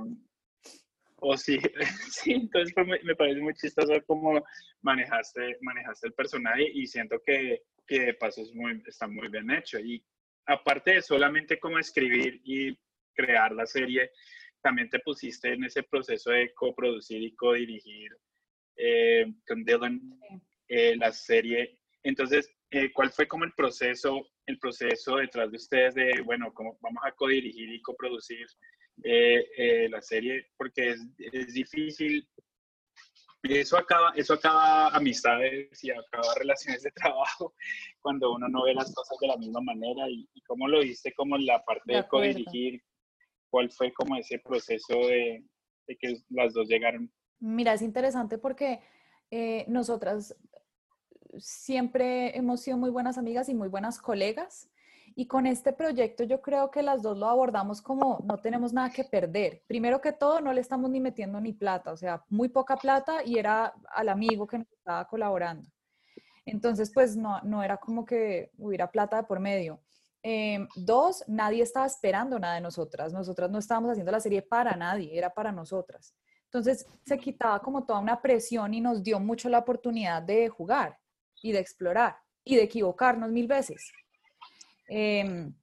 o 1.16 1.36
sí, 1.36 1.58
sí, 2.10 2.32
entonces 2.32 2.74
me 3.04 3.16
parece 3.16 3.40
muy 3.40 3.54
chistoso 3.54 3.92
cómo 4.06 4.42
manejaste, 4.82 5.58
manejaste 5.60 6.08
el 6.08 6.14
personaje 6.14 6.70
y 6.72 6.86
siento 6.86 7.20
que, 7.24 7.62
que 7.86 8.00
de 8.00 8.14
paso 8.14 8.42
es 8.42 8.52
muy, 8.54 8.82
está 8.86 9.06
muy 9.06 9.28
bien 9.28 9.50
hecho. 9.50 9.78
Y 9.78 10.04
aparte 10.46 10.94
de 10.94 11.02
solamente 11.02 11.58
como 11.58 11.78
escribir 11.78 12.40
y 12.44 12.76
crear 13.14 13.52
la 13.52 13.66
serie, 13.66 14.10
también 14.62 14.88
te 14.88 15.00
pusiste 15.00 15.52
en 15.52 15.64
ese 15.64 15.82
proceso 15.82 16.30
de 16.30 16.52
coproducir 16.54 17.22
y 17.22 17.34
codirigir 17.34 18.10
eh, 18.76 19.26
con 19.46 19.64
Dylan 19.64 20.00
eh, 20.68 20.96
la 20.96 21.12
serie. 21.12 21.78
Entonces, 22.02 22.48
eh, 22.70 22.90
¿cuál 22.92 23.10
fue 23.10 23.26
como 23.26 23.44
el 23.44 23.52
proceso, 23.52 24.26
el 24.46 24.58
proceso 24.58 25.16
detrás 25.16 25.50
de 25.50 25.56
ustedes 25.56 25.94
de, 25.94 26.20
bueno, 26.24 26.52
cómo 26.54 26.78
vamos 26.80 27.02
a 27.04 27.12
codirigir 27.12 27.72
y 27.72 27.82
coproducir 27.82 28.46
la 28.96 30.00
serie? 30.00 30.46
Porque 30.56 30.90
es, 30.90 31.00
es 31.18 31.52
difícil 31.54 32.26
eso 33.42 33.76
acaba, 33.76 34.12
eso 34.14 34.34
acaba 34.34 34.88
amistades 34.88 35.82
y 35.82 35.90
acaba 35.90 36.34
relaciones 36.36 36.82
de 36.82 36.90
trabajo 36.92 37.54
cuando 38.00 38.32
uno 38.32 38.48
no 38.48 38.64
ve 38.64 38.74
las 38.74 38.94
cosas 38.94 39.18
de 39.20 39.26
la 39.26 39.36
misma 39.36 39.60
manera. 39.60 40.08
Y, 40.08 40.28
cómo 40.46 40.68
lo 40.68 40.80
viste 40.80 41.12
como 41.14 41.38
la 41.38 41.64
parte 41.64 41.94
de, 41.94 42.06
codirigir, 42.06 42.82
cuál 43.50 43.70
fue 43.70 43.92
como 43.92 44.16
ese 44.16 44.38
proceso 44.38 44.94
de, 44.94 45.44
que 45.98 46.16
las 46.30 46.52
dos 46.54 46.68
llegaron. 46.68 47.12
Mira, 47.38 47.74
es 47.74 47.82
interesante 47.82 48.38
porque 48.38 48.80
eh, 49.30 49.64
nosotras 49.68 50.36
siempre 51.38 52.36
hemos 52.36 52.60
sido 52.60 52.76
muy 52.76 52.90
buenas 52.90 53.18
amigas 53.18 53.48
y 53.48 53.54
muy 53.54 53.68
buenas 53.68 53.98
colegas 53.98 54.71
y 55.14 55.26
con 55.26 55.46
este 55.46 55.72
proyecto 55.72 56.24
yo 56.24 56.40
creo 56.40 56.70
que 56.70 56.82
las 56.82 57.02
dos 57.02 57.16
lo 57.16 57.28
abordamos 57.28 57.82
como 57.82 58.20
no 58.24 58.38
tenemos 58.38 58.72
nada 58.72 58.90
que 58.90 59.04
perder. 59.04 59.62
Primero 59.66 60.00
que 60.00 60.12
todo, 60.12 60.40
no 60.40 60.52
le 60.52 60.60
estamos 60.60 60.90
ni 60.90 61.00
metiendo 61.00 61.40
ni 61.40 61.52
plata, 61.52 61.92
o 61.92 61.96
sea, 61.96 62.24
muy 62.28 62.48
poca 62.48 62.76
plata 62.76 63.24
y 63.24 63.38
era 63.38 63.74
al 63.90 64.08
amigo 64.08 64.46
que 64.46 64.58
nos 64.58 64.70
estaba 64.72 65.06
colaborando. 65.06 65.68
Entonces, 66.44 66.90
pues 66.92 67.16
no, 67.16 67.40
no 67.42 67.62
era 67.62 67.76
como 67.76 68.04
que 68.04 68.50
hubiera 68.58 68.90
plata 68.90 69.18
de 69.18 69.22
por 69.24 69.38
medio. 69.38 69.80
Em, 70.22 70.68
dos, 70.76 71.24
nadie 71.26 71.62
estaba 71.62 71.86
esperando 71.86 72.38
nada 72.38 72.54
de 72.54 72.60
nosotras. 72.60 73.12
Nosotras 73.12 73.50
no 73.50 73.58
estábamos 73.58 73.90
haciendo 73.90 74.12
la 74.12 74.20
serie 74.20 74.42
para 74.42 74.76
nadie, 74.76 75.16
era 75.16 75.30
para 75.30 75.52
nosotras. 75.52 76.14
Entonces 76.44 76.86
se 77.04 77.18
quitaba 77.18 77.60
como 77.60 77.84
toda 77.84 77.98
una 77.98 78.20
presión 78.20 78.74
y 78.74 78.80
nos 78.80 79.02
dio 79.02 79.18
mucho 79.18 79.48
la 79.48 79.58
oportunidad 79.58 80.22
de 80.22 80.48
jugar 80.48 80.98
y 81.42 81.52
de 81.52 81.58
explorar 81.58 82.16
y 82.44 82.56
de 82.56 82.64
equivocarnos 82.64 83.30
mil 83.30 83.46
veces. 83.46 83.90
Em, 84.94 85.54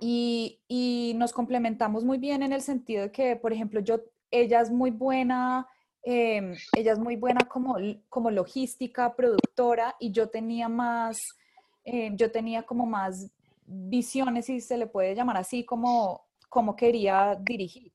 y, 0.00 1.12
nos 1.16 1.32
complementamos 1.32 2.04
muy 2.04 2.18
bien 2.18 2.42
en 2.42 2.52
el 2.52 2.62
sentido 2.62 3.02
de 3.02 3.12
que, 3.12 3.36
por 3.36 3.52
ejemplo, 3.52 3.80
yo, 3.80 4.00
ella 4.30 4.60
es 4.62 4.70
muy 4.70 4.90
buena, 4.90 5.66
em, 6.02 6.54
ella 6.74 6.92
es 6.92 6.98
muy 6.98 7.16
buena 7.16 7.46
como, 7.46 7.76
como 8.08 8.30
logística, 8.30 9.14
productora, 9.14 9.94
y 10.00 10.10
yo 10.10 10.30
tenía 10.30 10.68
más, 10.70 11.36
em, 11.84 12.16
yo 12.16 12.30
tenía 12.32 12.62
como 12.62 12.86
más 12.86 13.30
visiones, 13.66 14.46
si 14.46 14.60
se 14.60 14.78
le 14.78 14.86
puede 14.86 15.14
llamar 15.14 15.36
así, 15.36 15.64
como, 15.64 16.26
como 16.48 16.76
quería 16.76 17.36
dirigir. 17.40 17.92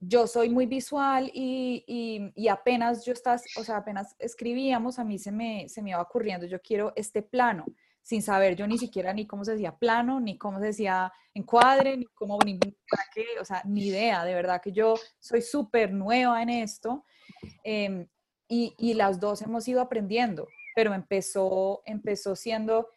Yo 0.00 0.26
soy 0.26 0.48
muy 0.50 0.66
visual 0.66 1.30
y, 1.32 1.84
y, 1.86 2.32
y 2.34 2.48
apenas 2.48 3.04
yo 3.04 3.12
estás, 3.12 3.44
o 3.56 3.62
sea, 3.62 3.76
apenas 3.78 4.16
escribíamos, 4.18 4.98
a 4.98 5.04
mí 5.04 5.18
se 5.18 5.30
me, 5.30 5.68
se 5.68 5.82
me 5.82 5.90
iba 5.90 6.02
ocurriendo, 6.02 6.46
yo 6.46 6.60
quiero 6.60 6.92
este 6.96 7.22
plano 7.22 7.64
sin 8.02 8.22
saber 8.22 8.56
yo 8.56 8.66
ni 8.66 8.78
siquiera 8.78 9.12
ni 9.12 9.26
cómo 9.26 9.44
se 9.44 9.52
decía 9.52 9.76
plano, 9.76 10.20
ni 10.20 10.36
cómo 10.36 10.58
se 10.58 10.66
decía 10.66 11.12
encuadre, 11.34 11.96
ni 11.96 12.04
cómo, 12.06 12.38
ni 12.44 12.58
para 12.58 13.04
qué, 13.14 13.24
o 13.40 13.44
sea, 13.44 13.62
ni 13.64 13.86
idea, 13.86 14.24
de 14.24 14.34
verdad 14.34 14.60
que 14.60 14.72
yo 14.72 14.94
soy 15.18 15.40
súper 15.40 15.92
nueva 15.92 16.42
en 16.42 16.50
esto 16.50 17.04
em, 17.64 18.06
y, 18.48 18.74
y, 18.76 18.94
las 18.94 19.18
dos 19.18 19.40
hemos 19.40 19.66
ido 19.66 19.80
aprendiendo, 19.80 20.46
pero 20.74 20.92
empezó, 20.92 21.82
empezó 21.86 22.36
siendo 22.36 22.88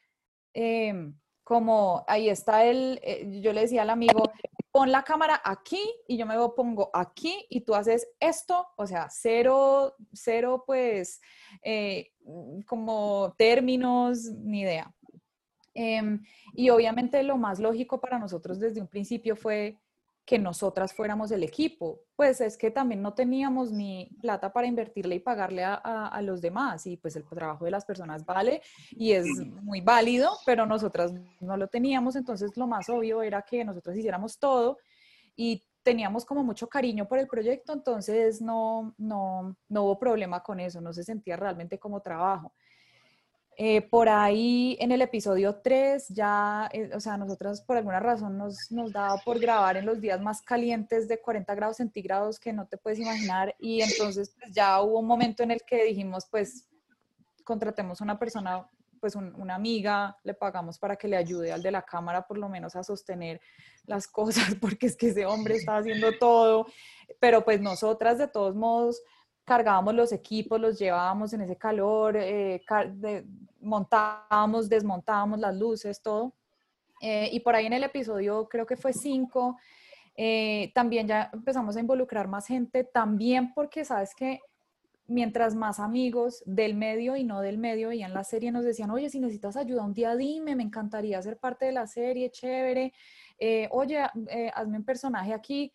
em, 0.53 1.17
como, 1.45 2.03
ahí 2.07 2.27
está 2.27 2.65
el, 2.65 2.99
eh, 3.03 3.39
yo 3.39 3.53
le 3.53 3.61
decía 3.61 3.83
al 3.83 3.91
amigo, 3.91 4.33
pon 4.71 4.91
la 4.91 5.03
cámara 5.03 5.39
aquí 5.45 5.79
y 6.07 6.17
yo 6.17 6.25
me 6.25 6.35
pongo 6.55 6.89
aquí 6.91 7.45
y 7.49 7.61
tú 7.61 7.75
haces 7.75 8.07
esto, 8.19 8.67
o 8.75 8.87
sea, 8.87 9.07
cero, 9.11 9.95
cero 10.11 10.63
pues 10.65 11.21
eh, 11.61 12.11
como 12.65 13.35
términos, 13.37 14.25
ni 14.43 14.61
idea. 14.61 14.91
Em, 15.75 16.23
y 16.53 16.71
obviamente 16.71 17.21
lo 17.21 17.37
más 17.37 17.59
lógico 17.59 18.01
para 18.01 18.17
nosotros 18.17 18.59
desde 18.59 18.81
un 18.81 18.87
principio 18.87 19.35
fue 19.35 19.77
que 20.25 20.39
nosotras 20.39 20.93
fuéramos 20.93 21.31
el 21.31 21.43
equipo. 21.43 22.01
Pues 22.15 22.41
es 22.41 22.57
que 22.57 22.71
también 22.71 23.01
no 23.01 23.13
teníamos 23.13 23.71
ni 23.71 24.09
plata 24.21 24.51
para 24.51 24.65
invertirle 24.65 25.15
y 25.15 25.19
pagarle 25.19 25.63
a, 25.63 25.75
a, 25.75 26.21
los 26.23 26.41
demás. 26.41 26.87
Y 26.87 26.97
pues 26.97 27.15
el 27.15 27.23
trabajo 27.25 27.65
de 27.65 27.71
las 27.71 27.85
personas 27.85 28.25
vale 28.25 28.61
y 28.91 29.11
es 29.11 29.27
muy 29.61 29.81
válido, 29.81 30.31
pero 30.45 30.65
nosotras 30.65 31.13
no 31.39 31.57
lo 31.57 31.67
teníamos. 31.67 32.15
Entonces 32.15 32.57
lo 32.57 32.65
más 32.65 32.89
obvio 32.89 33.21
era 33.21 33.43
que 33.43 33.63
nosotros 33.63 33.95
hiciéramos 33.95 34.39
todo 34.39 34.77
y 35.35 35.63
teníamos 35.83 36.25
como 36.25 36.43
mucho 36.43 36.67
cariño 36.67 37.07
por 37.07 37.19
el 37.19 37.27
proyecto. 37.27 37.73
Entonces 37.73 38.41
no, 38.41 38.95
no, 38.97 39.55
no 39.69 39.83
hubo 39.83 39.99
problema 39.99 40.41
con 40.41 40.59
eso, 40.59 40.81
no 40.81 40.91
se 40.91 41.03
sentía 41.03 41.35
realmente 41.35 41.77
como 41.77 42.01
trabajo. 42.01 42.51
Eh, 43.57 43.81
por 43.83 44.09
ahí 44.09 44.75
en 44.81 44.91
el 44.91 45.01
episodio 45.01 45.55
3 45.55 46.09
ya, 46.09 46.69
eh, 46.73 46.89
o 46.93 46.99
sea, 46.99 47.15
nosotros 47.15 47.61
por 47.61 47.77
alguna 47.77 48.01
razón 48.01 48.37
nos, 48.37 48.69
nos 48.69 48.91
daba 48.91 49.17
por 49.23 49.39
grabar 49.39 49.77
en 49.77 49.85
los 49.85 50.01
días 50.01 50.19
más 50.19 50.41
calientes 50.41 51.07
de 51.07 51.21
40 51.21 51.55
grados 51.55 51.77
centígrados 51.77 52.37
que 52.37 52.51
no 52.51 52.67
te 52.67 52.75
puedes 52.75 52.99
imaginar. 52.99 53.55
Y 53.57 53.81
entonces 53.81 54.35
pues, 54.37 54.51
ya 54.51 54.81
hubo 54.81 54.99
un 54.99 55.07
momento 55.07 55.41
en 55.41 55.51
el 55.51 55.61
que 55.65 55.85
dijimos 55.85 56.25
pues 56.29 56.67
contratemos 57.45 58.01
a 58.01 58.03
una 58.03 58.19
persona, 58.19 58.67
pues 58.99 59.15
una 59.15 59.55
amiga, 59.55 60.17
le 60.23 60.33
pagamos 60.33 60.77
para 60.77 60.97
que 60.97 61.07
le 61.07 61.15
ayude 61.15 61.53
al 61.53 61.61
de 61.61 61.71
la 61.71 61.83
cámara 61.83 62.27
por 62.27 62.37
lo 62.37 62.49
menos 62.49 62.75
a 62.75 62.83
sostener 62.83 63.39
las 63.85 64.05
cosas 64.09 64.55
porque 64.59 64.87
es 64.87 64.97
que 64.97 65.09
ese 65.09 65.25
hombre 65.25 65.55
está 65.55 65.77
haciendo 65.77 66.17
todo, 66.19 66.67
pero 67.21 67.45
pues 67.45 67.61
nosotras 67.61 68.17
de 68.17 68.27
todos 68.27 68.53
modos 68.53 69.01
cargábamos 69.45 69.93
los 69.93 70.11
equipos, 70.11 70.59
los 70.59 70.77
llevábamos 70.77 71.31
en 71.33 71.41
ese 71.41 71.55
calor, 71.55 72.17
eh, 72.17 72.61
montábamos, 73.61 74.67
desmontábamos 74.67 75.39
las 75.39 75.55
luces, 75.55 76.01
todo. 76.01 76.33
Eh, 76.99 77.29
y 77.31 77.39
por 77.41 77.55
ahí 77.55 77.67
en 77.67 77.73
el 77.73 77.83
episodio, 77.83 78.49
creo 78.49 78.65
que 78.65 78.75
fue 78.75 78.91
5, 78.91 79.57
eh, 80.17 80.71
también 80.73 81.07
ya 81.07 81.29
empezamos 81.31 81.77
a 81.77 81.79
involucrar 81.79 82.27
más 82.27 82.47
gente, 82.47 82.83
también 82.83 83.53
porque, 83.53 83.85
¿sabes 83.85 84.13
que 84.15 84.41
Mientras 85.07 85.53
más 85.53 85.79
amigos 85.79 86.41
del 86.47 86.73
medio 86.73 87.15
y 87.15 87.23
no 87.23 87.39
del 87.39 87.59
medio 87.59 87.89
veían 87.89 88.11
la 88.11 88.23
serie, 88.23 88.51
nos 88.51 88.63
decían, 88.65 88.89
oye, 88.89 89.07
si 89.07 89.19
necesitas 89.19 89.55
ayuda 89.55 89.83
un 89.83 89.93
día, 89.93 90.15
dime, 90.15 90.55
me 90.55 90.63
encantaría 90.63 91.21
ser 91.21 91.37
parte 91.37 91.65
de 91.65 91.73
la 91.73 91.85
serie, 91.85 92.31
chévere. 92.31 92.91
oye, 93.69 93.99
hazme 94.55 94.79
un 94.79 94.83
personaje 94.83 95.31
aquí 95.31 95.71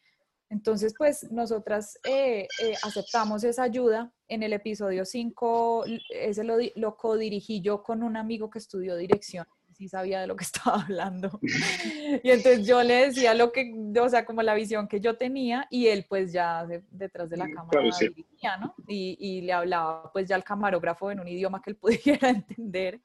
entonces, 0.50 0.94
pues 0.98 1.30
nosotras 1.30 1.98
eh, 2.04 2.48
eh, 2.60 2.74
aceptamos 2.82 3.44
esa 3.44 3.62
ayuda. 3.62 4.12
En 4.26 4.42
el 4.42 4.52
episodio 4.52 5.04
5, 5.04 5.84
ese 6.10 6.44
lo, 6.44 6.56
lo 6.74 6.96
co-dirigí 6.96 7.60
yo 7.60 7.82
con 7.82 8.02
un 8.02 8.16
amigo 8.16 8.50
que 8.50 8.58
estudió 8.58 8.96
dirección, 8.96 9.46
sí 9.72 9.88
sabía 9.88 10.20
de 10.20 10.26
lo 10.26 10.34
que 10.36 10.44
estaba 10.52 10.82
hablando. 10.82 11.38
Y 11.42 12.30
entonces 12.30 12.66
yo 12.66 12.82
le 12.82 13.06
decía 13.06 13.34
lo 13.34 13.52
que, 13.52 13.72
o 14.00 14.08
sea, 14.08 14.24
como 14.24 14.42
la 14.42 14.54
visión 14.54 14.88
que 14.88 15.00
yo 15.00 15.16
tenía 15.16 15.66
y 15.70 15.86
él 15.86 16.04
pues 16.08 16.32
ya 16.32 16.66
detrás 16.90 17.30
de 17.30 17.36
la 17.36 17.48
cámara 17.48 17.82
dirigía, 18.00 18.56
¿no? 18.56 18.74
Y, 18.88 19.16
y, 19.20 19.40
le 19.42 19.52
hablaba 19.52 20.12
pues 20.12 20.28
ya 20.28 20.34
al 20.34 20.44
camarógrafo 20.44 21.12
en 21.12 21.20
un 21.20 21.28
idioma 21.28 21.62
que 21.62 21.70
él 21.70 21.76
pudiera 21.80 22.28
entender. 22.28 23.00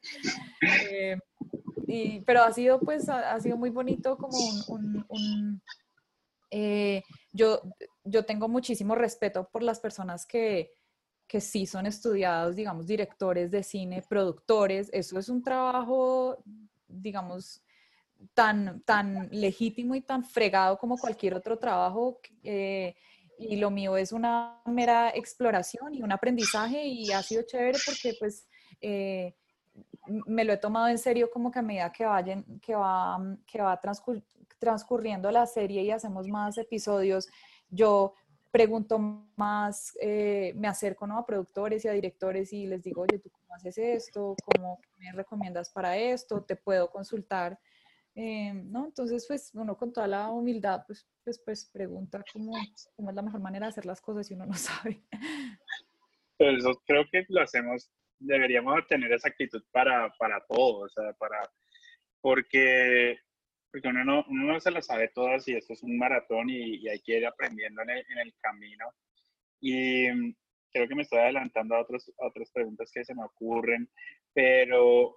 Eh, 0.91 1.17
y, 1.87 2.21
pero 2.21 2.41
ha 2.43 2.51
sido 2.51 2.79
pues, 2.79 3.07
ha, 3.07 3.39
sido 3.39 3.55
muy 3.55 3.69
bonito 3.69 4.17
como 4.17 4.35
un, 4.67 5.05
un 5.07 5.61
eh, 6.57 7.03
yo, 7.33 7.61
yo 8.05 8.23
tengo 8.23 8.47
muchísimo 8.47 8.95
respeto 8.95 9.49
por 9.51 9.61
las 9.61 9.81
personas 9.81 10.25
que, 10.25 10.71
que 11.27 11.41
sí 11.41 11.65
son 11.65 11.85
estudiados, 11.85 12.55
digamos, 12.55 12.87
directores 12.87 13.51
de 13.51 13.61
cine, 13.61 14.01
productores. 14.07 14.89
Eso 14.93 15.19
es 15.19 15.27
un 15.27 15.43
trabajo, 15.43 16.41
digamos, 16.87 17.61
tan, 18.33 18.79
tan 18.83 19.27
legítimo 19.33 19.95
y 19.95 20.01
tan 20.01 20.23
fregado 20.23 20.77
como 20.77 20.97
cualquier 20.97 21.33
otro 21.33 21.59
trabajo. 21.59 22.21
Eh, 22.41 22.95
y 23.37 23.57
lo 23.57 23.69
mío 23.69 23.97
es 23.97 24.13
una 24.13 24.61
mera 24.65 25.09
exploración 25.09 25.93
y 25.93 26.01
un 26.01 26.13
aprendizaje 26.13 26.85
y 26.85 27.11
ha 27.11 27.21
sido 27.21 27.43
chévere 27.43 27.79
porque 27.85 28.15
pues 28.17 28.47
eh, 28.79 29.35
me 30.25 30.45
lo 30.45 30.53
he 30.53 30.57
tomado 30.57 30.87
en 30.87 30.97
serio 30.97 31.29
como 31.29 31.51
que 31.51 31.59
a 31.59 31.61
medida 31.61 31.91
que, 31.91 32.05
vayan, 32.05 32.45
que 32.61 32.75
va, 32.75 33.19
que 33.45 33.61
va 33.61 33.81
transcurriendo 34.65 35.29
la 35.29 35.45
serie 35.45 35.83
y 35.83 35.91
hacemos 35.91 36.27
más 36.27 36.57
episodios, 36.57 37.29
yo 37.69 38.15
pregunto 38.51 38.97
más, 39.35 39.95
eh, 40.01 40.53
me 40.55 40.67
acerco 40.67 41.05
a 41.05 41.25
productores 41.25 41.85
y 41.85 41.87
a 41.87 41.91
directores 41.91 42.51
y 42.51 42.65
les 42.65 42.83
digo, 42.83 43.01
oye, 43.03 43.19
¿tú 43.19 43.29
cómo 43.29 43.53
haces 43.53 43.77
esto? 43.77 44.35
¿Cómo 44.43 44.79
me 44.97 45.11
recomiendas 45.11 45.69
para 45.69 45.95
esto? 45.97 46.41
¿Te 46.41 46.55
puedo 46.55 46.89
consultar? 46.89 47.59
Eh, 48.15 48.53
¿no? 48.53 48.85
Entonces, 48.85 49.25
pues 49.27 49.51
uno 49.53 49.77
con 49.77 49.93
toda 49.93 50.07
la 50.07 50.29
humildad, 50.29 50.83
pues, 50.87 51.07
pues, 51.23 51.37
pues 51.45 51.69
pregunta 51.71 52.23
cómo, 52.33 52.53
cómo, 52.95 53.09
es 53.09 53.15
la 53.15 53.21
mejor 53.21 53.41
manera 53.41 53.67
de 53.67 53.69
hacer 53.69 53.85
las 53.85 54.01
cosas 54.01 54.25
si 54.25 54.33
uno 54.33 54.47
no 54.47 54.53
sabe. 54.55 55.03
Pues 56.37 56.59
eso 56.59 56.81
creo 56.87 57.03
que 57.11 57.23
lo 57.29 57.41
hacemos, 57.41 57.91
deberíamos 58.17 58.87
tener 58.87 59.11
esa 59.11 59.27
actitud 59.27 59.61
para, 59.71 60.11
para 60.17 60.43
todo, 60.47 60.85
o 60.85 60.89
sea, 60.89 61.13
para, 61.19 61.41
porque, 62.21 63.19
porque 63.75 63.89
uno, 63.89 64.05
no, 64.05 64.25
uno 64.29 64.53
no 64.53 64.59
se 64.61 64.71
las 64.71 64.85
sabe 64.85 65.09
todas 65.09 65.45
y 65.49 65.53
esto 65.53 65.73
es 65.73 65.83
un 65.83 65.97
maratón 65.97 66.49
y, 66.49 66.87
hay 66.87 67.01
que 67.01 67.17
ir 67.17 67.25
aprendiendo 67.25 67.81
en 67.81 67.89
el, 67.89 68.05
en 68.07 68.19
el, 68.19 68.33
camino. 68.39 68.85
Y 69.59 70.07
creo 70.71 70.87
que 70.87 70.95
me 70.95 71.01
estoy 71.01 71.19
adelantando 71.19 71.75
a, 71.75 71.81
otros, 71.81 72.09
a 72.19 72.27
otras 72.27 72.49
preguntas 72.53 72.89
que 72.93 73.03
se 73.03 73.13
me 73.13 73.25
ocurren, 73.25 73.89
pero 74.33 75.13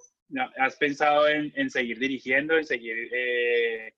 ¿Has 0.58 0.74
pensado 0.76 1.28
en, 1.28 1.70
seguir 1.70 2.00
dirigiendo, 2.00 2.58
en 2.58 2.64
seguir 2.64 2.96
eh, 3.12 3.94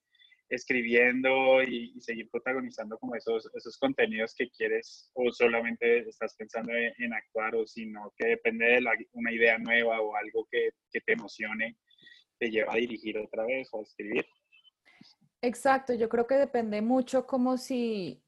escribiendo 0.47 1.63
y, 1.63 1.99
seguir 1.99 2.29
protagonizando 2.29 2.99
como 2.99 3.15
esos, 3.15 3.49
esos 3.55 3.79
contenidos 3.79 4.35
que 4.35 4.47
quieres 4.51 5.09
o 5.15 5.31
solamente 5.31 6.07
estás 6.07 6.35
pensando 6.35 6.71
en, 6.73 7.13
actuar 7.15 7.55
o 7.55 7.65
sino 7.65 8.13
que 8.15 8.27
depende 8.27 8.65
de 8.65 9.07
una 9.13 9.33
idea 9.33 9.57
nueva 9.57 9.99
o 10.01 10.15
algo 10.15 10.47
que, 10.51 10.69
que, 10.91 11.01
te 11.01 11.13
emocione, 11.13 11.77
te 12.37 12.51
lleva 12.51 12.73
a 12.73 12.77
dirigir 12.77 13.17
otra 13.17 13.43
vez 13.43 13.67
o 13.71 13.79
a 13.79 13.83
escribir? 13.83 14.23
Exacto, 15.41 15.93
yo 15.93 16.07
creo 16.07 16.27
que 16.27 16.35
depende 16.35 16.81
mucho 16.81 17.25
como 17.25 17.57
si, 17.57 18.21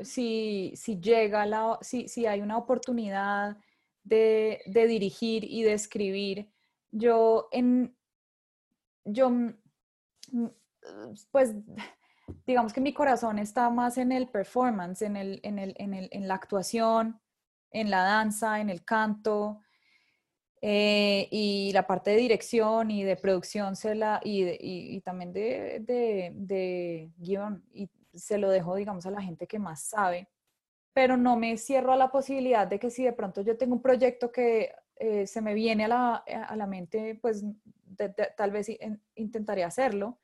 si, 0.00 0.72
si 0.76 1.00
llega, 1.00 1.44
la, 1.44 1.78
si, 1.80 2.08
si 2.08 2.26
hay 2.26 2.40
una 2.40 2.56
oportunidad 2.56 3.56
de, 4.04 4.62
de 4.66 4.86
dirigir 4.86 5.44
y 5.44 5.62
de 5.62 5.72
escribir. 5.72 6.48
Yo 6.92 7.48
en, 7.50 7.96
yo, 9.04 9.32
pues, 11.32 11.54
digamos 12.46 12.72
que 12.72 12.80
mi 12.80 12.92
corazón 12.94 13.40
está 13.40 13.68
más 13.70 13.98
en 13.98 14.12
el 14.12 14.28
performance, 14.28 15.02
en, 15.02 15.16
el, 15.16 15.40
en, 15.42 15.58
el, 15.58 15.74
en, 15.76 15.94
el, 15.94 16.08
en 16.12 16.28
la 16.28 16.34
actuación, 16.34 17.20
en 17.72 17.90
la 17.90 18.04
danza, 18.04 18.60
en 18.60 18.70
el 18.70 18.84
canto, 18.84 19.60
eh, 20.62 21.28
y 21.30 21.72
la 21.72 21.86
parte 21.86 22.10
de 22.10 22.16
dirección 22.18 22.90
y 22.90 23.02
de 23.02 23.16
producción 23.16 23.76
se 23.76 23.94
la, 23.94 24.20
y, 24.22 24.44
y, 24.60 25.00
también 25.00 25.32
de, 25.32 25.80
de, 25.80 26.32
de, 26.34 27.10
guion, 27.16 27.64
y 27.72 27.88
se 28.12 28.38
lo 28.38 28.50
dejo, 28.50 28.74
digamos, 28.74 29.06
a 29.06 29.10
la 29.10 29.22
gente 29.22 29.46
que 29.46 29.58
más 29.58 29.82
sabe, 29.82 30.28
pero 30.92 31.16
no 31.16 31.36
me 31.36 31.56
cierro 31.56 31.92
a 31.92 31.96
la 31.96 32.10
posibilidad 32.10 32.66
de 32.66 32.78
que 32.78 32.90
si 32.90 33.04
de 33.04 33.12
pronto 33.12 33.42
yo 33.42 33.56
tengo 33.56 33.74
un 33.74 33.82
proyecto 33.82 34.30
que 34.30 34.72
eh, 34.96 35.26
se 35.26 35.40
me 35.40 35.54
viene 35.54 35.86
a 35.86 35.88
la, 35.88 36.24
eh, 36.26 36.34
a 36.34 36.54
la 36.56 36.66
mente, 36.66 37.18
pues 37.22 37.42
tal 38.36 38.50
vez 38.50 38.70
intentaría 39.14 39.66
hacerlo. 39.66 40.18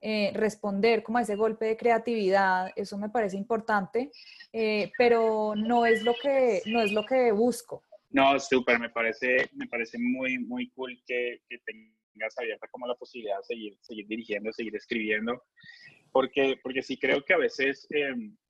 Eh, 0.00 0.32
responder 0.34 1.04
como 1.04 1.18
a 1.18 1.22
ese 1.22 1.36
golpe 1.36 1.64
de 1.64 1.76
creatividad, 1.76 2.72
eso 2.74 2.98
me 2.98 3.08
parece 3.08 3.36
importante, 3.36 4.10
pero 4.98 5.54
no 5.54 5.86
es 5.86 6.02
lo 6.02 6.14
que, 6.20 6.60
no 6.66 6.82
es 6.82 6.92
lo 6.92 7.04
que 7.04 7.30
busco. 7.30 7.84
No, 8.12 8.38
súper, 8.38 8.78
me 8.78 8.90
parece, 8.90 9.48
me 9.54 9.66
parece 9.66 9.98
muy, 9.98 10.38
muy 10.38 10.70
cool 10.70 11.02
que, 11.06 11.40
tengas 11.64 12.38
abierta 12.38 12.68
como 12.70 12.86
la 12.86 12.94
posibilidad 12.94 13.38
de 13.38 13.44
seguir, 13.44 13.78
seguir 13.80 14.06
dirigiendo, 14.06 14.52
seguir 14.52 14.76
escribiendo, 14.76 15.42
porque, 16.12 16.58
porque 16.62 16.82
sí 16.82 16.98
creo 16.98 17.24
que 17.24 17.32
a 17.32 17.38
veces 17.38 17.88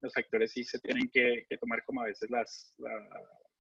los 0.01 0.17
actores 0.17 0.51
sí 0.53 0.65
se 0.65 0.81
tienen 0.81 1.09
que, 1.13 1.47
tomar 1.61 1.85
como 1.85 2.03
a 2.03 2.07
veces 2.07 2.29
las, 2.29 2.75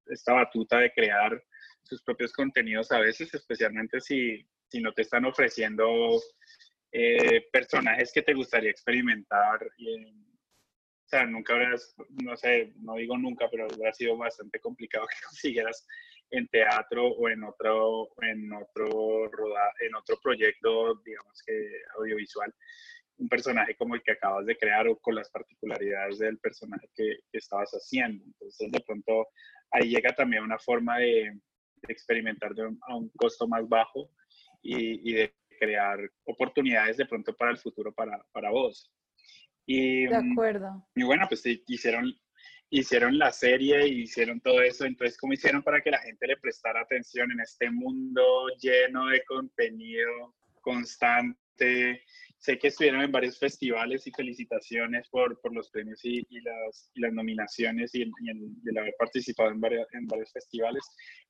esta 0.07 0.33
batuta 0.33 0.79
de 0.79 0.91
crear 0.91 1.41
sus 1.83 2.01
propios 2.01 2.33
contenidos 2.33 2.91
a 2.91 2.99
veces, 2.99 3.31
especialmente 3.33 4.01
si, 4.01 4.43
si 4.69 4.81
no 4.81 4.91
te 4.93 5.03
están 5.03 5.25
ofreciendo 5.25 6.19
eh, 6.91 7.47
personajes 7.51 8.11
que 8.11 8.21
te 8.21 8.33
gustaría 8.33 8.71
experimentar. 8.71 9.59
Y, 9.77 10.30
nunca 11.27 11.53
habrás, 11.53 11.95
no 12.23 12.35
sé, 12.37 12.73
no 12.77 12.95
digo 12.95 13.17
nunca, 13.17 13.49
pero 13.49 13.67
hubiera 13.67 13.93
sido 13.93 14.17
bastante 14.17 14.59
complicado 14.59 15.05
que 15.07 15.25
consiguieras 15.25 15.85
en 16.31 16.47
teatro 16.47 17.07
o 17.07 17.29
en 17.29 17.43
otro, 17.43 18.09
en 18.21 18.51
otro, 18.53 19.25
en 19.81 19.95
otro 19.95 20.19
proyecto, 20.21 20.95
digamos 21.05 21.41
que 21.45 21.53
audiovisual, 21.97 22.53
un 23.17 23.27
personaje 23.27 23.75
como 23.75 23.95
el 23.95 24.01
que 24.01 24.13
acabas 24.13 24.45
de 24.45 24.57
crear 24.57 24.87
o 24.87 24.97
con 24.97 25.15
las 25.15 25.29
particularidades 25.29 26.19
del 26.19 26.39
personaje 26.39 26.89
que, 26.95 27.19
estabas 27.33 27.71
haciendo. 27.71 28.23
Entonces, 28.23 28.71
de 28.71 28.79
pronto, 28.79 29.27
ahí 29.71 29.89
llega 29.89 30.15
también 30.15 30.43
una 30.43 30.57
forma 30.57 30.97
de, 30.97 31.37
experimentar 31.87 32.51
a 32.87 32.95
un 32.95 33.09
costo 33.09 33.47
más 33.47 33.67
bajo 33.67 34.11
y, 34.61 35.13
de 35.13 35.33
crear 35.59 35.99
oportunidades 36.25 36.97
de 36.97 37.07
pronto 37.07 37.35
para 37.35 37.51
el 37.51 37.57
futuro 37.57 37.91
para, 37.91 38.23
para 38.31 38.51
vos. 38.51 38.91
Y, 39.65 40.05
de 40.05 40.21
mm, 40.21 40.31
acuerdo. 40.31 40.87
Y 40.95 41.03
bueno, 41.03 41.25
pues 41.27 41.43
hicieron, 41.45 42.13
hicieron 42.69 43.17
la 43.17 43.31
serie, 43.31 43.87
hicieron 43.87 44.39
todo 44.41 44.61
eso, 44.61 44.85
entonces, 44.85 45.17
¿cómo 45.17 45.33
hicieron 45.33 45.61
para 45.61 45.81
que 45.81 45.91
la 45.91 45.99
gente 45.99 46.27
le 46.27 46.37
prestara 46.37 46.81
atención 46.81 47.31
en 47.31 47.41
este 47.41 47.69
mundo 47.69 48.47
lleno 48.61 49.07
de 49.07 49.23
contenido 49.25 50.35
constante? 50.61 52.03
Sé 52.37 52.57
que 52.57 52.69
estuvieron 52.69 53.01
en 53.01 53.11
varios 53.11 53.37
festivales 53.37 54.07
y 54.07 54.11
felicitaciones 54.11 55.07
por, 55.09 55.39
por 55.41 55.53
los 55.53 55.69
premios 55.69 56.03
y, 56.03 56.25
y, 56.29 56.41
las, 56.41 56.89
y 56.95 57.01
las 57.01 57.13
nominaciones 57.13 57.93
y, 57.93 58.01
el, 58.01 58.77
haber 58.77 58.95
participado 58.97 59.51
en, 59.51 59.61
varios, 59.61 59.87
en 59.93 60.07
varios 60.07 60.31
festivales, 60.31 60.83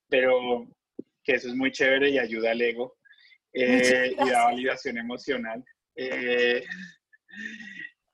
pero 0.08 0.68
que 1.24 1.34
eso 1.34 1.50
es 1.50 1.56
muy 1.56 1.72
chévere 1.72 2.12
y 2.12 2.18
ayuda 2.18 2.52
al 2.52 2.62
ego 2.62 2.98
eh, 3.54 4.14
y 4.14 4.30
da 4.30 4.46
validación 4.46 4.98
emocional. 4.98 5.64
Eh, 5.96 6.64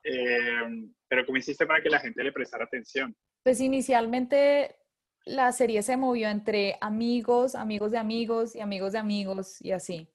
eh, 0.04 0.90
pero 1.08 1.24
¿cómo 1.26 1.38
hiciste 1.38 1.66
para 1.66 1.82
que 1.82 1.90
la 1.90 2.00
gente 2.00 2.22
le 2.22 2.32
prestara 2.32 2.64
atención? 2.64 3.14
Pues 3.42 3.60
inicialmente 3.60 4.76
la 5.24 5.52
serie 5.52 5.82
se 5.82 5.96
movió 5.96 6.28
entre 6.28 6.76
amigos, 6.80 7.54
amigos 7.54 7.90
de 7.90 7.98
amigos 7.98 8.56
y 8.56 8.60
amigos 8.60 8.92
de 8.92 8.98
amigos 8.98 9.60
y 9.60 9.72
así. 9.72 10.08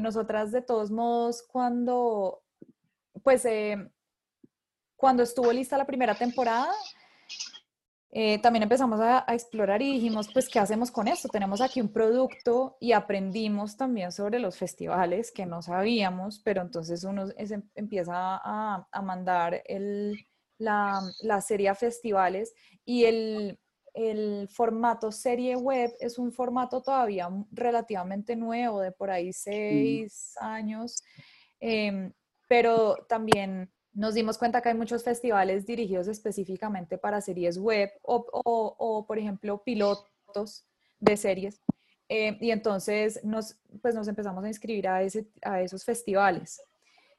nosotras 0.00 0.52
de 0.52 0.62
todos 0.62 0.90
modos 0.90 1.42
cuando 1.42 2.42
pues 3.22 3.46
cuando 4.96 5.22
estuvo 5.22 5.52
lista 5.52 5.76
la 5.76 5.86
primera 5.86 6.14
temporada 6.14 6.72
eh, 8.14 8.38
también 8.42 8.64
empezamos 8.64 9.00
a, 9.00 9.24
explorar 9.28 9.80
y 9.80 9.94
dijimos, 9.94 10.28
pues, 10.30 10.46
¿qué 10.46 10.58
hacemos 10.58 10.90
con 10.90 11.08
esto? 11.08 11.30
Tenemos 11.30 11.62
aquí 11.62 11.80
un 11.80 11.90
producto 11.90 12.76
y 12.78 12.92
aprendimos 12.92 13.78
también 13.78 14.12
sobre 14.12 14.38
los 14.38 14.58
festivales 14.58 15.32
que 15.32 15.46
no 15.46 15.62
sabíamos, 15.62 16.38
pero 16.44 16.60
entonces 16.60 17.04
uno 17.04 17.24
empieza 17.74 18.12
a, 18.14 19.02
mandar 19.02 19.62
la, 20.58 21.00
la, 21.22 21.40
serie 21.40 21.70
a 21.70 21.74
festivales 21.74 22.52
y 22.84 23.04
el, 23.04 23.58
el, 23.94 24.46
formato 24.50 25.10
serie 25.10 25.56
web 25.56 25.90
es 25.98 26.18
un 26.18 26.32
formato 26.32 26.82
todavía 26.82 27.30
relativamente 27.50 28.36
nuevo, 28.36 28.82
de 28.82 28.92
por 28.92 29.10
ahí 29.10 29.32
seis 29.32 30.34
años, 30.38 31.02
em, 31.60 32.12
pero 32.46 33.06
también 33.08 33.72
nos 33.94 34.14
dimos 34.14 34.38
cuenta 34.38 34.60
que 34.62 34.70
hay 34.70 34.74
muchos 34.74 35.04
festivales 35.04 35.66
dirigidos 35.66 36.08
específicamente 36.08 36.98
para 36.98 37.20
series 37.20 37.58
web 37.58 37.90
o, 38.02 39.04
por 39.06 39.18
ejemplo, 39.18 39.62
pilotos 39.62 40.64
de 40.98 41.16
series. 41.16 41.60
Eh, 42.08 42.36
y 42.40 42.50
entonces 42.50 43.24
nos, 43.24 43.56
pues 43.80 43.94
nos 43.94 44.08
empezamos 44.08 44.44
a 44.44 44.48
inscribir 44.48 44.88
a, 44.88 45.02
ese, 45.02 45.26
a 45.42 45.60
esos 45.60 45.84
festivales. 45.84 46.62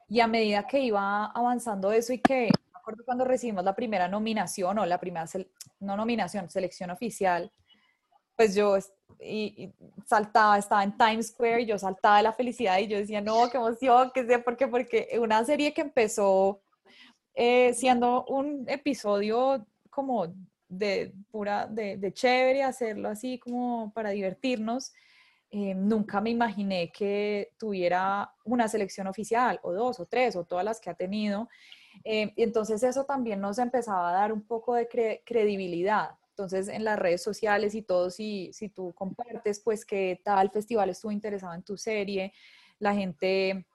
Y 0.10 0.20
a 0.20 0.28
medida 0.28 0.68
que 0.68 0.80
iba 0.80 1.26
avanzando 1.28 1.92
eso 1.92 2.14
y 2.14 2.20
que, 2.20 2.50
me 2.72 2.80
acuerdo 2.80 3.04
cuando 3.06 3.26
recibimos 3.26 3.64
la 3.64 3.76
primera 3.76 4.08
nominación 4.08 4.78
o 4.78 4.86
la 4.86 5.00
primera, 5.00 5.26
no 5.80 5.98
nominación, 5.98 6.50
selección 6.50 6.92
oficial, 6.92 7.52
pues 8.36 8.56
yo 8.56 8.78
y, 9.20 9.72
saltaba, 10.06 10.58
estaba 10.58 10.84
en 10.84 10.98
Times 10.98 11.28
Square 11.28 11.62
y 11.62 11.66
yo 11.66 11.78
saltaba 11.78 12.18
de 12.18 12.24
la 12.24 12.34
felicidad 12.34 12.80
y 12.80 12.88
yo 12.88 12.98
decía, 12.98 13.22
no, 13.22 13.50
qué 13.50 13.58
emoción, 13.58 14.12
qué 14.14 14.26
sé, 14.26 14.40
¿por 14.40 14.58
qué? 14.58 14.68
Porque 14.68 15.18
una 15.20 15.44
serie 15.46 15.74
que 15.74 15.82
empezó 15.82 16.63
eh, 17.34 17.74
siendo 17.74 18.26
un 18.26 18.66
episodio 18.68 19.66
como 19.90 20.34
de 20.68 21.14
pura, 21.32 21.68
de, 21.68 22.12
chévere, 22.14 22.64
hacerlo 22.64 23.10
así 23.10 23.40
como 23.40 23.92
para 23.94 24.10
divertirnos. 24.12 24.94
Eh, 25.52 25.76
nunca 25.76 26.20
me 26.20 26.32
imaginé 26.32 26.92
que 26.92 27.52
tuviera 27.60 28.34
una 28.44 28.68
selección 28.68 29.08
oficial, 29.08 29.60
o 29.64 29.72
dos, 29.72 30.00
o 30.00 30.06
tres, 30.06 30.36
o 30.36 30.46
todas 30.46 30.66
las 30.66 30.80
que 30.80 30.90
ha 30.90 30.96
tenido. 30.96 31.48
Eh, 32.04 32.34
y 32.36 32.44
entonces 32.44 32.82
eso 32.82 33.06
también 33.06 33.40
nos 33.40 33.60
empezaba 33.60 34.10
a 34.10 34.14
dar 34.14 34.34
un 34.34 34.42
poco 34.42 34.74
de 34.74 35.22
credibilidad. 35.24 36.12
Entonces, 36.30 36.68
en 36.68 36.84
las 36.84 36.98
redes 36.98 37.22
sociales 37.22 37.76
y 37.76 37.84
todo, 37.84 38.10
si, 38.10 38.52
si 38.54 38.70
tú 38.70 38.94
compartes, 38.94 39.60
pues 39.60 39.86
que 39.86 40.20
tal 40.24 40.50
festival 40.50 40.90
estuvo 40.90 41.12
interesado 41.12 41.54
en 41.54 41.62
tu 41.62 41.78
serie, 41.78 42.34
la 42.80 42.96
gente, 42.96 43.68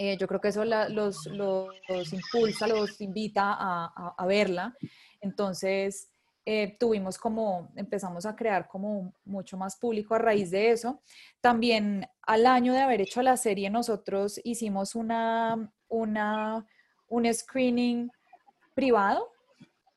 eh, 0.00 0.16
yo 0.16 0.28
creo 0.28 0.40
que 0.40 0.48
eso 0.48 0.64
los, 0.64 1.26
los, 1.26 2.12
impulsa, 2.12 2.68
los 2.68 3.00
invita 3.00 3.52
a, 3.58 4.14
a, 4.16 4.26
verla. 4.26 4.76
Entonces, 5.20 6.08
eh, 6.46 6.76
tuvimos 6.78 7.18
como, 7.18 7.72
empezamos 7.74 8.24
a 8.24 8.36
crear 8.36 8.68
como 8.68 9.12
mucho 9.24 9.56
más 9.56 9.74
público 9.74 10.14
a 10.14 10.18
raíz 10.18 10.52
de 10.52 10.70
eso. 10.70 11.02
También 11.40 12.06
al 12.22 12.46
año 12.46 12.72
de 12.74 12.78
haber 12.78 13.00
hecho 13.00 13.22
la 13.22 13.36
serie, 13.36 13.70
nosotros 13.70 14.40
hicimos 14.44 14.94
una, 14.94 15.68
una, 15.88 16.64
un 17.08 17.34
screening 17.34 18.08
privado 18.74 19.32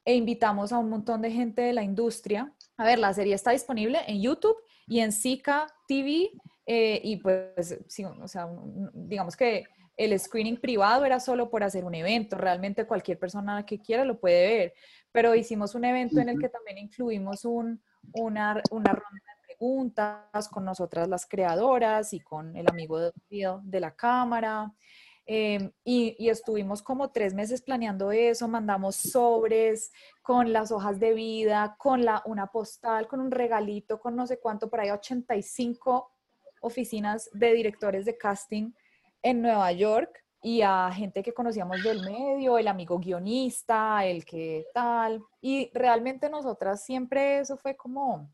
e 0.04 0.16
invitamos 0.16 0.72
a 0.72 0.80
un 0.80 0.89
montón 0.89 1.22
de 1.22 1.30
gente 1.30 1.62
de 1.62 1.74
la 1.74 1.84
industria. 1.84 2.52
A 2.76 2.86
ver, 2.86 2.97
la 2.97 3.14
serie 3.14 3.36
está 3.36 3.52
disponible 3.52 3.99
en 4.08 4.20
YouTube 4.20 4.58
y 4.88 5.02
en 5.02 5.12
Zika 5.12 5.68
TV 5.88 6.32
eh, 6.66 6.99
y 7.04 7.18
pues, 7.18 7.78
digamos 8.93 9.36
que 9.36 9.66
el 9.98 10.18
screening 10.20 10.58
privado 10.58 11.06
era 11.06 11.20
solo 11.20 11.50
por 11.50 11.64
hacer 11.64 11.86
un 11.86 11.96
evento, 11.96 12.38
realmente 12.38 12.86
cualquier 12.86 13.20
persona 13.20 13.66
que 13.66 13.80
quiera 13.80 14.06
lo 14.06 14.20
puede 14.20 14.58
ver, 14.58 14.74
pero 15.12 15.36
hicimos 15.36 15.76
un 15.76 15.86
evento 15.86 16.20
en 16.20 16.30
el 16.30 16.39
que 16.39 16.50
también 16.50 16.78
incluimos 16.78 17.46
un, 17.46 17.82
una, 18.14 18.62
una 18.72 18.92
ronda 18.92 19.22
de 19.38 19.48
preguntas 19.48 20.50
con 20.50 20.66
nosotras 20.66 21.08
las 21.08 21.26
creadoras 21.26 22.14
y 22.14 22.20
con 22.20 22.56
el 22.56 22.68
amigo 22.70 23.00
de, 23.00 23.12
de 23.64 23.80
la 23.80 23.96
cámara. 23.96 24.72
Em, 25.26 25.72
y, 25.84 26.30
estuvimos 26.30 26.82
como 26.82 27.12
tres 27.12 27.34
meses 27.34 27.62
planeando 27.62 28.12
eso, 28.12 28.48
mandamos 28.48 28.96
sobres 28.96 29.92
con 30.22 30.52
las 30.52 30.72
hojas 30.72 31.00
de 31.00 31.14
vida, 31.14 31.76
con 31.78 32.04
la, 32.04 32.24
una 32.26 32.48
postal, 32.48 33.08
con 33.08 33.20
un 33.20 33.32
regalito, 33.32 34.00
con 34.00 34.16
no 34.16 34.26
sé 34.26 34.39
cuánto, 34.39 34.70
por 34.70 34.80
ahí 34.80 34.89
85 34.89 36.12
oficinas 36.62 37.30
de 37.34 37.54
directores 37.54 38.06
de 38.06 38.18
casting 38.18 38.72
en 39.24 39.41
Nueva 39.41 39.72
York 39.72 40.22
y 40.41 40.61
a 40.63 40.91
gente 40.91 41.22
que 41.22 41.34
conocíamos 41.34 41.84
del 41.84 42.01
medio, 42.03 42.57
el 42.57 42.67
amigo 42.67 42.97
guionista, 42.97 44.05
el 44.05 44.26
que 44.26 44.65
tal. 44.74 45.24
Y 45.39 45.69
realmente 45.74 46.30
nosotras 46.30 46.84
siempre 46.84 47.39
eso 47.39 47.57
fue 47.57 47.76
como 47.76 48.30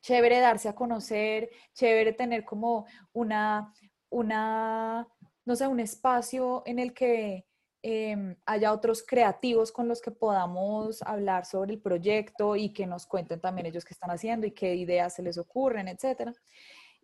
chévere 0.00 0.38
darse 0.38 0.68
a 0.68 0.74
conocer, 0.74 1.50
chévere 1.74 2.12
tener 2.12 2.44
como 2.44 2.86
una, 3.12 3.72
una 4.08 5.06
no 5.44 5.56
sé, 5.56 5.66
un 5.66 5.80
espacio 5.80 6.62
en 6.66 6.78
el 6.78 6.94
que 6.94 7.46
em, 7.82 8.36
haya 8.46 8.72
otros 8.72 9.04
creativos 9.04 9.72
con 9.72 9.88
los 9.88 10.00
que 10.00 10.10
podamos 10.10 11.02
hablar 11.02 11.44
sobre 11.44 11.72
el 11.74 11.80
proyecto 11.80 12.56
y 12.56 12.72
que 12.72 12.86
nos 12.86 13.06
cuenten 13.06 13.40
también 13.40 13.66
ellos 13.66 13.84
qué 13.84 13.94
están 13.94 14.10
haciendo 14.10 14.46
y 14.46 14.52
qué 14.52 14.74
ideas 14.74 15.14
se 15.14 15.22
les 15.22 15.38
ocurren, 15.38 15.88
etcétera. 15.88 16.32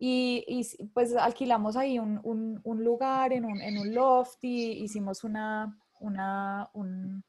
Y, 0.04 0.66
pues 0.92 1.14
alquilamos 1.14 1.76
ahí 1.76 2.00
un, 2.00 2.60
lugar 2.64 3.32
en 3.32 3.44
un, 3.44 3.94
loft 3.94 4.42
y 4.42 4.82
hicimos 4.82 5.22
una, 5.22 5.78
una, 6.00 6.68
un 6.72 7.22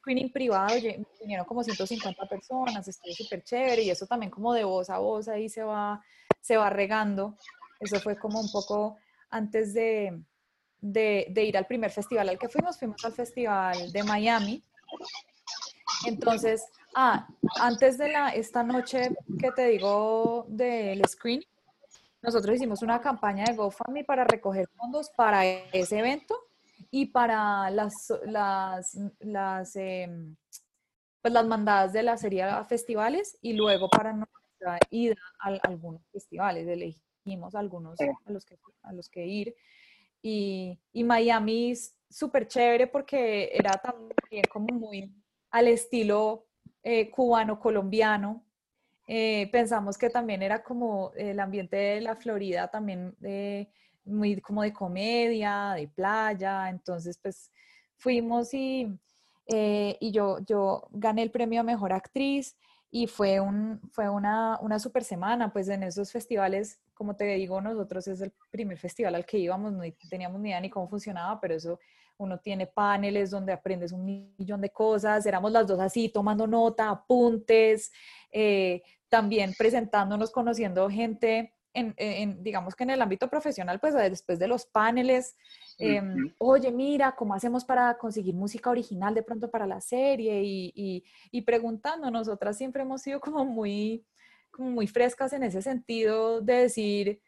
screening 0.00 0.32
privado, 0.32 0.76
vinieron 1.20 1.44
como 1.44 1.62
150 1.62 2.26
personas, 2.26 2.88
estuvo 2.88 3.12
súper 3.12 3.44
chévere 3.44 3.82
y 3.82 3.90
eso 3.90 4.06
también 4.06 4.30
como 4.30 4.54
de 4.54 4.64
voz 4.64 4.88
a 4.88 4.96
voz 4.96 5.28
ahí 5.28 5.50
se 5.50 5.62
va, 5.62 6.02
se 6.40 6.56
va 6.56 6.70
regando. 6.70 7.36
Eso 7.80 8.00
fue 8.00 8.16
como 8.16 8.40
un 8.40 8.50
poco 8.50 8.96
antes 9.28 9.74
de, 9.74 10.18
de, 10.80 11.44
ir 11.44 11.58
al 11.58 11.66
primer 11.66 11.90
festival 11.90 12.30
al 12.30 12.38
que 12.38 12.48
fuimos, 12.48 12.78
fuimos 12.78 13.04
al 13.04 13.12
festival 13.12 13.92
de 13.92 14.02
Miami. 14.04 14.64
Entonces, 16.06 16.64
ah, 16.94 17.28
antes 17.60 17.98
de 17.98 18.08
la, 18.08 18.30
esta 18.30 18.62
noche 18.62 19.10
que 19.38 19.52
te 19.52 19.66
digo 19.66 20.46
del 20.48 21.02
screen, 21.06 21.44
nosotros 22.22 22.56
hicimos 22.56 22.82
una 22.82 23.00
campaña 23.00 23.44
de 23.44 23.54
GoFundMe 23.54 24.04
para 24.04 24.24
recoger 24.24 24.68
fondos 24.76 25.10
para 25.10 25.44
ese 25.46 25.98
evento 25.98 26.36
y 26.90 27.06
para 27.06 27.70
las, 27.70 27.92
las, 28.24 28.98
las, 29.20 29.76
em, 29.76 30.36
pues 31.20 31.32
las 31.32 31.46
mandadas 31.46 31.92
de 31.92 32.02
la 32.02 32.16
serie 32.16 32.42
a 32.42 32.64
festivales 32.64 33.38
y 33.42 33.52
luego 33.52 33.88
para 33.88 34.12
nuestra 34.12 34.78
ida 34.90 35.16
a, 35.38 35.48
algunos 35.62 36.02
festivales. 36.12 36.66
Elegimos 36.66 37.54
algunos 37.54 37.98
a 38.00 38.32
los 38.32 38.44
que, 38.44 38.58
a 38.82 38.92
los 38.92 39.08
que 39.08 39.26
ir 39.26 39.54
y, 40.22 40.78
y 40.92 41.04
Miami 41.04 41.72
es 41.72 41.96
súper 42.08 42.48
chévere 42.48 42.86
porque 42.86 43.50
era 43.52 43.72
también 43.72 44.44
como 44.52 44.66
muy 44.74 45.12
al 45.50 45.68
estilo 45.68 46.46
eh, 46.82 47.10
cubano-colombiano. 47.10 48.45
Eh, 49.06 49.48
pensamos 49.52 49.96
que 49.96 50.10
también 50.10 50.42
era 50.42 50.62
como 50.62 51.12
el 51.16 51.38
ambiente 51.38 51.76
de 51.76 52.00
la 52.00 52.16
Florida 52.16 52.68
también 52.68 53.14
eh, 53.22 53.68
muy 54.04 54.40
como 54.40 54.62
de 54.62 54.72
comedia, 54.72 55.74
de 55.76 55.88
playa, 55.88 56.68
entonces 56.68 57.18
pues 57.22 57.52
fuimos 57.96 58.52
y, 58.52 58.88
y 59.48 60.10
yo, 60.10 60.38
yo 60.40 60.88
gané 60.90 61.22
el 61.22 61.30
premio 61.30 61.60
a 61.60 61.64
Mejor 61.64 61.92
Actriz 61.92 62.56
y 62.90 63.06
fue, 63.06 63.40
un, 63.40 63.80
fue 63.92 64.08
una, 64.08 64.58
una 64.60 64.78
super 64.78 65.04
semana, 65.04 65.52
pues 65.52 65.68
en 65.68 65.82
esos 65.82 66.10
festivales 66.10 66.80
como 66.96 67.14
te 67.14 67.26
digo, 67.34 67.60
nosotros 67.60 68.08
es 68.08 68.22
el 68.22 68.32
primer 68.50 68.78
festival 68.78 69.14
al 69.14 69.26
que 69.26 69.38
íbamos, 69.38 69.70
no 69.70 69.82
teníamos 70.08 70.40
ni 70.40 70.48
idea 70.48 70.60
ni 70.60 70.70
cómo 70.70 70.88
funcionaba, 70.88 71.38
pero 71.38 71.54
eso 71.54 71.78
uno 72.16 72.38
tiene 72.38 72.66
paneles 72.66 73.30
donde 73.30 73.52
aprendes 73.52 73.92
un 73.92 74.32
millón 74.38 74.62
de 74.62 74.70
cosas, 74.70 75.26
éramos 75.26 75.52
las 75.52 75.66
dos 75.66 75.78
así, 75.78 76.08
tomando 76.08 76.46
nota, 76.46 76.88
apuntes, 76.88 77.92
eh, 78.32 78.82
también 79.08 79.54
presentándonos, 79.56 80.30
conociendo 80.30 80.88
gente, 80.90 81.52
en, 81.74 82.42
digamos 82.42 82.74
que 82.74 82.84
en 82.84 82.90
el 82.90 83.02
ámbito 83.02 83.28
profesional, 83.28 83.78
pues 83.78 83.94
después 83.94 84.38
de 84.38 84.48
los 84.48 84.64
paneles, 84.64 85.36
em, 85.78 86.32
oye, 86.38 86.72
mira, 86.72 87.14
¿cómo 87.14 87.34
hacemos 87.34 87.66
para 87.66 87.98
conseguir 87.98 88.34
música 88.34 88.70
original 88.70 89.14
de 89.14 89.22
pronto 89.22 89.50
para 89.50 89.66
la 89.66 89.82
serie? 89.82 90.42
Y, 90.42 90.72
y, 90.74 91.04
y 91.30 91.42
preguntando, 91.42 92.10
nosotras 92.10 92.56
siempre 92.56 92.82
hemos 92.82 93.02
sido 93.02 93.20
como 93.20 93.44
muy 93.44 94.06
muy 94.58 94.86
frescas 94.86 95.32
en 95.32 95.42
ese 95.42 95.62
sentido 95.62 96.40
de 96.40 96.54
decir, 96.54 97.20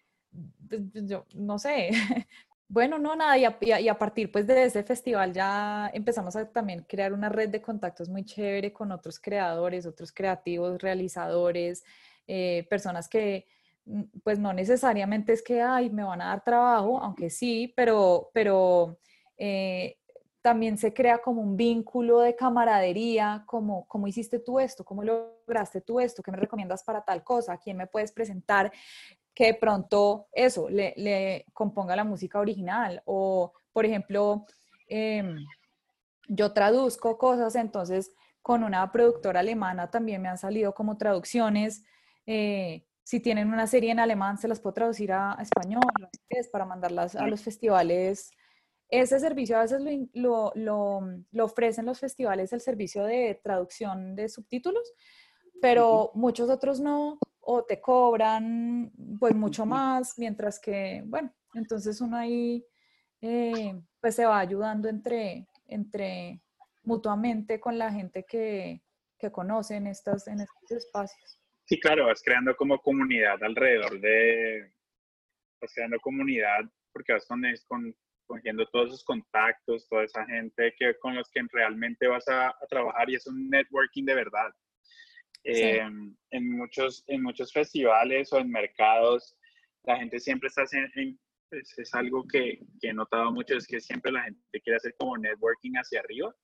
pues, 0.68 0.82
yo 1.06 1.26
no 1.34 1.58
sé, 1.58 1.90
bueno, 2.68 2.98
no, 2.98 3.16
nada, 3.16 3.38
y 3.38 3.88
a, 3.88 3.98
partir 3.98 4.30
pues 4.30 4.46
de 4.46 4.64
ese 4.64 4.82
festival 4.82 5.32
ya 5.32 5.90
empezamos 5.94 6.36
a 6.36 6.50
también 6.52 6.84
crear 6.86 7.14
una 7.14 7.30
red 7.30 7.48
de 7.48 7.62
contactos 7.62 8.10
muy 8.10 8.24
chévere 8.24 8.74
con 8.74 8.92
otros 8.92 9.18
creadores, 9.18 9.86
otros 9.86 10.12
creativos, 10.12 10.80
realizadores, 10.82 11.82
eh, 12.26 12.66
personas 12.68 13.08
que 13.08 13.46
mm, 13.86 14.02
pues 14.22 14.38
no 14.38 14.52
necesariamente 14.52 15.32
es 15.32 15.42
que, 15.42 15.62
ay, 15.62 15.88
me 15.88 16.04
van 16.04 16.20
a 16.20 16.26
dar 16.26 16.44
trabajo, 16.44 17.00
aunque 17.00 17.30
sí, 17.30 17.72
pero, 17.74 18.30
pero 18.34 18.98
eh, 19.38 19.96
también 20.42 20.76
se 20.76 20.92
crea 20.92 21.18
como 21.18 21.40
un 21.40 21.56
vínculo 21.56 22.20
de 22.20 22.36
camaradería, 22.36 23.44
como 23.46 23.86
cómo 23.88 24.06
hiciste 24.06 24.38
tú 24.40 24.60
esto, 24.60 24.84
cómo 24.84 25.02
lograste 25.02 25.80
tú 25.80 26.00
esto, 26.00 26.22
qué 26.22 26.30
me 26.30 26.36
recomiendas 26.36 26.84
para 26.84 27.02
tal 27.02 27.24
cosa, 27.24 27.56
quién 27.56 27.78
me 27.78 27.86
puedes 27.86 28.12
presentar 28.12 28.70
que 29.38 29.46
de 29.46 29.54
pronto 29.54 30.26
eso 30.32 30.68
le, 30.68 31.46
componga 31.52 31.94
la 31.94 32.02
música 32.02 32.40
original. 32.40 33.02
O, 33.04 33.52
por 33.72 33.86
ejemplo, 33.86 34.44
em, 34.88 35.36
yo 36.26 36.52
traduzco 36.52 37.16
cosas, 37.16 37.54
entonces 37.54 38.10
con 38.42 38.64
una 38.64 38.90
productora 38.90 39.38
alemana 39.38 39.92
también 39.92 40.22
me 40.22 40.28
han 40.28 40.38
salido 40.38 40.74
como 40.74 40.98
traducciones. 40.98 41.84
Eh, 42.26 42.84
si 43.04 43.20
tienen 43.20 43.52
una 43.52 43.68
serie 43.68 43.92
en 43.92 44.00
alemán, 44.00 44.38
se 44.38 44.48
las 44.48 44.58
puedo 44.58 44.74
traducir 44.74 45.12
a, 45.12 45.38
español, 45.40 45.84
para 46.50 46.64
mandarlas 46.64 47.14
a 47.14 47.28
los 47.28 47.40
festivales. 47.40 48.32
Ese 48.88 49.20
servicio 49.20 49.56
a 49.56 49.62
veces 49.62 49.80
lo, 50.14 50.50
lo, 50.56 51.44
ofrecen 51.44 51.86
los 51.86 52.00
festivales, 52.00 52.52
el 52.52 52.60
servicio 52.60 53.04
de 53.04 53.40
traducción 53.40 54.16
de 54.16 54.28
subtítulos, 54.28 54.92
pero 55.62 56.10
muchos 56.14 56.50
otros 56.50 56.80
no, 56.80 57.20
o 57.50 57.64
te 57.64 57.80
cobran 57.80 58.92
pues 59.18 59.34
mucho 59.34 59.64
más, 59.64 60.18
mientras 60.18 60.60
que, 60.60 61.02
bueno, 61.06 61.34
entonces 61.54 61.98
uno 62.02 62.18
ahí 62.18 62.62
eh, 63.22 63.74
pues 64.02 64.16
se 64.16 64.26
va 64.26 64.38
ayudando 64.38 64.86
entre, 64.86 65.48
entre 65.64 66.42
mutuamente 66.82 67.58
con 67.58 67.78
la 67.78 67.90
gente 67.90 68.26
que, 68.28 68.82
que 69.18 69.32
conoce 69.32 69.76
en, 69.76 69.86
estas, 69.86 70.28
en 70.28 70.40
estos 70.40 70.70
espacios. 70.70 71.40
Sí, 71.64 71.80
claro, 71.80 72.08
vas 72.08 72.22
creando 72.22 72.54
como 72.54 72.78
comunidad 72.82 73.42
alrededor 73.42 73.98
de, 73.98 74.70
vas 75.58 75.72
creando 75.74 75.98
comunidad 76.00 76.60
porque 76.92 77.14
vas 77.14 77.24
con, 77.26 77.42
con 77.66 77.96
cogiendo 78.26 78.66
todos 78.66 78.88
esos 78.88 79.04
contactos, 79.04 79.88
toda 79.88 80.04
esa 80.04 80.26
gente 80.26 80.74
que, 80.78 80.94
con 80.98 81.14
los 81.14 81.30
que 81.30 81.40
realmente 81.50 82.06
vas 82.08 82.28
a, 82.28 82.54
trabajar 82.68 83.08
y 83.08 83.14
es 83.14 83.26
un 83.26 83.48
networking 83.48 84.04
de 84.04 84.14
verdad. 84.14 84.52
Em, 85.50 86.14
en, 86.30 86.50
muchos, 86.50 87.04
en 87.06 87.22
muchos 87.22 87.52
festivales 87.52 88.32
o 88.32 88.38
en 88.38 88.50
mercados, 88.50 89.36
la 89.84 89.96
gente 89.96 90.20
siempre 90.20 90.48
está 90.48 90.62
haciendo, 90.62 90.90
es, 91.50 91.94
algo 91.94 92.26
que, 92.26 92.60
que, 92.80 92.88
he 92.88 92.92
notado 92.92 93.32
mucho, 93.32 93.56
es 93.56 93.66
que 93.66 93.80
siempre 93.80 94.12
la 94.12 94.24
gente 94.24 94.60
quiere 94.62 94.76
hacer 94.76 94.94
como 94.98 95.16
networking 95.16 95.72
hacia 95.74 96.00
arriba 96.00 96.34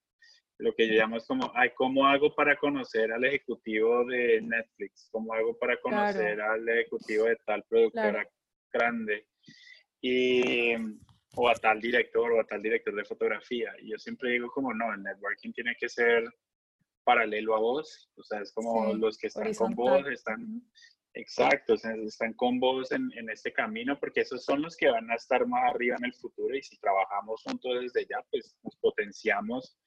lo 0.59 0.75
que 0.75 0.89
yo 0.89 0.95
llamo 0.95 1.17
es 1.17 1.27
como, 1.27 1.51
ay, 1.55 1.71
¿cómo 1.75 2.07
hago 2.07 2.35
para 2.35 2.57
conocer 2.57 3.13
al 3.13 3.25
ejecutivo 3.25 4.05
de 4.05 4.41
Netflix? 4.41 5.09
¿Cómo 5.11 5.35
hago 5.35 5.59
para 5.59 5.81
conocer 5.81 6.41
al 6.41 6.69
ejecutivo 6.69 7.25
de 7.25 7.37
tal 7.45 7.65
productora 7.65 8.27
grande? 8.73 9.27
Y, 10.01 10.75
o 11.37 11.49
a 11.49 11.55
tal 11.55 11.81
director 11.81 12.33
o 12.33 12.41
a 12.41 12.45
tal 12.45 12.63
director 12.63 12.95
de 12.95 13.05
fotografía. 13.05 13.75
Y 13.81 13.91
yo 13.91 13.99
siempre 13.99 14.31
digo 14.31 14.49
como, 14.49 14.73
no, 14.73 14.93
el 14.95 15.03
networking 15.03 15.53
tiene 15.53 15.75
que 15.79 15.89
ser 15.89 16.25
paralelo 17.05 17.55
a 17.55 17.61
vos, 17.61 18.11
o 18.17 18.23
sea, 18.23 18.41
es 18.41 18.53
como 18.53 18.93
los 18.95 19.19
que 19.19 19.29
están 19.29 19.55
con 19.55 19.75
vos, 19.75 20.07
están, 20.09 20.63
exacto, 21.15 21.75
están 21.75 22.33
con 22.35 22.59
vos 22.59 22.91
en, 22.93 23.11
en, 23.17 23.31
este 23.31 23.53
camino, 23.53 23.99
porque 23.99 24.23
esos 24.23 24.45
son 24.45 24.63
los 24.63 24.77
que 24.77 24.91
van 24.91 25.11
a 25.11 25.15
estar 25.15 25.47
más 25.47 25.71
arriba 25.73 25.97
en 25.99 26.07
el 26.07 26.15
futuro 26.15 26.57
y 26.57 26.63
si 26.63 26.79
trabajamos 26.79 27.43
juntos 27.43 27.81
desde 27.81 28.07
ya, 28.09 28.25
pues 28.31 28.57
nos 28.63 28.77
potenciamos 28.77 29.79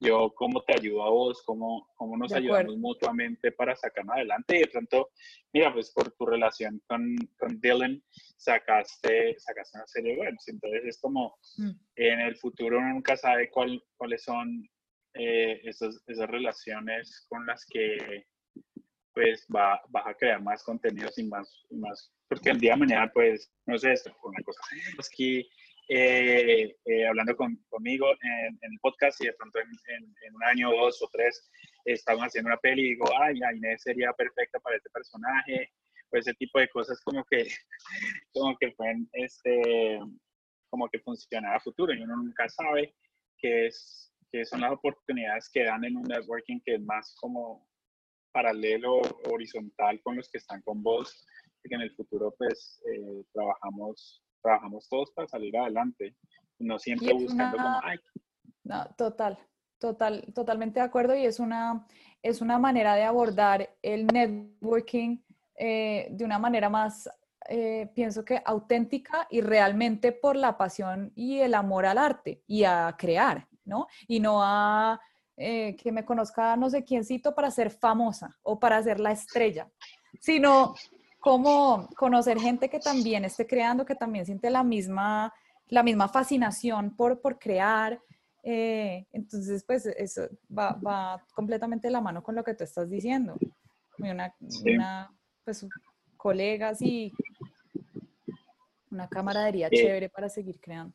yo 0.00 0.32
cómo 0.34 0.62
te 0.62 0.74
ayudo 0.74 1.04
a 1.04 1.10
vos, 1.10 1.42
cómo, 1.44 1.86
cómo 1.94 2.16
nos 2.16 2.32
ayudamos 2.32 2.76
mutuamente 2.78 3.52
para 3.52 3.76
sacarnos 3.76 4.16
adelante. 4.16 4.56
Y 4.56 4.60
de 4.60 4.66
pronto, 4.68 5.10
mira, 5.52 5.72
pues 5.72 5.90
por 5.90 6.10
tu 6.12 6.24
relación 6.24 6.82
con, 6.88 7.16
con 7.38 7.60
Dylan, 7.60 8.02
sacaste, 8.36 9.38
sacaste 9.38 9.76
una 9.76 9.86
serie 9.86 10.16
web. 10.16 10.34
Entonces 10.46 10.84
es 10.86 11.00
como, 11.00 11.36
mm. 11.58 11.70
en 11.96 12.20
el 12.20 12.36
futuro 12.36 12.78
uno 12.78 12.94
nunca 12.94 13.16
sabe 13.16 13.50
cuál, 13.50 13.82
cuáles 13.98 14.24
son 14.24 14.66
eh, 15.14 15.60
esas, 15.64 16.02
esas 16.06 16.28
relaciones 16.28 17.26
con 17.28 17.46
las 17.46 17.64
que 17.66 18.26
pues 19.12 19.46
va, 19.54 19.80
vas 19.88 20.06
a 20.06 20.14
crear 20.14 20.40
más 20.40 20.62
contenidos 20.62 21.18
y 21.18 21.24
más, 21.24 21.66
y 21.68 21.76
más, 21.76 22.12
porque 22.28 22.50
el 22.50 22.60
día 22.60 22.74
de 22.74 22.80
mañana, 22.80 23.10
pues, 23.12 23.52
no 23.66 23.76
sé, 23.76 23.92
esto 23.92 24.14
una 24.22 24.42
cosa. 24.44 24.60
Aquí 24.98 25.48
eh, 25.92 26.76
eh, 26.84 27.06
hablando 27.08 27.36
conmigo 27.36 28.06
en, 28.22 28.58
el 28.60 28.78
podcast 28.80 29.20
y 29.20 29.26
de 29.26 29.32
pronto 29.32 29.58
en, 29.58 30.34
un 30.34 30.44
año, 30.44 30.70
dos 30.70 31.02
o 31.02 31.08
tres, 31.12 31.50
estamos 31.84 32.22
haciendo 32.22 32.48
una 32.48 32.58
peli 32.58 32.82
y 32.82 32.90
digo, 32.90 33.06
ay, 33.20 33.40
Inés 33.56 33.82
sería 33.82 34.12
perfecta 34.12 34.60
para 34.60 34.76
este 34.76 34.88
personaje, 34.90 35.72
pues 36.08 36.28
ese 36.28 36.36
tipo 36.36 36.60
de 36.60 36.68
cosas 36.68 37.00
como 37.00 37.24
que, 37.24 37.48
como 38.32 38.56
que 38.58 38.70
pueden, 38.70 39.08
este, 39.14 39.98
como 40.70 40.88
que 40.88 41.00
funcionar 41.00 41.56
a 41.56 41.60
futuro 41.60 41.92
y 41.92 42.00
uno 42.02 42.16
nunca 42.18 42.48
sabe 42.48 42.94
qué 43.38 43.66
es, 43.66 44.09
qué 44.30 44.44
son 44.44 44.60
las 44.60 44.72
oportunidades 44.72 45.50
que 45.52 45.64
dan 45.64 45.84
en 45.84 45.96
un 45.96 46.04
networking 46.04 46.60
que 46.64 46.74
es 46.74 46.82
más 46.82 47.14
como 47.20 47.66
paralelo, 48.32 49.00
horizontal 49.30 50.00
con 50.02 50.16
los 50.16 50.28
que 50.30 50.38
están 50.38 50.62
con 50.62 50.82
vos, 50.82 51.26
que 51.62 51.74
en 51.74 51.82
el 51.82 51.94
futuro 51.94 52.34
pues 52.38 52.80
eh, 52.90 53.24
trabajamos 53.32 54.22
trabajamos 54.42 54.88
todos 54.88 55.10
para 55.12 55.28
salir 55.28 55.56
adelante, 55.56 56.16
no 56.58 56.78
siempre 56.78 57.12
buscando 57.12 57.56
como, 57.56 57.80
ay. 57.82 57.98
No, 58.64 58.86
total, 58.96 59.38
total, 59.78 60.24
totalmente 60.34 60.80
de 60.80 60.86
acuerdo 60.86 61.14
y 61.14 61.24
es 61.24 61.40
una, 61.40 61.86
es 62.22 62.40
una 62.40 62.58
manera 62.58 62.94
de 62.94 63.04
abordar 63.04 63.76
el 63.82 64.06
networking 64.06 65.18
eh, 65.56 66.08
de 66.10 66.24
una 66.24 66.38
manera 66.38 66.68
más, 66.68 67.08
eh, 67.48 67.90
pienso 67.94 68.24
que 68.24 68.40
auténtica 68.44 69.26
y 69.30 69.40
realmente 69.40 70.12
por 70.12 70.36
la 70.36 70.56
pasión 70.56 71.12
y 71.14 71.40
el 71.40 71.54
amor 71.54 71.86
al 71.86 71.98
arte 71.98 72.42
y 72.46 72.64
a 72.64 72.94
crear, 72.98 73.46
¿no? 73.70 73.86
Y 74.06 74.20
no 74.20 74.42
a 74.42 75.00
eh, 75.38 75.74
que 75.76 75.90
me 75.90 76.04
conozca 76.04 76.54
no 76.56 76.68
sé 76.68 76.84
quiéncito 76.84 77.34
para 77.34 77.50
ser 77.50 77.70
famosa 77.70 78.36
o 78.42 78.60
para 78.60 78.82
ser 78.82 79.00
la 79.00 79.12
estrella, 79.12 79.70
sino 80.20 80.74
como 81.18 81.88
conocer 81.96 82.38
gente 82.38 82.68
que 82.68 82.78
también 82.78 83.24
esté 83.24 83.46
creando, 83.46 83.86
que 83.86 83.94
también 83.94 84.26
siente 84.26 84.50
la 84.50 84.62
misma, 84.62 85.32
la 85.68 85.82
misma 85.82 86.08
fascinación 86.08 86.94
por, 86.96 87.20
por 87.20 87.38
crear. 87.38 88.00
Eh, 88.42 89.06
entonces, 89.12 89.64
pues 89.64 89.86
eso 89.86 90.28
va, 90.56 90.72
va, 90.72 91.24
completamente 91.34 91.88
de 91.88 91.92
la 91.92 92.00
mano 92.00 92.22
con 92.22 92.34
lo 92.34 92.44
que 92.44 92.54
tú 92.54 92.64
estás 92.64 92.90
diciendo. 92.90 93.36
Una, 93.98 94.34
una 94.64 95.10
pues, 95.44 95.66
colegas 96.16 96.80
y 96.80 97.12
una 98.90 99.08
camaradería 99.08 99.70
chévere 99.70 100.08
para 100.08 100.28
seguir 100.28 100.58
creando. 100.60 100.94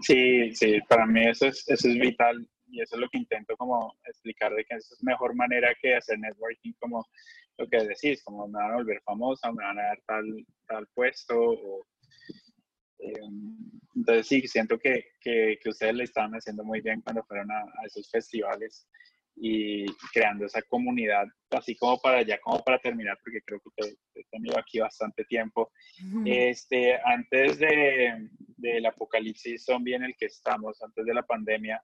Sí, 0.00 0.54
sí, 0.54 0.80
para 0.88 1.06
mí 1.06 1.26
eso 1.28 1.46
es, 1.46 1.68
eso 1.68 1.88
es 1.88 1.98
vital 1.98 2.46
y 2.70 2.80
eso 2.80 2.96
es 2.96 3.00
lo 3.00 3.08
que 3.08 3.18
intento 3.18 3.56
como 3.56 3.96
explicar 4.04 4.54
de 4.54 4.64
que 4.64 4.76
esa 4.76 4.94
es 4.94 5.02
mejor 5.02 5.34
manera 5.34 5.74
que 5.80 5.96
hacer 5.96 6.18
networking 6.18 6.72
como 6.78 7.04
lo 7.58 7.68
que 7.68 7.78
decís, 7.84 8.22
como 8.22 8.46
me 8.46 8.58
van 8.58 8.72
a 8.72 8.76
volver 8.76 9.02
famosa, 9.02 9.50
me 9.50 9.64
van 9.64 9.78
a 9.78 9.82
dar 9.82 10.00
tal, 10.06 10.46
tal 10.66 10.86
puesto. 10.94 11.84
Em, 13.00 13.56
entonces 13.96 14.26
sí, 14.26 14.46
siento 14.46 14.78
que, 14.78 15.04
que, 15.20 15.58
que, 15.62 15.68
ustedes 15.68 15.94
le 15.94 16.04
estaban 16.04 16.32
haciendo 16.32 16.64
muy 16.64 16.80
bien 16.80 17.00
cuando 17.00 17.24
fueron 17.24 17.50
a, 17.50 17.64
esos 17.86 18.10
festivales 18.10 18.88
y 19.36 19.86
creando 20.12 20.46
esa 20.46 20.62
comunidad, 20.62 21.26
así 21.50 21.76
como 21.76 21.98
para 22.00 22.22
ya, 22.22 22.40
como 22.40 22.62
para 22.64 22.78
terminar, 22.80 23.16
porque 23.22 23.40
creo 23.44 23.60
que 23.60 23.70
te, 23.82 24.20
he 24.20 24.24
tenido 24.30 24.58
aquí 24.58 24.80
bastante 24.80 25.24
tiempo. 25.24 25.70
este, 26.24 26.98
antes 27.04 27.58
de, 27.58 28.28
del 28.58 28.86
apocalipsis 28.86 29.64
zombie 29.64 29.94
en 29.94 30.04
el 30.04 30.16
que 30.16 30.26
estamos, 30.26 30.82
antes 30.82 31.04
de 31.04 31.14
la 31.14 31.22
pandemia, 31.22 31.82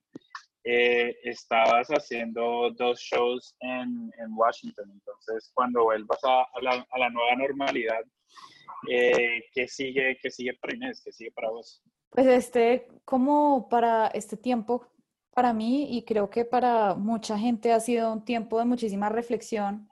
eh, 0.67 1.19
estabas 1.25 1.89
haciendo 1.89 2.71
dos 2.71 2.99
shows 2.99 3.55
en, 3.61 4.11
en, 4.19 4.33
Washington. 4.35 4.91
Entonces, 4.93 5.51
cuando 5.53 5.85
vuelvas 5.85 6.19
a, 6.25 6.47
la, 6.63 6.87
a 6.91 6.99
la, 6.99 7.11
nueva 7.11 7.37
normalidad, 7.37 8.01
eh, 8.91 9.43
¿qué, 9.53 9.69
sigue, 9.69 10.19
¿qué 10.23 10.31
sigue 10.31 10.55
para 10.55 10.75
Inés? 10.75 11.03
¿Qué 11.05 11.13
sigue 11.13 11.33
para 11.33 11.51
vos? 11.51 11.83
Pues 12.09 12.27
este, 12.27 12.89
como 13.05 13.69
para 13.69 14.07
este 14.09 14.39
tiempo, 14.39 14.91
para 15.35 15.53
mí 15.53 15.99
y 15.99 16.05
creo 16.05 16.31
que 16.31 16.47
para 16.47 16.95
mucha 16.95 17.39
gente 17.39 17.71
ha 17.71 17.81
sido 17.81 18.11
un 18.11 18.25
tiempo 18.25 18.59
de 18.59 18.65
muchísima 18.65 19.11
reflexión. 19.11 19.91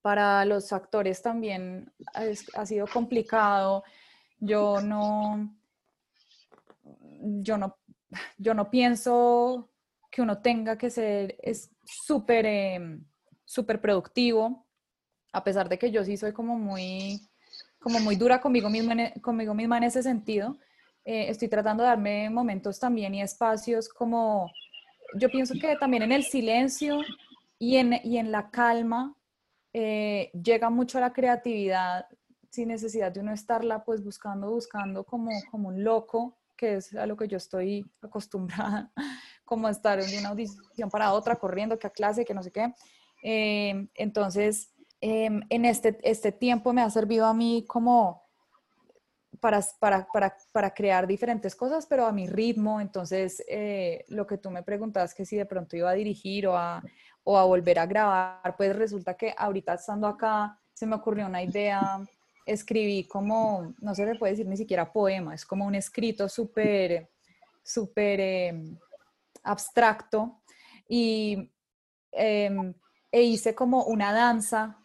Para 0.00 0.46
los 0.46 0.72
actores 0.72 1.20
también 1.20 1.92
ha 2.54 2.64
sido 2.64 2.86
complicado. 2.86 3.84
Yo 4.38 4.80
no, 4.80 5.57
yo 7.20 7.58
no 7.58 7.76
yo 8.38 8.54
no 8.54 8.70
pienso 8.70 9.70
que 10.10 10.22
uno 10.22 10.40
tenga 10.40 10.78
que 10.78 10.88
ser 10.90 11.36
súper 11.84 12.46
em, 12.46 13.04
súper 13.48 13.80
productivo, 13.80 14.66
a 15.32 15.42
pesar 15.42 15.68
de 15.68 15.78
que 15.78 15.90
yo 15.90 16.04
sí 16.04 16.18
soy 16.18 16.32
como 16.32 16.58
muy, 16.58 17.18
como 17.80 17.98
muy 17.98 18.14
dura 18.14 18.40
conmigo 18.40 18.68
misma, 18.68 18.92
en, 18.92 19.00
e, 19.00 19.20
conmigo 19.22 19.54
misma 19.54 19.78
en 19.78 19.84
ese 19.84 20.02
sentido. 20.02 20.58
Eh, 21.04 21.30
estoy 21.30 21.48
tratando 21.48 21.82
de 21.82 21.88
darme 21.88 22.28
momentos 22.28 22.78
también 22.78 23.14
y 23.14 23.22
espacios 23.22 23.88
como, 23.88 24.52
yo 25.14 25.30
pienso 25.30 25.54
que 25.58 25.76
también 25.76 26.02
en 26.02 26.12
el 26.12 26.24
silencio 26.24 27.00
y 27.58 27.76
en, 27.76 27.98
y 28.04 28.18
en 28.18 28.30
la 28.30 28.50
calma 28.50 29.16
eh, 29.72 30.30
llega 30.32 30.68
mucho 30.68 31.00
la 31.00 31.14
creatividad 31.14 32.06
sin 32.50 32.68
necesidad 32.68 33.12
de 33.12 33.20
uno 33.20 33.32
estarla 33.32 33.82
pues 33.82 34.04
buscando, 34.04 34.50
buscando 34.50 35.04
como, 35.04 35.30
como 35.50 35.68
un 35.68 35.82
loco 35.82 36.36
que 36.58 36.74
es 36.74 36.94
a 36.94 37.06
lo 37.06 37.16
que 37.16 37.28
yo 37.28 37.38
estoy 37.38 37.90
acostumbrada, 38.02 38.92
como 39.46 39.70
estar 39.70 40.04
de 40.04 40.18
una 40.18 40.28
audición 40.28 40.90
para 40.90 41.14
otra, 41.14 41.36
corriendo, 41.36 41.78
que 41.78 41.86
a 41.86 41.90
clase, 41.90 42.26
que 42.26 42.34
no 42.34 42.42
sé 42.42 42.50
qué. 42.50 42.74
Eh, 43.22 43.88
entonces, 43.94 44.74
em, 45.00 45.40
en 45.48 45.64
este, 45.64 45.98
este 46.02 46.32
tiempo 46.32 46.74
me 46.74 46.82
ha 46.82 46.90
servido 46.90 47.24
a 47.24 47.32
mí 47.32 47.64
como 47.66 48.28
para, 49.40 49.60
para, 49.78 50.06
para, 50.12 50.36
para 50.52 50.74
crear 50.74 51.06
diferentes 51.06 51.54
cosas, 51.54 51.86
pero 51.86 52.04
a 52.04 52.12
mi 52.12 52.26
ritmo. 52.26 52.80
Entonces, 52.80 53.42
eh, 53.48 54.04
lo 54.08 54.26
que 54.26 54.36
tú 54.36 54.50
me 54.50 54.62
preguntabas, 54.62 55.14
que 55.14 55.24
si 55.24 55.36
de 55.36 55.46
pronto 55.46 55.76
iba 55.76 55.90
a 55.90 55.94
dirigir 55.94 56.46
o 56.46 56.56
a, 56.56 56.82
o 57.24 57.38
a 57.38 57.44
volver 57.44 57.78
a 57.78 57.86
grabar, 57.86 58.54
pues 58.56 58.76
resulta 58.76 59.14
que 59.14 59.34
ahorita 59.36 59.74
estando 59.74 60.06
acá, 60.06 60.60
se 60.74 60.86
me 60.86 60.96
ocurrió 60.96 61.26
una 61.26 61.42
idea 61.42 61.98
escribí 62.48 63.04
como, 63.04 63.74
no 63.80 63.94
se 63.94 64.06
le 64.06 64.18
puede 64.18 64.32
decir 64.32 64.46
ni 64.46 64.56
siquiera 64.56 64.92
poema, 64.92 65.34
es 65.34 65.44
como 65.44 65.66
un 65.66 65.74
escrito 65.74 66.28
súper, 66.28 67.10
súper 67.62 68.20
em, 68.20 68.78
abstracto 69.42 70.40
y 70.88 71.50
em, 72.12 72.74
e 73.12 73.22
hice 73.22 73.54
como 73.54 73.84
una 73.84 74.12
danza 74.12 74.78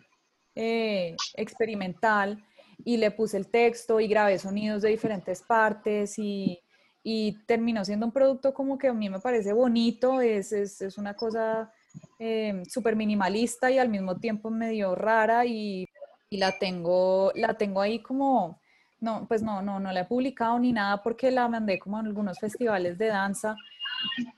eh, 0.56 1.16
experimental 1.36 2.44
y 2.86 2.98
le 2.98 3.12
puse 3.12 3.38
el 3.38 3.50
texto 3.50 4.00
y 4.00 4.08
grabé 4.08 4.38
sonidos 4.40 4.82
de 4.82 4.90
diferentes 4.90 5.42
partes 5.42 6.20
y, 6.20 6.60
y, 7.02 7.38
terminó 7.46 7.84
siendo 7.86 8.06
un 8.06 8.12
producto 8.12 8.54
como 8.54 8.78
que 8.78 8.90
a 8.90 8.94
mí 8.94 9.10
me 9.10 9.20
parece 9.20 9.54
bonito, 9.54 10.22
es, 10.22 10.52
es, 10.52 10.82
es 10.82 10.98
una 10.98 11.16
cosa 11.16 11.72
eh, 12.20 12.64
súper 12.68 12.96
minimalista 12.96 13.72
y 13.72 13.78
al 13.78 13.90
mismo 13.90 14.18
tiempo 14.18 14.50
medio 14.50 14.96
rara 14.96 15.46
y 15.46 15.86
y 16.34 16.38
la 16.38 16.58
tengo, 16.58 17.32
la 17.36 17.54
tengo 17.54 17.80
ahí 17.80 18.00
como, 18.00 18.60
no, 19.00 19.28
pues 19.28 19.44
no, 19.44 19.62
no, 19.62 19.80
no 19.80 19.92
la 19.92 20.00
he 20.00 20.06
publicado 20.06 20.58
ni 20.58 20.74
nada 20.74 21.04
porque 21.04 21.30
la 21.30 21.48
mandé 21.48 21.78
como 21.78 22.00
en 22.00 22.08
algunos 22.08 22.40
festivales 22.40 22.98
de 22.98 23.06
danza 23.06 23.56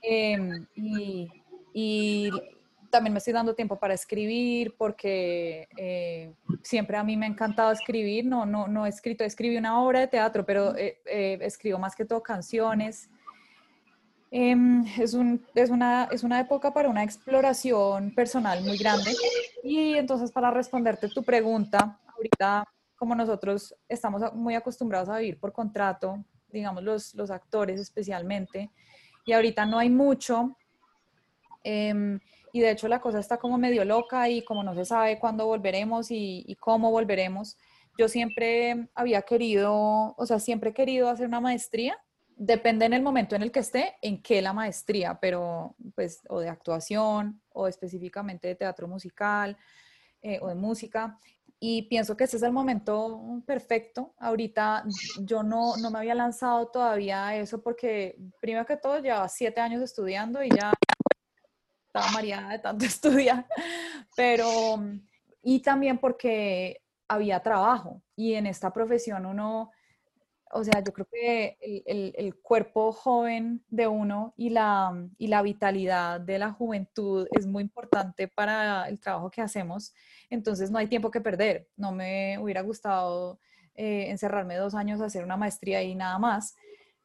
em, 0.02 0.66
y, 0.74 2.30
también 2.90 3.14
me 3.14 3.18
estoy 3.18 3.32
dando 3.32 3.54
tiempo 3.54 3.76
para 3.78 3.94
escribir 3.94 4.74
porque 4.76 5.68
eh, 5.76 6.34
siempre 6.62 6.96
a 6.98 7.02
mí 7.02 7.16
me 7.16 7.26
ha 7.26 7.28
encantado 7.28 7.72
escribir, 7.72 8.24
no, 8.26 8.44
no, 8.46 8.68
no 8.68 8.86
he 8.86 8.90
escrito, 8.90 9.24
escribí 9.24 9.56
una 9.56 9.82
obra 9.82 10.00
de 10.00 10.08
teatro, 10.08 10.44
pero 10.44 10.76
eh, 10.76 10.98
eh, 11.06 11.38
escribo 11.42 11.78
más 11.78 11.96
que 11.96 12.04
todo 12.04 12.22
canciones 12.22 13.10
Em, 14.30 14.84
es, 14.98 15.14
un, 15.14 15.44
es, 15.54 15.70
una, 15.70 16.08
es 16.10 16.24
una 16.24 16.40
época 16.40 16.72
para 16.72 16.88
una 16.88 17.04
exploración 17.04 18.12
personal 18.14 18.62
muy 18.64 18.76
grande. 18.76 19.12
Y 19.62 19.94
entonces 19.94 20.32
para 20.32 20.50
responderte 20.50 21.08
tu 21.08 21.22
pregunta, 21.22 22.00
ahorita 22.14 22.64
como 22.96 23.14
nosotros 23.14 23.74
estamos 23.88 24.32
muy 24.34 24.54
acostumbrados 24.54 25.08
a 25.08 25.18
vivir 25.18 25.38
por 25.38 25.52
contrato, 25.52 26.24
digamos 26.48 26.82
los, 26.82 27.14
los 27.14 27.30
actores 27.30 27.80
especialmente, 27.80 28.70
y 29.24 29.32
ahorita 29.32 29.66
no 29.66 29.78
hay 29.78 29.90
mucho, 29.90 30.56
em, 31.62 32.18
y 32.52 32.60
de 32.60 32.70
hecho 32.70 32.88
la 32.88 33.00
cosa 33.00 33.18
está 33.18 33.36
como 33.36 33.58
medio 33.58 33.84
loca 33.84 34.28
y 34.30 34.42
como 34.42 34.62
no 34.62 34.74
se 34.74 34.86
sabe 34.86 35.18
cuándo 35.18 35.46
volveremos 35.46 36.10
y, 36.10 36.44
y, 36.46 36.54
cómo 36.56 36.90
volveremos, 36.90 37.58
yo 37.98 38.08
siempre 38.08 38.88
había 38.94 39.22
querido, 39.22 40.14
o 40.16 40.26
sea, 40.26 40.38
siempre 40.38 40.70
he 40.70 40.74
querido 40.74 41.10
hacer 41.10 41.26
una 41.26 41.40
maestría 41.40 41.98
depende 42.36 42.84
en 42.84 42.92
el 42.92 43.02
momento 43.02 43.34
en 43.34 43.42
el 43.42 43.50
que 43.50 43.60
esté, 43.60 43.96
en 44.02 44.22
qué 44.22 44.42
la 44.42 44.52
maestría, 44.52 45.18
pero 45.20 45.74
pues 45.94 46.20
o 46.28 46.38
de 46.38 46.50
actuación 46.50 47.40
o 47.52 47.66
específicamente 47.66 48.46
de 48.46 48.54
teatro 48.54 48.86
musical 48.86 49.56
eh, 50.22 50.38
o 50.42 50.48
de 50.48 50.54
música. 50.54 51.18
Y 51.58 51.82
pienso 51.82 52.14
que 52.14 52.24
ese 52.24 52.36
es 52.36 52.42
el 52.42 52.52
momento 52.52 53.42
perfecto. 53.46 54.14
Ahorita 54.18 54.84
yo 55.20 55.42
no, 55.42 55.78
no 55.78 55.90
me 55.90 55.98
había 55.98 56.14
lanzado 56.14 56.68
todavía 56.68 57.28
a 57.28 57.36
eso 57.36 57.62
porque 57.62 58.18
primero 58.38 58.66
que 58.66 58.76
todo 58.76 59.00
llevaba 59.00 59.28
siete 59.28 59.62
años 59.62 59.82
estudiando 59.82 60.44
y 60.44 60.50
ya 60.50 60.74
estaba 61.86 62.12
mareada 62.12 62.50
de 62.50 62.58
tanto 62.58 62.84
estudiar, 62.84 63.46
pero 64.14 64.46
y 65.42 65.60
también 65.60 65.96
porque 65.96 66.82
había 67.08 67.40
trabajo 67.40 68.02
y 68.14 68.34
en 68.34 68.46
esta 68.46 68.72
profesión 68.72 69.24
uno 69.24 69.70
o 70.52 70.62
sea, 70.64 70.82
yo 70.82 70.92
creo 70.92 71.06
que 71.10 71.58
el, 72.16 72.36
cuerpo 72.36 72.92
joven 72.92 73.64
de 73.68 73.88
uno 73.88 74.32
y 74.36 74.50
la, 74.50 74.92
y 75.18 75.26
la 75.26 75.42
vitalidad 75.42 76.20
de 76.20 76.38
la 76.38 76.52
juventud 76.52 77.26
es 77.32 77.46
muy 77.46 77.62
importante 77.62 78.28
para 78.28 78.88
el 78.88 79.00
trabajo 79.00 79.30
que 79.30 79.42
hacemos. 79.42 79.92
Entonces 80.30 80.70
no 80.70 80.78
hay 80.78 80.86
tiempo 80.86 81.10
que 81.10 81.20
perder. 81.20 81.68
No 81.76 81.92
me 81.92 82.38
hubiera 82.38 82.62
gustado 82.62 83.40
eh, 83.74 84.06
encerrarme 84.08 84.56
dos 84.56 84.74
años 84.74 85.00
a 85.00 85.06
hacer 85.06 85.24
una 85.24 85.36
maestría 85.36 85.82
y 85.82 85.94
nada 85.94 86.18
más. 86.18 86.56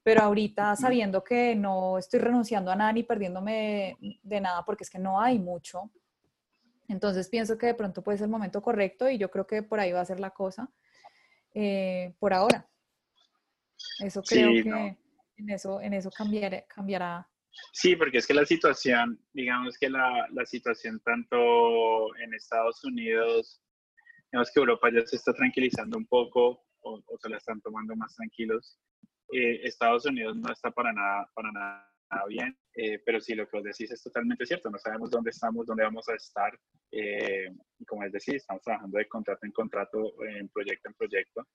Pero 0.04 0.22
ahorita 0.22 0.76
sabiendo 0.76 1.24
que 1.24 1.56
no 1.56 1.98
estoy 1.98 2.20
renunciando 2.20 2.72
a 2.72 2.76
nada 2.76 2.94
ni 2.94 3.04
perdiéndome 3.04 3.98
de, 4.24 4.42
nada 4.42 4.64
porque 4.66 4.84
es 4.84 4.90
que 4.90 5.00
no 5.00 5.20
hay 5.20 5.40
mucho. 5.40 5.90
Entonces 6.88 7.28
pienso 7.30 7.58
que 7.58 7.68
de 7.68 7.74
pronto 7.74 8.04
puede 8.04 8.18
ser 8.18 8.26
el 8.26 8.32
momento 8.32 8.62
correcto 8.62 9.10
y 9.10 9.18
yo 9.18 9.32
creo 9.32 9.48
que 9.48 9.64
por 9.64 9.80
ahí 9.80 9.92
va 9.92 10.02
a 10.02 10.06
ser 10.06 10.20
la 10.20 10.32
cosa 10.32 10.70
eh, 11.54 12.14
por 12.20 12.34
ahora. 12.34 12.71
Eso 14.02 14.22
creo 14.24 14.64
que 14.64 14.98
en 15.38 15.50
eso, 15.50 15.82
en 15.82 15.94
eso 15.94 16.10
cambiará, 16.12 16.64
cambiará. 16.68 17.28
Sí, 17.74 17.96
porque 17.96 18.20
es 18.20 18.28
que 18.28 18.34
la 18.34 18.46
situación, 18.46 19.20
digamos 19.34 19.78
que 19.78 19.90
la, 19.90 20.28
la 20.32 20.46
situación 20.46 21.00
tanto 21.04 22.16
en 22.18 22.34
Estados 22.34 22.84
Unidos, 22.84 23.62
digamos 24.32 24.52
que 24.52 24.60
Europa 24.60 24.90
ya 24.94 25.06
se 25.06 25.18
está 25.18 25.34
tranquilizando 25.34 25.98
un 25.98 26.06
poco 26.06 26.64
o, 26.84 27.02
se 27.20 27.30
la 27.30 27.38
están 27.38 27.60
tomando 27.62 27.96
más 27.96 28.16
tranquilos. 28.16 28.80
Eh, 29.34 29.62
Estados 29.64 30.06
Unidos 30.06 30.38
no 30.38 30.52
está 30.52 30.72
para 30.72 30.94
nada, 30.94 31.30
para 31.34 31.52
nada 31.52 31.92
bien, 32.28 32.58
eh, 32.76 33.00
pero 33.06 33.22
sí, 33.22 33.34
lo 33.36 33.48
que 33.48 33.58
vos 33.58 33.64
decís 33.64 33.90
es 33.92 34.04
totalmente 34.04 34.46
cierto, 34.46 34.70
no 34.70 34.78
sabemos 34.78 35.10
dónde 35.10 35.30
estamos, 35.30 35.66
dónde 35.66 35.84
vamos 35.84 36.08
a 36.10 36.16
estar, 36.16 36.58
eh, 36.92 37.50
como 37.88 38.04
es 38.04 38.12
decir, 38.12 38.36
estamos 38.36 38.62
trabajando 38.64 38.98
de 38.98 39.08
contrato 39.08 39.46
en 39.46 39.52
contrato, 39.54 40.14
en 40.26 40.50
proyecto 40.50 40.90
en 40.90 40.96
proyecto, 40.96 41.48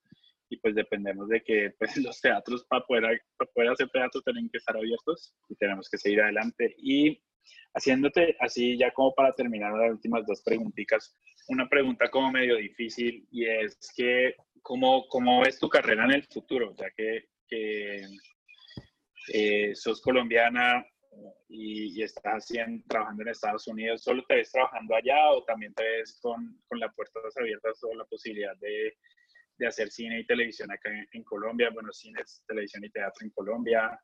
y 0.49 0.57
pues 0.57 0.75
dependemos 0.75 1.27
de 1.29 1.41
que 1.41 1.71
pues, 1.77 1.95
los 1.97 2.19
teatros 2.21 2.65
para 2.65 2.85
poder, 2.85 3.21
para 3.37 3.51
poder 3.51 3.69
hacer 3.71 3.89
teatro 3.89 4.21
tienen 4.21 4.49
que 4.49 4.57
estar 4.57 4.75
abiertos 4.75 5.35
y 5.49 5.55
tenemos 5.55 5.89
que 5.89 5.97
seguir 5.97 6.21
adelante. 6.21 6.75
Y 6.77 7.21
haciéndote 7.73 8.35
así 8.39 8.77
ya 8.77 8.91
como 8.91 9.13
para 9.13 9.33
terminar 9.33 9.73
las 9.73 9.91
últimas 9.91 10.25
dos 10.25 10.41
preguntitas, 10.43 11.15
una 11.47 11.67
pregunta 11.69 12.09
como 12.09 12.31
medio 12.31 12.57
difícil 12.57 13.27
y 13.31 13.45
es 13.45 13.77
que 13.95 14.35
¿cómo, 14.61 15.07
cómo 15.07 15.41
ves 15.41 15.59
tu 15.59 15.69
carrera 15.69 16.05
en 16.05 16.11
el 16.11 16.23
futuro? 16.23 16.75
Ya 16.77 16.89
que, 16.91 17.29
que 17.47 18.05
eh, 19.33 19.75
sos 19.75 20.01
colombiana 20.01 20.85
y, 21.47 22.01
estás 22.01 22.43
haciendo, 22.43 22.83
trabajando 22.87 23.23
en 23.23 23.29
Estados 23.29 23.67
Unidos, 23.67 24.03
¿solo 24.03 24.23
te 24.27 24.35
ves 24.35 24.51
trabajando 24.51 24.95
allá 24.95 25.31
o 25.31 25.43
también 25.43 25.73
te 25.73 25.83
ves 25.83 26.19
con, 26.21 26.61
con 26.67 26.79
las 26.79 26.93
puertas 26.93 27.35
abiertas 27.37 27.81
o 27.83 27.95
la 27.95 28.05
posibilidad 28.05 28.55
de 28.57 28.97
de 29.57 29.67
hacer 29.67 29.89
cine 29.89 30.19
y 30.19 30.25
televisión 30.25 30.71
acá 30.71 30.89
en, 31.11 31.23
Colombia, 31.23 31.69
bueno, 31.73 31.91
cine, 31.91 32.21
televisión 32.47 32.83
y 32.83 32.89
teatro 32.89 33.25
en 33.25 33.31
Colombia, 33.31 33.99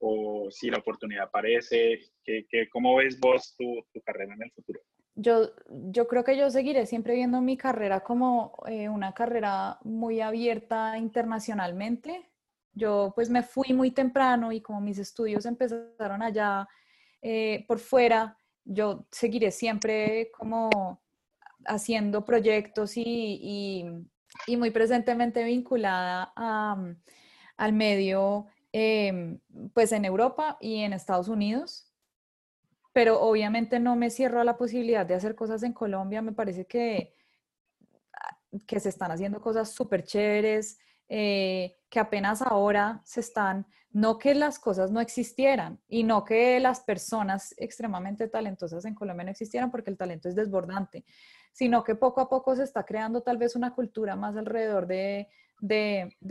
o 0.00 0.48
si 0.50 0.70
la 0.70 0.78
oportunidad 0.78 1.24
aparece, 1.24 1.98
que, 2.24 2.46
¿cómo 2.70 2.96
ves 2.96 3.18
vos 3.18 3.54
tu, 3.56 3.84
tu, 3.92 4.00
carrera 4.02 4.34
en 4.34 4.42
el 4.42 4.52
futuro? 4.52 4.80
Yo, 5.14 5.50
yo 5.68 6.06
creo 6.06 6.22
que 6.22 6.36
yo 6.36 6.48
seguiré 6.50 6.86
siempre 6.86 7.14
viendo 7.14 7.40
mi 7.40 7.56
carrera 7.56 8.00
como 8.00 8.54
eh, 8.68 8.88
una 8.88 9.12
carrera 9.14 9.78
muy 9.82 10.20
abierta 10.20 10.96
internacionalmente. 10.96 12.30
Yo 12.72 13.12
pues 13.16 13.28
me 13.28 13.42
fui 13.42 13.72
muy 13.72 13.90
temprano 13.90 14.52
y 14.52 14.60
como 14.60 14.80
mis 14.80 14.98
estudios 14.98 15.44
empezaron 15.46 16.22
allá 16.22 16.68
eh, 17.20 17.64
por 17.66 17.80
fuera, 17.80 18.36
yo 18.64 19.06
seguiré 19.10 19.50
siempre 19.50 20.30
como 20.30 21.02
haciendo 21.64 22.24
proyectos 22.24 22.96
y, 22.96 23.02
y, 23.04 23.84
y 24.46 24.56
muy 24.56 24.70
presentemente 24.70 25.44
vinculada 25.44 26.32
mm, 26.36 26.96
al 27.56 27.72
medio, 27.72 28.46
em, 28.72 29.40
pues 29.74 29.92
en 29.92 30.04
Europa 30.04 30.56
y 30.60 30.82
en 30.82 30.92
Estados 30.92 31.28
Unidos. 31.28 31.92
Pero 32.92 33.20
obviamente 33.20 33.78
no 33.78 33.96
me 33.96 34.10
cierro 34.10 34.40
a 34.40 34.44
la 34.44 34.56
posibilidad 34.56 35.06
de 35.06 35.14
hacer 35.14 35.34
cosas 35.34 35.62
en 35.62 35.72
Colombia. 35.72 36.22
Me 36.22 36.32
parece 36.32 36.66
que, 36.66 37.14
ah, 38.12 38.38
que 38.66 38.80
se 38.80 38.88
están 38.88 39.10
haciendo 39.10 39.40
cosas 39.40 39.72
súper 39.72 40.04
chéveres, 40.04 40.78
eh, 41.08 41.78
que 41.88 42.00
apenas 42.00 42.42
ahora 42.42 43.00
se 43.04 43.20
están, 43.20 43.66
no 43.92 44.18
que 44.18 44.34
las 44.34 44.58
cosas 44.58 44.90
no 44.90 45.00
existieran 45.00 45.80
y 45.88 46.04
no 46.04 46.24
que 46.24 46.60
las 46.60 46.80
personas 46.80 47.54
extremadamente 47.56 48.28
talentosas 48.28 48.84
en 48.84 48.94
Colombia 48.94 49.24
no 49.24 49.30
existieran 49.30 49.70
porque 49.70 49.90
el 49.90 49.96
talento 49.96 50.28
es 50.28 50.34
desbordante, 50.34 51.06
sino 51.58 51.82
que 51.82 51.96
poco 51.96 52.20
a 52.20 52.28
poco 52.28 52.54
se 52.54 52.62
está 52.62 52.84
creando 52.84 53.20
tal 53.20 53.36
vez 53.36 53.56
una 53.56 53.74
cultura 53.74 54.14
más 54.14 54.36
alrededor 54.36 54.86
de, 54.86 55.26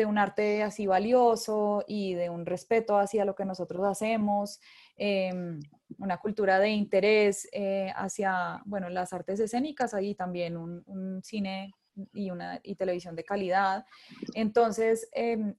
un 0.07 0.17
arte 0.17 0.63
así 0.63 0.87
valioso 0.87 1.83
y 1.85 2.13
de 2.13 2.29
un 2.29 2.45
respeto 2.45 2.97
hacia 2.97 3.25
lo 3.25 3.35
que 3.35 3.43
nosotros 3.43 3.85
hacemos, 3.85 4.61
em, 4.95 5.59
una 5.97 6.15
cultura 6.15 6.59
de 6.59 6.69
interés 6.69 7.45
eh, 7.51 7.91
hacia, 7.93 8.61
bueno, 8.63 8.87
las 8.87 9.11
artes 9.11 9.41
escénicas, 9.41 9.93
ahí 9.93 10.15
también 10.15 10.55
un, 10.55 11.21
cine 11.21 11.73
y, 12.13 12.31
una, 12.31 12.61
y 12.63 12.75
televisión 12.75 13.13
de 13.13 13.25
calidad. 13.25 13.85
Entonces, 14.33 15.09
em, 15.11 15.55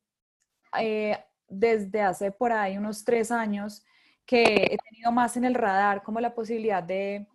eh, 0.81 1.19
desde 1.47 2.01
hace 2.01 2.33
por 2.33 2.53
ahí 2.53 2.79
unos 2.79 3.05
tres 3.05 3.31
años 3.31 3.85
que 4.25 4.45
he 4.45 4.79
tenido 4.79 5.13
más 5.13 5.37
en 5.37 5.45
el 5.45 5.55
radar 5.55 6.03
como 6.03 6.21
la 6.21 6.35
posibilidad 6.35 6.83
de 6.83 7.27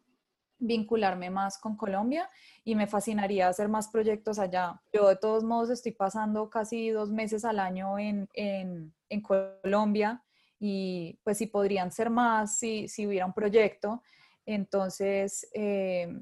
vincularme 0.66 1.30
más 1.30 1.58
con 1.58 1.76
Colombia 1.76 2.30
y 2.64 2.76
me 2.76 2.88
fascinaría 2.88 3.48
hacer 3.48 3.68
más 3.68 3.90
proyectos 3.90 4.40
allá. 4.40 4.82
Yo 4.92 5.10
de 5.10 5.18
todos 5.18 5.44
modos 5.44 5.70
estoy 5.70 5.92
pasando 5.92 6.50
casi 6.50 6.90
dos 6.90 7.12
meses 7.12 7.44
al 7.46 7.60
año 7.60 8.00
en, 8.00 8.30
en, 8.34 8.94
en 9.10 9.22
Colombia 9.22 10.24
y 10.60 11.20
pues 11.24 11.38
si 11.38 11.48
podrían 11.48 11.92
ser 11.92 12.10
más 12.10 12.58
si, 12.58 12.88
si 12.88 13.06
hubiera 13.06 13.26
un 13.26 13.34
proyecto. 13.34 14.02
Entonces, 14.46 15.48
eh, 15.54 16.22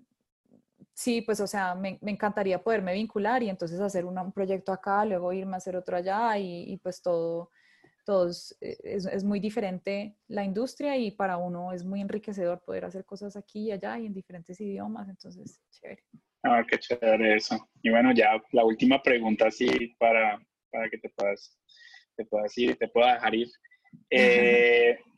sí, 0.93 1.21
pues 1.21 1.39
o 1.39 1.47
sea, 1.47 1.75
me, 1.75 1.99
me, 2.01 2.11
encantaría 2.11 2.63
poderme 2.63 2.93
vincular 2.93 3.43
y 3.43 3.49
entonces 3.49 3.79
hacer 3.79 4.05
un 4.05 4.31
proyecto 4.31 4.71
acá, 4.71 5.05
luego 5.05 5.33
irme 5.33 5.53
a 5.53 5.57
hacer 5.57 5.75
otro 5.75 5.97
allá 5.97 6.37
y, 6.37 6.71
y 6.71 6.77
pues 6.77 7.01
todo 7.01 7.49
todos, 8.03 8.55
eh, 8.61 8.77
es, 8.83 9.23
muy 9.23 9.39
diferente 9.39 10.15
la 10.27 10.43
industria 10.43 10.97
y 10.97 11.11
para 11.11 11.37
uno 11.37 11.71
es 11.71 11.83
muy 11.83 12.01
enriquecedor 12.01 12.61
poder 12.63 12.85
hacer 12.85 13.05
cosas 13.05 13.35
aquí 13.35 13.67
y 13.67 13.71
allá 13.71 13.99
y 13.99 14.05
en 14.05 14.13
diferentes 14.13 14.59
idiomas, 14.59 15.09
entonces, 15.09 15.61
chévere. 15.71 16.03
Ah, 16.43 16.63
qué 16.67 16.77
chévere 16.79 17.35
eso. 17.35 17.69
Y 17.83 17.89
bueno, 17.91 18.11
ya 18.13 18.41
la 18.51 18.65
última 18.65 19.01
pregunta 19.01 19.47
así 19.47 19.95
para, 19.99 20.39
para 20.71 20.89
que 20.89 20.97
te 20.97 21.09
puedas, 21.09 21.59
te 22.15 22.25
puedas 22.25 22.57
ir, 22.57 22.77
te 22.77 22.87
pueda 22.87 23.13
dejar 23.13 23.35
ir. 23.35 23.47
Eh, 24.09 24.97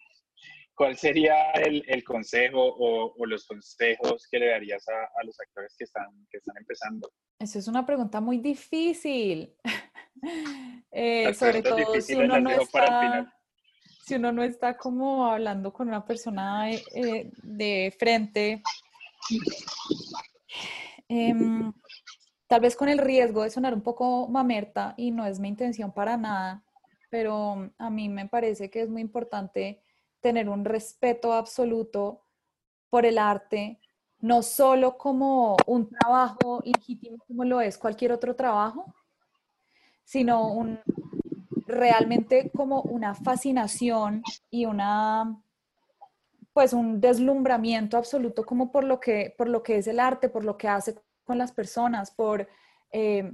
¿Cuál 0.75 0.97
sería 0.97 1.51
el, 1.51 1.83
el 1.87 2.03
consejo 2.03 2.59
o, 2.59 3.13
o, 3.15 3.25
los 3.27 3.45
consejos 3.45 4.27
que 4.29 4.39
le 4.39 4.47
darías 4.47 4.87
a, 4.89 5.03
a, 5.03 5.23
los 5.23 5.39
actores 5.39 5.75
que 5.77 5.83
están, 5.83 6.07
que 6.31 6.39
están 6.39 6.57
empezando? 6.57 7.11
Esa 7.39 7.59
es 7.59 7.67
una 7.67 7.85
pregunta 7.85 8.19
muy 8.19 8.39
difícil. 8.39 9.55
Eh, 10.95 11.33
sobre 11.33 11.63
todo 11.63 11.99
si 12.01 12.13
uno, 12.13 12.39
no 12.39 12.51
está, 12.51 13.33
si 14.05 14.13
uno 14.13 14.31
no 14.31 14.43
está 14.43 14.77
como 14.77 15.25
hablando 15.25 15.73
con 15.73 15.87
una 15.87 16.05
persona 16.05 16.69
eh, 16.71 17.31
de 17.41 17.95
frente, 17.97 18.61
em, 21.09 21.73
tal 22.45 22.61
vez 22.61 22.75
con 22.75 22.89
el 22.89 22.99
riesgo 22.99 23.41
de 23.41 23.49
sonar 23.49 23.73
un 23.73 23.81
poco 23.81 24.27
mamerta 24.27 24.93
y 24.95 25.09
no 25.09 25.25
es 25.25 25.39
mi 25.39 25.47
intención 25.47 25.91
para 25.91 26.15
nada, 26.15 26.63
pero 27.09 27.71
a 27.79 27.89
mí 27.89 28.07
me 28.07 28.27
parece 28.27 28.69
que 28.69 28.83
es 28.83 28.89
muy 28.89 29.01
importante 29.01 29.81
tener 30.19 30.47
un 30.47 30.63
respeto 30.63 31.33
absoluto 31.33 32.21
por 32.91 33.07
el 33.07 33.17
arte, 33.17 33.79
no 34.19 34.43
solo 34.43 34.95
como 34.95 35.57
un 35.65 35.89
trabajo 35.89 36.61
legítimo 36.63 37.17
como 37.27 37.45
lo 37.45 37.61
es 37.61 37.79
cualquier 37.79 38.11
otro 38.11 38.35
trabajo, 38.35 38.93
sino 40.03 40.51
un, 40.51 40.79
realmente 41.65 42.51
como 42.55 42.81
una 42.81 43.15
fascinación 43.15 44.23
y 44.49 44.65
una 44.65 45.39
pues 46.53 46.73
un 46.73 47.01
deslumbramiento 47.01 47.97
absoluto 47.97 48.45
como 48.45 48.71
por 48.71 48.83
lo 48.83 48.99
que 48.99 49.33
por 49.37 49.49
lo 49.49 49.63
que 49.63 49.77
es 49.77 49.87
el 49.87 49.99
arte, 49.99 50.29
por 50.29 50.45
lo 50.45 50.55
que 50.57 50.67
hace 50.67 50.95
con 51.23 51.37
las 51.37 51.51
personas, 51.51 52.11
por 52.11 52.47
eh, 52.91 53.33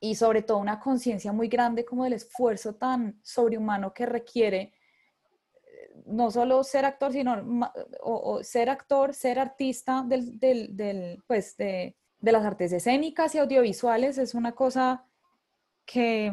y 0.00 0.14
sobre 0.14 0.42
todo 0.42 0.58
una 0.58 0.80
conciencia 0.80 1.32
muy 1.32 1.48
grande 1.48 1.84
como 1.84 2.04
del 2.04 2.14
esfuerzo 2.14 2.74
tan 2.76 3.20
sobrehumano 3.22 3.92
que 3.92 4.06
requiere 4.06 4.72
no 6.06 6.30
solo 6.30 6.62
ser 6.64 6.84
actor, 6.84 7.12
sino 7.12 7.60
o, 8.00 8.42
ser 8.42 8.70
actor, 8.70 9.12
ser 9.14 9.38
artista 9.38 10.04
del, 10.06 10.38
del, 10.38 11.22
pues 11.26 11.56
de, 11.56 11.96
de, 12.20 12.32
las 12.32 12.44
artes 12.44 12.72
escénicas 12.72 13.34
y 13.34 13.38
audiovisuales 13.38 14.16
es 14.16 14.34
una 14.34 14.52
cosa 14.52 15.07
que, 15.88 16.30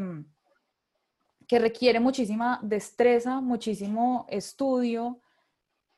que 1.48 1.60
requiere 1.60 2.02
muchísima 2.02 2.60
destreza, 2.62 3.40
muchísimo 3.40 4.26
estudio. 4.30 5.22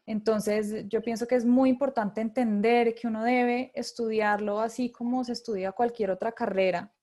Entonces, 0.05 0.87
yo 0.87 1.01
pienso 1.01 1.27
que 1.27 1.35
es 1.35 1.43
muy 1.43 1.69
importante 1.69 2.21
entender 2.21 2.93
que 2.93 3.07
uno 3.07 3.23
debe 3.23 3.71
estudiarlo 3.73 4.59
así 4.59 4.91
como 4.91 5.23
se 5.23 5.33
estudia 5.33 5.71
cualquier 5.71 6.11
otra 6.11 6.31
carrera, 6.31 6.93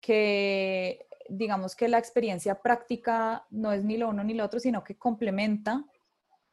que 0.00 1.08
digamos 1.28 1.74
que 1.74 1.88
la 1.88 1.98
experiencia 1.98 2.62
práctica 2.62 3.44
no 3.50 3.72
es 3.72 3.82
ni 3.82 3.96
lo 3.96 4.10
uno 4.10 4.22
ni 4.22 4.34
lo 4.34 4.44
otro, 4.44 4.60
sino 4.60 4.84
que 4.84 4.96
complementa. 4.96 5.84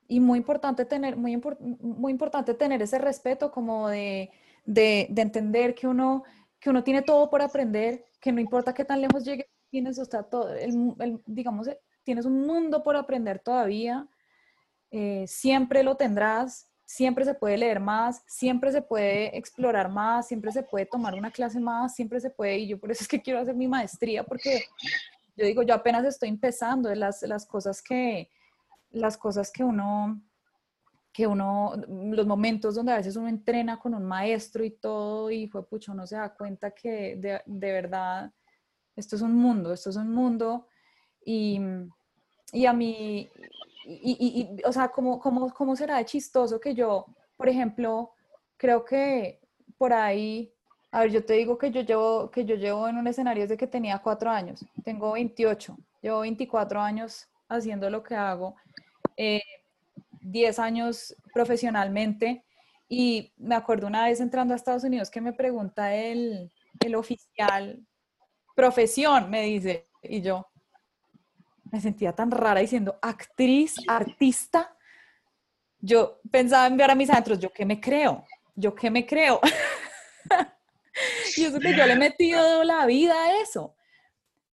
Y 0.07 0.19
muy 0.19 0.39
importante 0.39 0.85
tener, 0.85 1.15
muy, 1.17 1.39
muy 1.79 2.11
importante 2.11 2.55
tener 2.55 2.81
ese 2.81 2.97
respeto 2.97 3.51
como 3.51 3.87
de, 3.89 4.31
de, 4.65 5.07
de, 5.11 5.21
entender 5.21 5.75
que 5.75 5.87
uno, 5.87 6.23
que 6.63 6.69
uno 6.69 6.81
tiene 6.81 7.01
todo 7.01 7.29
por 7.29 7.41
aprender, 7.41 8.05
que 8.21 8.31
no 8.31 8.39
importa 8.39 8.73
qué 8.73 8.85
tan 8.85 9.01
lejos 9.01 9.25
llegue, 9.25 9.49
tienes, 9.69 9.97
está 9.97 10.23
todo, 10.23 10.55
el, 10.55 11.21
digamos, 11.25 11.69
tienes 12.05 12.25
un 12.25 12.47
mundo 12.47 12.83
por 12.83 12.95
aprender 12.95 13.39
todavía, 13.39 14.07
eh, 14.89 15.25
siempre 15.27 15.83
lo 15.83 15.97
tendrás, 15.97 16.69
siempre 16.85 17.25
se 17.25 17.33
puede 17.33 17.57
leer 17.57 17.81
más, 17.81 18.23
siempre 18.27 18.71
se 18.71 18.81
puede 18.81 19.37
explorar 19.37 19.89
más, 19.89 20.29
siempre 20.29 20.53
se 20.53 20.63
puede 20.63 20.85
tomar 20.85 21.15
una 21.15 21.31
clase 21.31 21.59
más, 21.59 21.95
siempre 21.95 22.21
se 22.21 22.29
puede, 22.29 22.59
y 22.59 22.67
yo 22.69 22.79
por 22.79 22.91
eso 22.91 23.03
es 23.03 23.09
que 23.09 23.21
quiero 23.21 23.41
hacer 23.41 23.55
mi 23.55 23.67
maestría, 23.67 24.23
porque 24.23 24.63
yo 25.35 25.45
digo, 25.45 25.63
yo 25.63 25.73
apenas 25.73 26.05
estoy 26.05 26.29
empezando, 26.29 26.95
las, 26.95 27.23
las 27.23 27.45
cosas 27.45 27.81
que, 27.81 28.29
las 28.89 29.17
cosas 29.17 29.51
que 29.51 29.65
uno, 29.65 30.21
que 31.13 31.27
uno, 31.27 31.73
los 31.87 32.25
momentos 32.25 32.73
donde 32.73 32.91
a 32.91 32.97
veces 32.97 33.15
uno 33.15 33.27
entrena 33.29 33.79
con 33.79 33.93
un 33.93 34.03
maestro 34.03 34.65
y 34.65 34.71
todo, 34.71 35.29
y 35.29 35.47
fue 35.47 35.65
pucho, 35.65 35.91
uno 35.91 36.07
se 36.07 36.15
da 36.15 36.33
cuenta 36.33 36.71
que 36.71 37.15
de, 37.17 37.39
de 37.45 37.71
verdad 37.71 38.31
esto 38.95 39.15
es 39.15 39.21
un 39.21 39.35
mundo, 39.35 39.71
esto 39.71 39.91
es 39.91 39.95
un 39.95 40.11
mundo, 40.11 40.67
y, 41.23 41.61
y 42.51 42.65
a 42.65 42.73
mí, 42.73 43.29
y, 43.85 44.57
y, 44.57 44.63
o 44.65 44.71
sea, 44.73 44.89
¿cómo, 44.89 45.19
cómo, 45.19 45.53
cómo 45.53 45.75
será 45.75 45.97
de 45.97 46.05
chistoso 46.05 46.59
que 46.59 46.73
yo, 46.73 47.05
por 47.37 47.47
ejemplo, 47.47 48.11
creo 48.57 48.83
que 48.83 49.39
por 49.77 49.93
ahí, 49.93 50.51
a 50.91 51.01
ver, 51.01 51.11
yo 51.11 51.23
te 51.23 51.33
digo 51.33 51.59
que 51.59 51.69
yo 51.69 51.81
llevo, 51.81 52.31
que 52.31 52.43
yo 52.43 52.55
llevo 52.55 52.87
en 52.87 52.97
un 52.97 53.07
escenario 53.07 53.43
desde 53.43 53.57
que 53.57 53.67
tenía 53.67 53.99
cuatro 53.99 54.31
años, 54.31 54.65
tengo 54.83 55.11
28, 55.13 55.77
llevo 56.01 56.21
24 56.21 56.81
años 56.81 57.27
haciendo 57.49 57.89
lo 57.91 58.01
que 58.01 58.15
hago, 58.15 58.55
eh, 59.15 59.41
10 60.23 60.59
años 60.59 61.15
profesionalmente, 61.33 62.43
y 62.89 63.33
me 63.37 63.55
acuerdo 63.55 63.87
una 63.87 64.05
vez 64.05 64.19
entrando 64.19 64.53
a 64.53 64.57
Estados 64.57 64.83
Unidos 64.83 65.09
que 65.09 65.21
me 65.21 65.33
pregunta 65.33 65.95
el, 65.95 66.51
el 66.79 66.95
oficial, 66.95 67.85
profesión, 68.55 69.29
me 69.29 69.43
dice, 69.43 69.87
y 70.03 70.21
yo, 70.21 70.47
me 71.71 71.81
sentía 71.81 72.13
tan 72.13 72.29
rara 72.29 72.59
diciendo 72.59 72.99
actriz, 73.01 73.75
artista. 73.87 74.77
Yo 75.79 76.19
pensaba 76.29 76.67
enviar 76.67 76.91
a 76.91 76.95
mis 76.95 77.09
adentros, 77.09 77.39
¿yo 77.39 77.51
qué 77.51 77.65
me 77.65 77.81
creo? 77.81 78.23
¿Yo 78.55 78.75
qué 78.75 78.91
me 78.91 79.07
creo? 79.07 79.41
y 81.35 81.45
eso 81.45 81.59
que 81.59 81.75
yo 81.75 81.85
le 81.87 81.93
he 81.93 81.97
metido 81.97 82.63
la 82.63 82.85
vida 82.85 83.15
a 83.15 83.41
eso. 83.41 83.75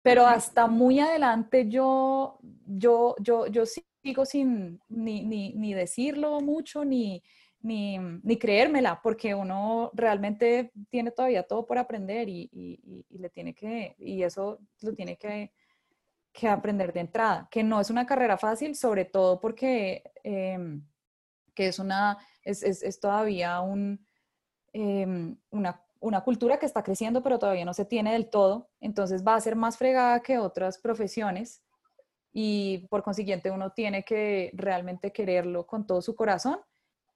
Pero 0.01 0.25
hasta 0.25 0.67
muy 0.67 1.01
adelante 1.01 1.67
yo, 1.67 2.39
yo, 2.65 3.15
yo, 3.19 3.47
yo 3.47 3.65
sigo 4.01 4.25
sin 4.25 4.79
ni, 4.89 5.23
ni, 5.23 5.53
ni 5.53 5.73
decirlo 5.73 6.39
mucho, 6.41 6.85
ni, 6.85 7.23
ni, 7.61 7.97
ni, 7.97 8.37
creérmela, 8.37 9.01
porque 9.01 9.35
uno 9.35 9.91
realmente 9.93 10.71
tiene 10.89 11.11
todavía 11.11 11.43
todo 11.43 11.65
por 11.65 11.77
aprender 11.77 12.29
y, 12.29 12.49
y, 12.51 13.05
y, 13.09 13.17
le 13.17 13.29
tiene 13.29 13.53
que, 13.53 13.95
y 13.99 14.23
eso 14.23 14.59
lo 14.81 14.93
tiene 14.93 15.17
que 15.17 15.51
que 16.31 16.47
aprender 16.47 16.93
de 16.93 17.01
entrada, 17.01 17.47
que 17.49 17.63
no 17.63 17.81
es 17.81 17.89
una 17.89 18.05
carrera 18.05 18.37
fácil, 18.37 18.75
sobre 18.75 19.05
todo 19.05 19.39
porque 19.39 20.03
em, 20.23 20.85
que 21.53 21.67
es, 21.67 21.79
una, 21.79 22.17
es, 22.43 22.63
es, 22.63 22.99
todavía 22.99 23.59
un, 23.61 24.05
em, 24.71 25.37
una, 25.49 25.83
una, 25.99 26.21
cultura 26.21 26.57
que 26.57 26.65
está 26.65 26.83
creciendo, 26.83 27.21
pero 27.21 27.39
todavía 27.39 27.65
no 27.65 27.73
se 27.73 27.85
tiene 27.85 28.13
del 28.13 28.29
todo, 28.29 28.69
entonces 28.79 29.25
va 29.25 29.35
a 29.35 29.41
ser 29.41 29.55
más 29.55 29.77
fregada 29.77 30.21
que 30.21 30.37
otras 30.37 30.77
profesiones 30.77 31.61
y 32.31 32.87
por 32.89 33.03
consiguiente 33.03 33.51
uno 33.51 33.71
tiene 33.71 34.03
que 34.03 34.51
realmente 34.53 35.11
quererlo 35.11 35.65
con 35.65 35.87
todo 35.87 36.01
su 36.01 36.15
corazón 36.15 36.59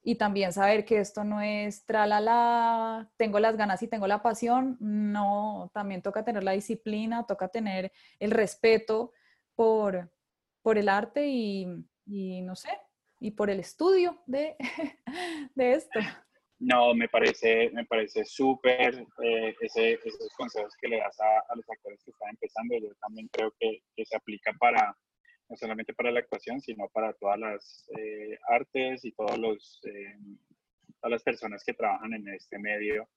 y 0.03 0.16
también 0.16 0.51
saber 0.51 0.84
que 0.84 0.99
esto 0.99 1.24
no 1.24 1.41
es 1.41 1.86
tralala, 1.86 3.09
tengo 3.16 3.39
las 3.39 3.55
ganas 3.55 3.82
y 3.84 3.88
tengo 3.88 4.05
la 4.05 4.22
pasión, 4.22 4.76
no, 4.82 5.72
también 5.74 6.01
toca 6.01 6.26
tener 6.26 6.43
la 6.43 6.51
disciplina, 6.51 7.26
toca 7.26 7.47
tener 7.47 7.91
el 8.20 8.32
respeto 8.32 9.14
por, 9.55 10.11
por 10.61 10.78
el 10.78 10.89
arte 10.89 11.28
y, 11.28 11.68
y 12.05 12.41
no 12.41 12.55
sé, 12.55 12.70
y 13.22 13.32
por 13.32 13.49
el 13.49 13.61
estudio 13.61 14.22
de, 14.26 14.57
de 15.55 15.74
esto. 15.74 15.99
No, 16.66 16.93
me 16.93 17.09
parece, 17.09 17.70
me 17.72 17.84
parece 17.84 18.24
súper 18.24 19.05
eh, 19.22 19.53
ese, 19.59 19.99
esos 20.05 20.34
consejos 20.38 20.74
que 20.80 20.88
le 20.88 20.99
das 20.99 21.20
a, 21.20 21.55
los 21.55 21.70
actores 21.70 22.01
que 22.05 22.11
están 22.11 22.30
empezando. 22.30 22.78
Yo 22.78 22.95
también 23.01 23.28
creo 23.34 23.53
que, 23.59 23.84
que 23.93 24.05
se 24.05 24.16
aplica 24.16 24.53
para, 24.53 24.95
no 25.49 25.57
solamente 25.57 25.93
para 25.93 26.11
la 26.11 26.22
actuación, 26.22 26.61
sino 26.61 26.88
para 26.88 27.11
todas 27.16 27.38
las 27.38 27.89
eh, 27.97 28.38
artes 28.47 29.03
y 29.03 29.11
todos 29.11 29.38
los, 29.38 29.82
eh, 29.84 30.16
todas 31.01 31.11
las 31.11 31.24
personas 31.24 31.66
que 31.66 31.74
trabajan 31.74 32.14
en 32.14 32.30
este 32.30 32.57
medio, 32.57 33.09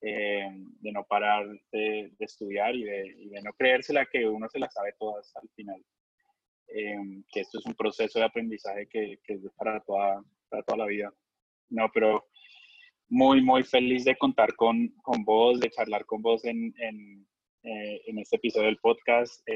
eh, 0.00 0.48
de 0.80 0.92
no 0.92 1.04
parar 1.04 1.46
de, 1.70 2.12
estudiar 2.18 2.74
y 2.74 2.82
de, 2.82 3.06
y 3.16 3.28
de, 3.28 3.42
no 3.42 3.52
creérsela 3.52 4.06
que 4.06 4.26
uno 4.26 4.48
se 4.48 4.58
la 4.58 4.68
sabe 4.70 4.94
todas 4.98 5.36
al 5.36 5.48
final. 5.50 5.80
que 6.66 7.40
esto 7.40 7.60
es 7.60 7.66
un 7.66 7.74
proceso 7.74 8.18
de 8.18 8.24
aprendizaje 8.24 8.88
que, 8.88 9.20
que, 9.22 9.34
es 9.34 9.52
para 9.56 9.78
toda, 9.84 10.20
para 10.48 10.64
toda 10.64 10.78
la 10.78 10.86
vida. 10.86 11.14
No, 11.70 11.88
pero 11.92 12.26
muy, 13.08 13.42
muy 13.42 13.62
feliz 13.62 14.04
de 14.04 14.16
contar 14.16 14.54
con, 14.56 14.88
con 15.02 15.24
vos, 15.24 15.60
de 15.60 15.70
charlar 15.70 16.04
con 16.06 16.22
vos 16.22 16.44
en, 16.44 16.74
en, 16.78 17.26
en 17.62 18.18
este 18.18 18.36
episodio 18.36 18.66
del 18.66 18.78
podcast. 18.78 19.46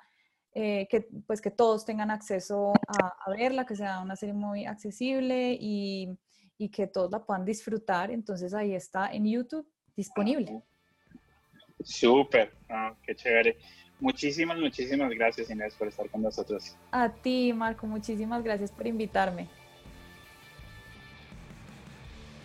eh, 0.53 0.87
que, 0.89 1.07
pues, 1.25 1.41
que 1.41 1.51
todos 1.51 1.85
tengan 1.85 2.11
acceso 2.11 2.73
a, 2.87 3.31
verla, 3.31 3.65
que 3.65 3.75
sea 3.75 3.99
una 4.01 4.15
serie 4.15 4.33
muy 4.33 4.65
accesible 4.65 5.57
y, 5.59 6.09
y 6.57 6.69
que 6.69 6.87
todos 6.87 7.11
la 7.11 7.23
puedan 7.23 7.45
disfrutar. 7.45 8.11
Entonces 8.11 8.53
ahí 8.53 8.73
está 8.73 9.11
en 9.11 9.25
YouTube 9.25 9.67
disponible. 9.95 10.61
Súper, 11.83 12.53
ah, 12.69 12.93
qué 13.03 13.15
chévere. 13.15 13.57
Muchísimas, 13.99 14.57
muchísimas 14.57 15.11
gracias 15.11 15.49
Inés 15.49 15.75
por 15.75 15.87
estar 15.87 16.09
con 16.09 16.23
nosotros. 16.23 16.75
A 16.91 17.09
ti, 17.09 17.53
Marco, 17.53 17.85
muchísimas 17.85 18.43
gracias 18.43 18.71
por 18.71 18.87
invitarme. 18.87 19.47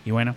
Y 0.04 0.10
bueno, 0.10 0.36